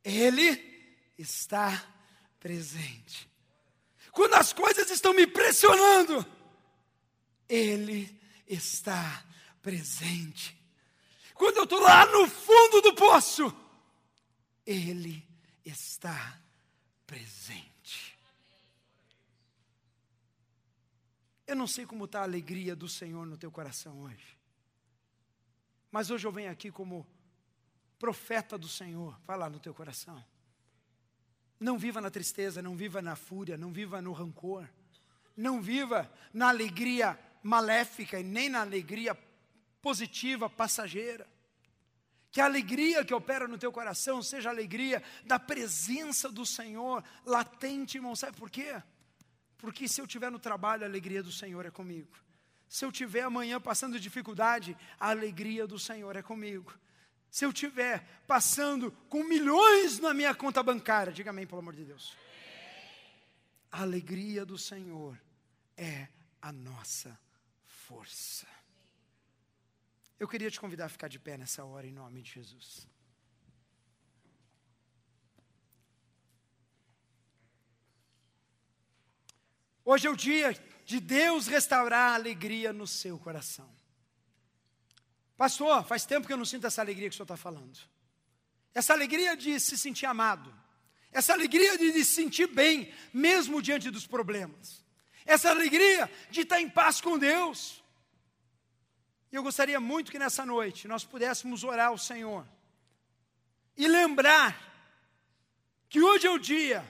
Ele 0.04 0.94
está 1.18 1.84
presente. 2.40 3.28
Quando 4.12 4.36
as 4.36 4.54
coisas 4.54 4.90
estão 4.92 5.14
me 5.14 5.26
pressionando, 5.26 6.26
Ele 7.48 8.16
está 8.46 9.26
presente. 9.62 10.56
Quando 11.34 11.58
eu 11.58 11.64
estou 11.64 11.80
lá 11.80 12.06
no 12.06 12.28
fundo 12.28 12.82
do 12.82 12.94
poço, 12.94 13.56
Ele 14.66 15.27
está 15.68 16.40
presente. 17.06 18.18
Eu 21.46 21.56
não 21.56 21.68
sei 21.68 21.86
como 21.86 22.06
está 22.06 22.22
a 22.22 22.24
alegria 22.24 22.76
do 22.76 22.90
Senhor 22.90 23.26
no 23.26 23.38
teu 23.38 23.52
coração 23.52 24.02
hoje, 24.02 24.38
mas 25.92 26.10
hoje 26.10 26.28
eu 26.28 26.32
venho 26.32 26.52
aqui 26.52 26.72
como 26.72 27.08
profeta 27.98 28.58
do 28.58 28.68
Senhor, 28.68 29.20
lá 29.28 29.50
no 29.50 29.60
teu 29.60 29.74
coração. 29.74 30.24
Não 31.60 31.78
viva 31.78 32.00
na 32.00 32.12
tristeza, 32.12 32.62
não 32.62 32.76
viva 32.76 33.02
na 33.02 33.16
fúria, 33.16 33.58
não 33.58 33.72
viva 33.72 34.02
no 34.02 34.12
rancor, 34.12 34.68
não 35.36 35.62
viva 35.62 36.12
na 36.34 36.50
alegria 36.50 37.18
maléfica 37.42 38.20
e 38.20 38.24
nem 38.24 38.50
na 38.50 38.62
alegria 38.62 39.18
positiva, 39.82 40.50
passageira. 40.50 41.28
Que 42.32 42.42
a 42.42 42.46
alegria 42.46 43.06
que 43.06 43.14
opera 43.14 43.48
no 43.48 43.58
teu 43.58 43.72
coração 43.72 44.22
seja 44.22 44.50
a 44.50 44.52
alegria 44.52 45.02
da 45.26 45.40
presença 45.40 46.30
do 46.30 46.46
Senhor 46.46 47.04
latente, 47.26 47.98
irmão. 47.98 48.16
Sabe 48.16 48.38
por 48.38 48.50
quê? 48.50 48.82
Porque 49.58 49.88
se 49.88 50.00
eu 50.02 50.06
estiver 50.06 50.30
no 50.30 50.40
trabalho, 50.40 50.84
a 50.84 50.88
alegria 50.88 51.24
do 51.24 51.32
Senhor 51.32 51.66
é 51.66 51.72
comigo. 51.72 52.16
Se 52.68 52.84
eu 52.86 52.92
tiver 52.92 53.22
amanhã 53.22 53.60
passando 53.60 54.00
dificuldade, 54.00 54.78
a 55.00 55.10
alegria 55.10 55.66
do 55.66 55.80
Senhor 55.80 56.16
é 56.16 56.22
comigo. 56.22 56.74
Se 57.30 57.46
eu 57.46 57.54
tiver 57.54 58.04
passando 58.28 58.92
com 59.10 59.24
milhões 59.24 60.00
na 60.00 60.14
minha 60.14 60.36
conta 60.36 60.62
bancária, 60.62 61.14
diga 61.14 61.30
amém, 61.30 61.48
pelo 61.48 61.60
amor 61.60 61.76
de 61.76 61.86
Deus. 61.86 62.16
A 63.72 63.82
alegria 63.82 64.46
do 64.46 64.58
Senhor 64.58 65.20
é 65.76 66.08
a 66.42 66.52
nossa 66.52 67.18
força. 67.66 68.48
Eu 70.20 70.28
queria 70.28 70.50
te 70.50 70.60
convidar 70.60 70.86
a 70.86 70.90
ficar 70.90 71.08
de 71.08 71.20
pé 71.20 71.38
nessa 71.38 71.64
hora, 71.64 71.86
em 71.86 71.92
nome 71.92 72.22
de 72.22 72.32
Jesus. 72.32 72.88
Hoje 79.86 80.08
é 80.08 80.10
o 80.10 80.16
dia 80.16 80.52
de 80.86 81.00
Deus 81.00 81.48
restaurar 81.48 82.12
a 82.12 82.16
alegria 82.16 82.74
no 82.74 82.88
seu 82.88 83.18
coração. 83.20 83.70
Pastor, 85.38 85.86
faz 85.86 86.06
tempo 86.06 86.26
que 86.26 86.34
eu 86.34 86.38
não 86.38 86.46
sinto 86.46 86.66
essa 86.66 86.82
alegria 86.82 87.08
que 87.08 87.14
o 87.14 87.16
senhor 87.16 87.26
está 87.26 87.38
falando. 87.38 87.80
Essa 88.74 88.94
alegria 88.94 89.38
de 89.38 89.60
se 89.60 89.78
sentir 89.78 90.08
amado. 90.08 90.54
Essa 91.12 91.34
alegria 91.34 91.78
de 91.78 91.94
se 91.94 92.06
sentir 92.06 92.48
bem, 92.48 92.92
mesmo 93.14 93.62
diante 93.62 93.92
dos 93.92 94.08
problemas. 94.08 94.84
Essa 95.26 95.52
alegria 95.52 96.12
de 96.32 96.42
estar 96.42 96.60
em 96.60 96.70
paz 96.70 97.00
com 97.00 97.18
Deus. 97.18 97.84
E 99.32 99.36
eu 99.36 99.44
gostaria 99.44 99.80
muito 99.80 100.12
que 100.12 100.20
nessa 100.20 100.46
noite 100.46 100.88
nós 100.88 101.04
pudéssemos 101.04 101.64
orar 101.64 101.88
ao 101.88 101.98
Senhor 101.98 102.48
e 103.76 103.88
lembrar 103.88 104.58
que 105.90 106.02
hoje 106.02 106.28
é 106.28 106.32
o 106.32 106.40
dia 106.40 106.84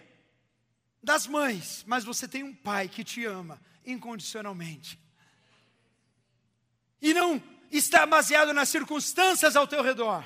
das 1.01 1.27
mães, 1.27 1.83
mas 1.87 2.03
você 2.03 2.27
tem 2.27 2.43
um 2.43 2.53
pai 2.53 2.87
que 2.87 3.03
te 3.03 3.25
ama 3.25 3.59
incondicionalmente. 3.85 4.99
E 7.01 7.13
não 7.13 7.41
está 7.71 8.05
baseado 8.05 8.53
nas 8.53 8.69
circunstâncias 8.69 9.55
ao 9.55 9.67
teu 9.67 9.83
redor. 9.83 10.23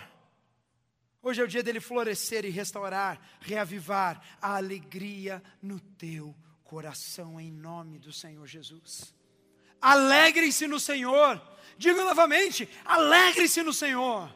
Hoje 1.22 1.41
é 1.41 1.43
o 1.43 1.47
dia 1.47 1.62
dele 1.62 1.80
florescer 1.80 2.45
e 2.45 2.49
restaurar, 2.49 3.22
reavivar 3.41 4.22
a 4.41 4.55
alegria 4.55 5.43
no 5.62 5.80
teu 5.80 6.36
coração, 6.64 7.39
em 7.39 7.51
nome 7.51 7.99
do 7.99 8.12
Senhor 8.12 8.47
Jesus. 8.47 9.14
Alegrem-se 9.82 10.67
no 10.67 10.79
Senhor. 10.79 11.41
Diga 11.77 12.03
novamente: 12.03 12.69
alegre-se 12.86 13.63
no 13.63 13.73
Senhor. 13.73 14.34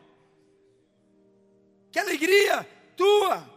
Que 1.91 1.99
alegria 1.99 2.67
tua 2.97 3.47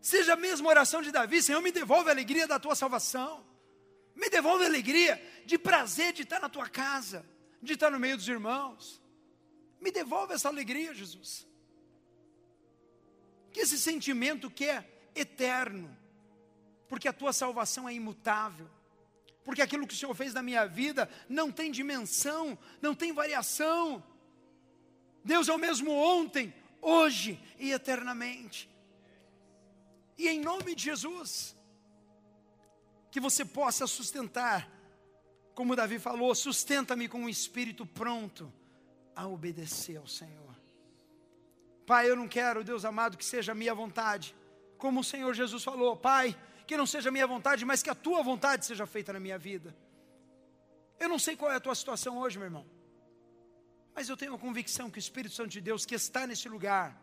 seja 0.00 0.32
a 0.32 0.36
mesma 0.36 0.68
oração 0.68 1.02
de 1.02 1.12
Davi: 1.12 1.42
Senhor, 1.42 1.60
me 1.60 1.70
devolve 1.70 2.08
a 2.08 2.12
alegria 2.12 2.46
da 2.46 2.58
tua 2.58 2.74
salvação. 2.74 3.44
Me 4.14 4.30
devolve 4.30 4.64
a 4.64 4.66
alegria 4.66 5.22
de 5.44 5.58
prazer 5.58 6.14
de 6.14 6.22
estar 6.22 6.40
na 6.40 6.48
tua 6.48 6.70
casa, 6.70 7.26
de 7.62 7.74
estar 7.74 7.90
no 7.90 8.00
meio 8.00 8.16
dos 8.16 8.26
irmãos. 8.26 9.02
Me 9.78 9.90
devolve 9.90 10.32
essa 10.32 10.48
alegria, 10.48 10.94
Jesus. 10.94 11.46
Que 13.52 13.60
esse 13.60 13.76
sentimento 13.76 14.50
que 14.50 14.64
é 14.64 15.10
eterno, 15.14 15.94
porque 16.88 17.06
a 17.06 17.12
tua 17.12 17.34
salvação 17.34 17.86
é 17.86 17.92
imutável 17.92 18.70
porque 19.46 19.62
aquilo 19.62 19.86
que 19.86 19.94
o 19.94 19.96
Senhor 19.96 20.12
fez 20.12 20.34
na 20.34 20.42
minha 20.42 20.66
vida 20.66 21.08
não 21.28 21.52
tem 21.52 21.70
dimensão, 21.70 22.58
não 22.82 22.96
tem 22.96 23.12
variação. 23.12 24.02
Deus 25.24 25.48
é 25.48 25.52
o 25.52 25.58
mesmo 25.58 25.92
ontem, 25.92 26.52
hoje 26.82 27.40
e 27.56 27.70
eternamente. 27.70 28.68
E 30.18 30.26
em 30.26 30.40
nome 30.40 30.74
de 30.74 30.82
Jesus, 30.82 31.56
que 33.08 33.20
você 33.20 33.44
possa 33.44 33.86
sustentar, 33.86 34.68
como 35.54 35.76
Davi 35.76 36.00
falou, 36.00 36.34
sustenta-me 36.34 37.08
com 37.08 37.20
um 37.20 37.28
espírito 37.28 37.86
pronto 37.86 38.52
a 39.14 39.28
obedecer 39.28 39.96
ao 39.96 40.08
Senhor. 40.08 40.56
Pai, 41.86 42.10
eu 42.10 42.16
não 42.16 42.26
quero, 42.26 42.64
Deus 42.64 42.84
amado, 42.84 43.16
que 43.16 43.24
seja 43.24 43.52
a 43.52 43.54
minha 43.54 43.76
vontade, 43.76 44.34
como 44.76 45.00
o 45.00 45.04
Senhor 45.04 45.32
Jesus 45.34 45.62
falou, 45.62 45.96
Pai, 45.96 46.36
que 46.66 46.76
não 46.76 46.86
seja 46.86 47.08
a 47.08 47.12
minha 47.12 47.26
vontade, 47.26 47.64
mas 47.64 47.82
que 47.82 47.90
a 47.90 47.94
tua 47.94 48.22
vontade 48.22 48.66
seja 48.66 48.86
feita 48.86 49.12
na 49.12 49.20
minha 49.20 49.38
vida. 49.38 49.74
Eu 50.98 51.08
não 51.08 51.18
sei 51.18 51.36
qual 51.36 51.52
é 51.52 51.56
a 51.56 51.60
tua 51.60 51.74
situação 51.74 52.18
hoje, 52.18 52.38
meu 52.38 52.46
irmão, 52.46 52.66
mas 53.94 54.08
eu 54.08 54.16
tenho 54.16 54.34
a 54.34 54.38
convicção 54.38 54.90
que 54.90 54.98
o 54.98 55.00
Espírito 55.06 55.34
Santo 55.34 55.50
de 55.50 55.60
Deus 55.60 55.86
que 55.86 55.94
está 55.94 56.26
nesse 56.26 56.48
lugar, 56.48 57.00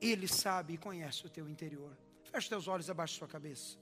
ele 0.00 0.26
sabe 0.26 0.74
e 0.74 0.78
conhece 0.78 1.26
o 1.26 1.30
teu 1.30 1.48
interior. 1.48 1.96
Feche 2.24 2.48
teus 2.48 2.66
olhos 2.66 2.90
abaixo 2.90 3.14
da 3.14 3.18
sua 3.20 3.28
cabeça. 3.28 3.78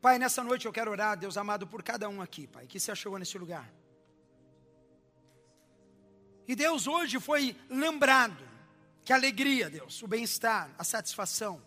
Pai, 0.00 0.18
nessa 0.18 0.42
noite 0.42 0.66
eu 0.66 0.72
quero 0.72 0.90
orar, 0.90 1.16
Deus 1.16 1.36
amado, 1.36 1.66
por 1.66 1.82
cada 1.82 2.08
um 2.08 2.22
aqui, 2.22 2.46
Pai, 2.46 2.66
que 2.66 2.80
se 2.80 2.90
achou 2.90 3.18
nesse 3.18 3.36
lugar. 3.36 3.70
E 6.50 6.56
Deus 6.56 6.88
hoje 6.88 7.20
foi 7.20 7.56
lembrado 7.68 8.44
que 9.04 9.12
alegria, 9.12 9.70
Deus, 9.70 10.02
o 10.02 10.08
bem-estar, 10.08 10.68
a 10.76 10.82
satisfação, 10.82 11.62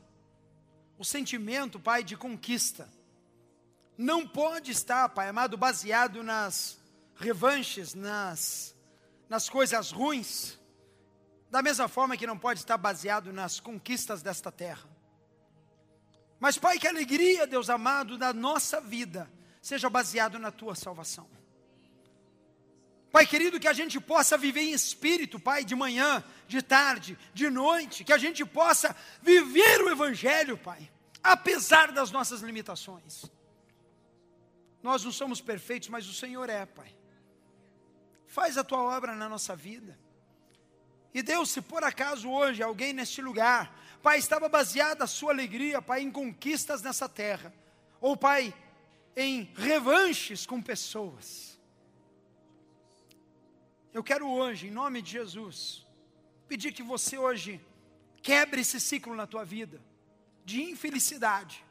o 0.97 1.05
sentimento, 1.05 1.79
Pai, 1.79 2.03
de 2.03 2.17
conquista, 2.17 2.91
não 3.97 4.27
pode 4.27 4.71
estar, 4.71 5.07
Pai 5.07 5.29
amado, 5.29 5.55
baseado 5.55 6.21
nas 6.21 6.77
revanches, 7.15 7.93
nas, 7.93 8.75
nas 9.29 9.47
coisas 9.47 9.89
ruins, 9.89 10.59
da 11.49 11.61
mesma 11.61 11.87
forma 11.87 12.17
que 12.17 12.27
não 12.27 12.37
pode 12.37 12.59
estar 12.59 12.77
baseado 12.77 13.31
nas 13.31 13.61
conquistas 13.61 14.21
desta 14.21 14.51
terra. 14.51 14.89
Mas, 16.41 16.57
Pai, 16.57 16.77
que 16.77 16.87
a 16.87 16.89
alegria, 16.89 17.47
Deus 17.47 17.69
amado, 17.69 18.17
da 18.17 18.33
nossa 18.33 18.81
vida 18.81 19.31
seja 19.61 19.89
baseado 19.89 20.37
na 20.37 20.51
tua 20.51 20.75
salvação. 20.75 21.25
Pai 23.13 23.27
querido, 23.27 23.59
que 23.59 23.67
a 23.67 23.73
gente 23.73 23.99
possa 23.99 24.35
viver 24.39 24.61
em 24.61 24.71
espírito, 24.71 25.39
Pai, 25.39 25.63
de 25.63 25.75
manhã, 25.75 26.23
de 26.47 26.63
tarde, 26.63 27.15
de 27.31 27.47
noite, 27.47 28.03
que 28.03 28.11
a 28.11 28.17
gente 28.17 28.43
possa 28.43 28.95
viver 29.21 29.83
o 29.83 29.89
Evangelho, 29.91 30.57
Pai, 30.57 30.91
apesar 31.23 31.91
das 31.91 32.09
nossas 32.09 32.41
limitações. 32.41 33.25
Nós 34.81 35.03
não 35.03 35.11
somos 35.11 35.39
perfeitos, 35.39 35.89
mas 35.89 36.07
o 36.09 36.13
Senhor 36.13 36.49
é, 36.49 36.65
Pai. 36.65 36.91
Faz 38.25 38.57
a 38.57 38.63
tua 38.63 38.79
obra 38.79 39.13
na 39.13 39.29
nossa 39.29 39.55
vida. 39.55 39.95
E 41.13 41.21
Deus, 41.21 41.51
se 41.51 41.61
por 41.61 41.83
acaso 41.83 42.27
hoje 42.27 42.63
alguém 42.63 42.93
neste 42.93 43.21
lugar, 43.21 43.77
Pai, 44.01 44.17
estava 44.17 44.49
baseada 44.49 45.03
a 45.03 45.07
sua 45.07 45.33
alegria, 45.33 45.83
Pai, 45.83 46.01
em 46.01 46.09
conquistas 46.09 46.81
nessa 46.81 47.07
terra, 47.07 47.53
ou 48.01 48.17
Pai, 48.17 48.51
em 49.15 49.53
revanches 49.55 50.47
com 50.47 50.59
pessoas. 50.59 51.52
Eu 53.93 54.03
quero 54.03 54.27
hoje, 54.27 54.67
em 54.67 54.71
nome 54.71 55.03
de 55.03 55.11
Jesus, 55.11 55.85
pedir 56.47 56.73
que 56.73 56.81
você 56.81 57.15
hoje 57.15 57.63
quebre 58.23 58.61
esse 58.61 58.79
ciclo 58.79 59.15
na 59.15 59.27
tua 59.27 59.45
vida 59.45 59.79
de 60.43 60.63
infelicidade. 60.63 61.63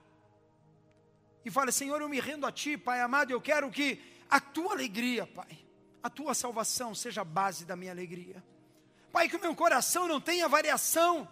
E 1.44 1.50
fale, 1.50 1.72
Senhor, 1.72 2.00
eu 2.00 2.08
me 2.08 2.20
rendo 2.20 2.46
a 2.46 2.52
Ti, 2.52 2.78
Pai 2.78 3.00
amado, 3.00 3.32
eu 3.32 3.40
quero 3.40 3.68
que 3.72 4.00
a 4.30 4.38
Tua 4.38 4.72
alegria, 4.72 5.26
Pai, 5.26 5.58
a 6.00 6.08
Tua 6.08 6.32
salvação 6.32 6.94
seja 6.94 7.22
a 7.22 7.24
base 7.24 7.64
da 7.64 7.74
minha 7.74 7.90
alegria. 7.90 8.40
Pai, 9.10 9.28
que 9.28 9.34
o 9.34 9.40
meu 9.40 9.56
coração 9.56 10.06
não 10.06 10.20
tenha 10.20 10.48
variação 10.48 11.28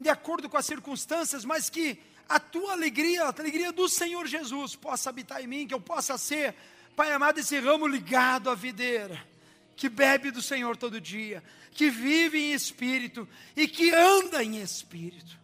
de 0.00 0.08
acordo 0.08 0.50
com 0.50 0.56
as 0.56 0.66
circunstâncias, 0.66 1.44
mas 1.44 1.70
que 1.70 2.02
a 2.28 2.40
Tua 2.40 2.72
alegria, 2.72 3.26
a 3.26 3.28
alegria 3.28 3.70
do 3.70 3.88
Senhor 3.88 4.26
Jesus 4.26 4.74
possa 4.74 5.08
habitar 5.08 5.40
em 5.40 5.46
mim, 5.46 5.68
que 5.68 5.74
eu 5.74 5.80
possa 5.80 6.18
ser, 6.18 6.52
Pai 6.96 7.12
amado, 7.12 7.38
esse 7.38 7.60
ramo 7.60 7.86
ligado 7.86 8.50
à 8.50 8.56
videira 8.56 9.30
que 9.76 9.88
bebe 9.88 10.30
do 10.30 10.42
Senhor 10.42 10.76
todo 10.76 11.00
dia, 11.00 11.42
que 11.70 11.90
vive 11.90 12.38
em 12.38 12.52
espírito 12.52 13.28
e 13.56 13.66
que 13.66 13.94
anda 13.94 14.42
em 14.42 14.60
espírito. 14.60 15.40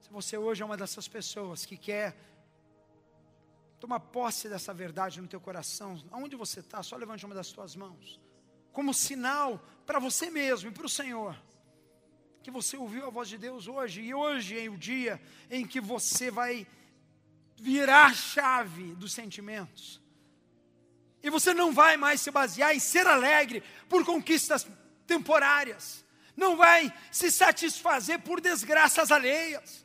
Se 0.00 0.10
você 0.10 0.38
hoje 0.38 0.62
é 0.62 0.64
uma 0.64 0.76
dessas 0.76 1.06
pessoas 1.06 1.66
que 1.66 1.76
quer 1.76 2.16
tomar 3.78 4.00
posse 4.00 4.48
dessa 4.48 4.72
verdade 4.74 5.20
no 5.20 5.28
teu 5.28 5.40
coração, 5.40 6.02
aonde 6.10 6.36
você 6.36 6.60
está, 6.60 6.82
só 6.82 6.96
levante 6.96 7.24
uma 7.24 7.34
das 7.34 7.52
tuas 7.52 7.76
mãos, 7.76 8.20
como 8.72 8.92
sinal 8.94 9.62
para 9.86 9.98
você 9.98 10.30
mesmo 10.30 10.70
e 10.70 10.72
para 10.72 10.86
o 10.86 10.88
Senhor, 10.88 11.36
que 12.42 12.50
você 12.50 12.76
ouviu 12.76 13.06
a 13.06 13.10
voz 13.10 13.28
de 13.28 13.38
Deus 13.38 13.68
hoje, 13.68 14.00
e 14.00 14.14
hoje 14.14 14.58
é 14.58 14.68
o 14.68 14.76
dia 14.76 15.20
em 15.50 15.66
que 15.66 15.80
você 15.80 16.30
vai 16.30 16.66
virar 17.56 18.06
a 18.06 18.14
chave 18.14 18.94
dos 18.94 19.12
sentimentos, 19.12 20.00
e 21.22 21.30
você 21.30 21.52
não 21.52 21.72
vai 21.72 21.96
mais 21.96 22.20
se 22.20 22.30
basear 22.30 22.74
em 22.74 22.78
ser 22.78 23.06
alegre 23.06 23.62
por 23.88 24.04
conquistas 24.04 24.66
temporárias, 25.06 26.04
não 26.36 26.56
vai 26.56 26.92
se 27.10 27.30
satisfazer 27.30 28.20
por 28.20 28.40
desgraças 28.40 29.10
alheias, 29.10 29.84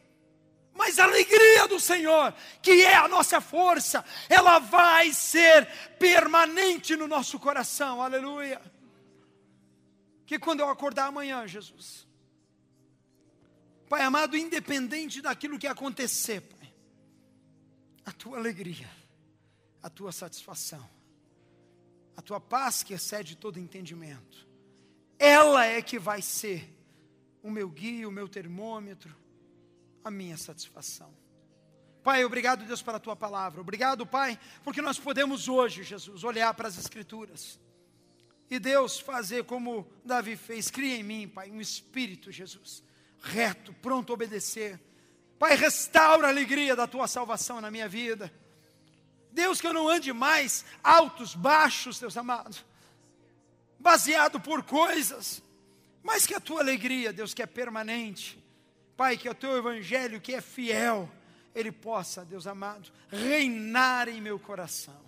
mas 0.73 0.97
a 0.97 1.03
alegria 1.03 1.67
do 1.67 1.79
Senhor, 1.79 2.33
que 2.61 2.83
é 2.83 2.95
a 2.95 3.07
nossa 3.07 3.39
força, 3.39 4.03
ela 4.27 4.57
vai 4.57 5.13
ser 5.13 5.67
permanente 5.99 6.95
no 6.95 7.07
nosso 7.07 7.39
coração, 7.39 8.01
aleluia. 8.01 8.59
Que 10.25 10.39
quando 10.39 10.61
eu 10.61 10.69
acordar 10.69 11.07
amanhã, 11.07 11.47
Jesus, 11.47 12.07
Pai 13.87 14.01
amado, 14.01 14.35
independente 14.35 15.21
daquilo 15.21 15.59
que 15.59 15.67
acontecer, 15.67 16.41
Pai, 16.41 16.73
a 18.03 18.11
tua 18.11 18.37
alegria, 18.37 18.89
a 19.83 19.89
tua 19.89 20.11
satisfação, 20.11 20.89
a 22.15 22.21
tua 22.21 22.39
paz 22.39 22.83
que 22.83 22.93
excede 22.93 23.35
todo 23.35 23.59
entendimento, 23.59 24.47
ela 25.17 25.65
é 25.65 25.81
que 25.81 25.97
vai 25.97 26.21
ser 26.21 26.69
o 27.41 27.49
meu 27.49 27.69
guia, 27.69 28.07
o 28.07 28.11
meu 28.11 28.27
termômetro, 28.27 29.15
a 30.03 30.11
minha 30.11 30.37
satisfação. 30.37 31.13
Pai, 32.03 32.25
obrigado, 32.25 32.65
Deus, 32.65 32.81
pela 32.81 32.99
tua 32.99 33.15
palavra. 33.15 33.61
Obrigado, 33.61 34.05
Pai, 34.05 34.37
porque 34.63 34.81
nós 34.81 34.99
podemos 34.99 35.47
hoje, 35.47 35.83
Jesus, 35.83 36.23
olhar 36.23 36.53
para 36.53 36.67
as 36.67 36.77
Escrituras 36.77 37.59
e 38.49 38.59
Deus 38.59 38.99
fazer 38.99 39.45
como 39.45 39.87
Davi 40.03 40.35
fez. 40.35 40.69
Cria 40.69 40.97
em 40.97 41.03
mim, 41.03 41.27
Pai, 41.27 41.49
um 41.49 41.61
espírito, 41.61 42.31
Jesus, 42.31 42.83
reto, 43.21 43.73
pronto 43.75 44.11
a 44.11 44.15
obedecer. 44.15 44.79
Pai, 45.39 45.55
restaura 45.55 46.27
a 46.27 46.29
alegria 46.29 46.75
da 46.75 46.85
tua 46.85 47.07
salvação 47.07 47.61
na 47.61 47.71
minha 47.71 47.87
vida. 47.87 48.31
Deus, 49.33 49.59
que 49.59 49.67
eu 49.67 49.73
não 49.73 49.89
ande 49.89 50.13
mais 50.13 50.63
altos, 50.83 51.33
baixos, 51.33 51.99
Deus 51.99 52.15
amado, 52.15 52.55
baseado 53.79 54.39
por 54.39 54.63
coisas, 54.63 55.41
mas 56.03 56.27
que 56.27 56.35
a 56.35 56.39
tua 56.39 56.61
alegria, 56.61 57.11
Deus, 57.11 57.33
que 57.33 57.41
é 57.41 57.47
permanente, 57.47 58.41
Pai, 58.95 59.17
que 59.17 59.27
o 59.27 59.33
teu 59.33 59.57
evangelho, 59.57 60.21
que 60.21 60.35
é 60.35 60.41
fiel, 60.41 61.09
ele 61.55 61.71
possa, 61.71 62.23
Deus 62.23 62.45
amado, 62.45 62.91
reinar 63.09 64.07
em 64.07 64.21
meu 64.21 64.37
coração. 64.37 65.01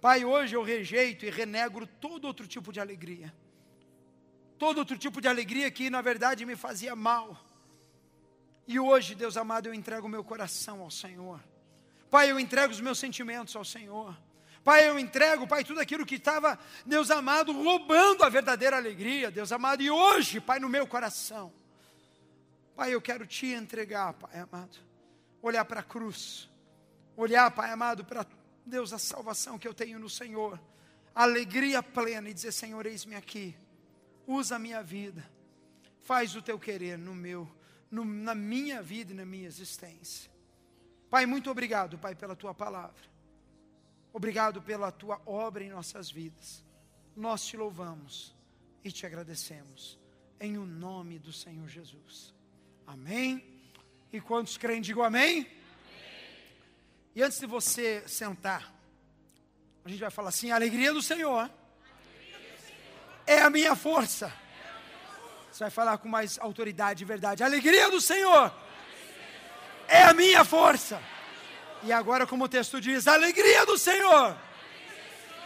Pai, 0.00 0.24
hoje 0.24 0.54
eu 0.54 0.62
rejeito 0.62 1.26
e 1.26 1.30
renegro 1.30 1.86
todo 1.86 2.26
outro 2.26 2.46
tipo 2.46 2.72
de 2.72 2.80
alegria. 2.80 3.34
Todo 4.56 4.78
outro 4.78 4.96
tipo 4.96 5.20
de 5.20 5.26
alegria 5.26 5.68
que 5.70 5.90
na 5.90 6.00
verdade 6.00 6.46
me 6.46 6.54
fazia 6.54 6.94
mal. 6.94 7.44
E 8.66 8.78
hoje, 8.78 9.16
Deus 9.16 9.36
amado, 9.36 9.66
eu 9.66 9.74
entrego 9.74 10.08
meu 10.08 10.22
coração 10.22 10.80
ao 10.80 10.90
Senhor. 10.90 11.40
Pai, 12.12 12.30
eu 12.30 12.38
entrego 12.38 12.70
os 12.70 12.80
meus 12.82 12.98
sentimentos 12.98 13.56
ao 13.56 13.64
Senhor. 13.64 14.14
Pai, 14.62 14.86
eu 14.86 14.98
entrego, 14.98 15.48
Pai, 15.48 15.64
tudo 15.64 15.80
aquilo 15.80 16.04
que 16.04 16.16
estava, 16.16 16.58
Deus 16.84 17.10
amado, 17.10 17.52
roubando 17.52 18.22
a 18.22 18.28
verdadeira 18.28 18.76
alegria, 18.76 19.30
Deus 19.30 19.50
amado. 19.50 19.82
E 19.82 19.90
hoje, 19.90 20.38
Pai, 20.38 20.60
no 20.60 20.68
meu 20.68 20.86
coração, 20.86 21.50
Pai, 22.76 22.92
eu 22.92 23.00
quero 23.00 23.26
te 23.26 23.46
entregar, 23.46 24.12
Pai 24.12 24.38
amado. 24.38 24.76
Olhar 25.40 25.64
para 25.64 25.80
a 25.80 25.82
cruz. 25.82 26.50
Olhar, 27.16 27.50
Pai 27.50 27.70
amado, 27.70 28.04
para 28.04 28.26
Deus, 28.66 28.92
a 28.92 28.98
salvação 28.98 29.58
que 29.58 29.66
eu 29.66 29.72
tenho 29.72 29.98
no 29.98 30.10
Senhor. 30.10 30.60
Alegria 31.14 31.82
plena 31.82 32.28
e 32.28 32.34
dizer: 32.34 32.52
Senhor, 32.52 32.84
eis-me 32.84 33.14
aqui. 33.14 33.56
Usa 34.26 34.56
a 34.56 34.58
minha 34.58 34.82
vida. 34.82 35.26
Faz 36.02 36.36
o 36.36 36.42
teu 36.42 36.58
querer 36.58 36.98
no 36.98 37.14
meu, 37.14 37.50
no, 37.90 38.04
na 38.04 38.34
minha 38.34 38.82
vida 38.82 39.12
e 39.12 39.16
na 39.16 39.24
minha 39.24 39.46
existência. 39.46 40.31
Pai, 41.12 41.26
muito 41.26 41.50
obrigado, 41.50 41.98
Pai, 41.98 42.14
pela 42.14 42.34
tua 42.34 42.54
palavra. 42.54 43.04
Obrigado 44.14 44.62
pela 44.62 44.90
tua 44.90 45.20
obra 45.26 45.62
em 45.62 45.68
nossas 45.68 46.10
vidas. 46.10 46.64
Nós 47.14 47.44
te 47.44 47.54
louvamos 47.54 48.34
e 48.82 48.90
te 48.90 49.04
agradecemos. 49.04 49.98
Em 50.40 50.56
o 50.56 50.64
nome 50.64 51.18
do 51.18 51.30
Senhor 51.30 51.68
Jesus. 51.68 52.32
Amém? 52.86 53.44
E 54.10 54.22
quantos 54.22 54.56
creem, 54.56 54.80
digam 54.80 55.04
amém? 55.04 55.40
amém? 55.40 55.50
E 57.14 57.22
antes 57.22 57.38
de 57.38 57.46
você 57.46 58.02
sentar, 58.08 58.72
a 59.84 59.90
gente 59.90 60.00
vai 60.00 60.10
falar 60.10 60.30
assim: 60.30 60.50
a 60.50 60.54
alegria 60.54 60.94
do 60.94 61.02
Senhor, 61.02 61.40
alegria 61.40 62.38
do 62.38 62.62
Senhor. 62.62 63.22
é 63.26 63.42
a 63.42 63.50
minha 63.50 63.76
força. 63.76 64.32
Você 65.52 65.64
vai 65.64 65.70
falar 65.70 65.98
com 65.98 66.08
mais 66.08 66.38
autoridade 66.38 67.04
e 67.04 67.06
verdade: 67.06 67.42
a 67.42 67.46
alegria 67.46 67.90
do 67.90 68.00
Senhor 68.00 68.61
é 69.92 70.04
a 70.04 70.14
minha 70.14 70.42
força. 70.42 71.02
E 71.82 71.92
agora, 71.92 72.26
como 72.26 72.44
o 72.44 72.48
texto 72.48 72.80
diz, 72.80 73.06
a 73.06 73.12
alegria 73.12 73.66
do 73.66 73.76
Senhor 73.76 74.34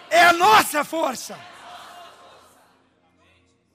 é 0.08 0.22
a 0.22 0.32
nossa 0.32 0.84
força. 0.84 1.36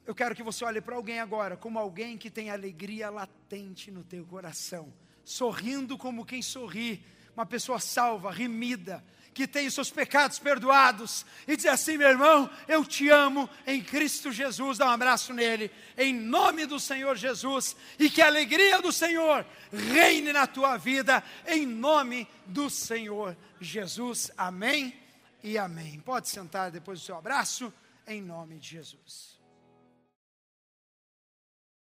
Eu 0.06 0.16
quero 0.16 0.34
que 0.34 0.42
você 0.42 0.64
olhe 0.64 0.80
para 0.80 0.96
alguém 0.96 1.20
agora 1.20 1.58
como 1.58 1.78
alguém 1.78 2.18
que 2.18 2.30
tem 2.30 2.50
alegria 2.50 3.10
latente 3.10 3.92
no 3.92 4.04
teu 4.04 4.26
coração, 4.26 4.94
sorrindo 5.26 5.98
como 5.98 6.26
quem 6.26 6.42
sorri, 6.42 7.04
uma 7.36 7.46
pessoa 7.46 7.80
salva, 7.80 8.32
remida, 8.32 9.04
que 9.34 9.48
tem 9.48 9.68
os 9.68 9.74
seus 9.74 9.90
pecados 9.90 10.40
perdoados, 10.40 11.26
e 11.48 11.56
diz 11.56 11.66
assim: 11.66 11.98
meu 11.98 12.10
irmão, 12.10 12.50
eu 12.68 12.84
te 12.84 13.10
amo 13.10 13.50
em 13.66 13.82
Cristo 13.82 14.32
Jesus, 14.32 14.78
dá 14.78 14.88
um 14.88 14.92
abraço 14.92 15.34
nele, 15.34 15.72
em 15.98 16.14
nome 16.14 16.66
do 16.66 16.80
Senhor 16.80 17.16
Jesus, 17.16 17.76
e 17.98 18.10
que 18.10 18.22
a 18.22 18.28
alegria 18.28 18.82
do 18.82 18.92
Senhor 18.92 19.46
reine 19.72 20.34
na 20.34 20.46
tua 20.46 20.78
vida, 20.78 21.24
em 21.48 21.66
nome 21.66 22.28
do 22.46 22.70
Senhor 22.70 23.38
Jesus, 23.60 24.32
amém 24.38 24.94
e 25.44 25.58
amém. 25.58 26.00
Pode 26.00 26.30
sentar 26.30 26.72
depois 26.72 27.00
do 27.00 27.06
seu 27.06 27.16
abraço, 27.16 27.74
em 28.08 28.22
nome 28.22 28.60
de 28.60 28.70
Jesus. 28.70 29.31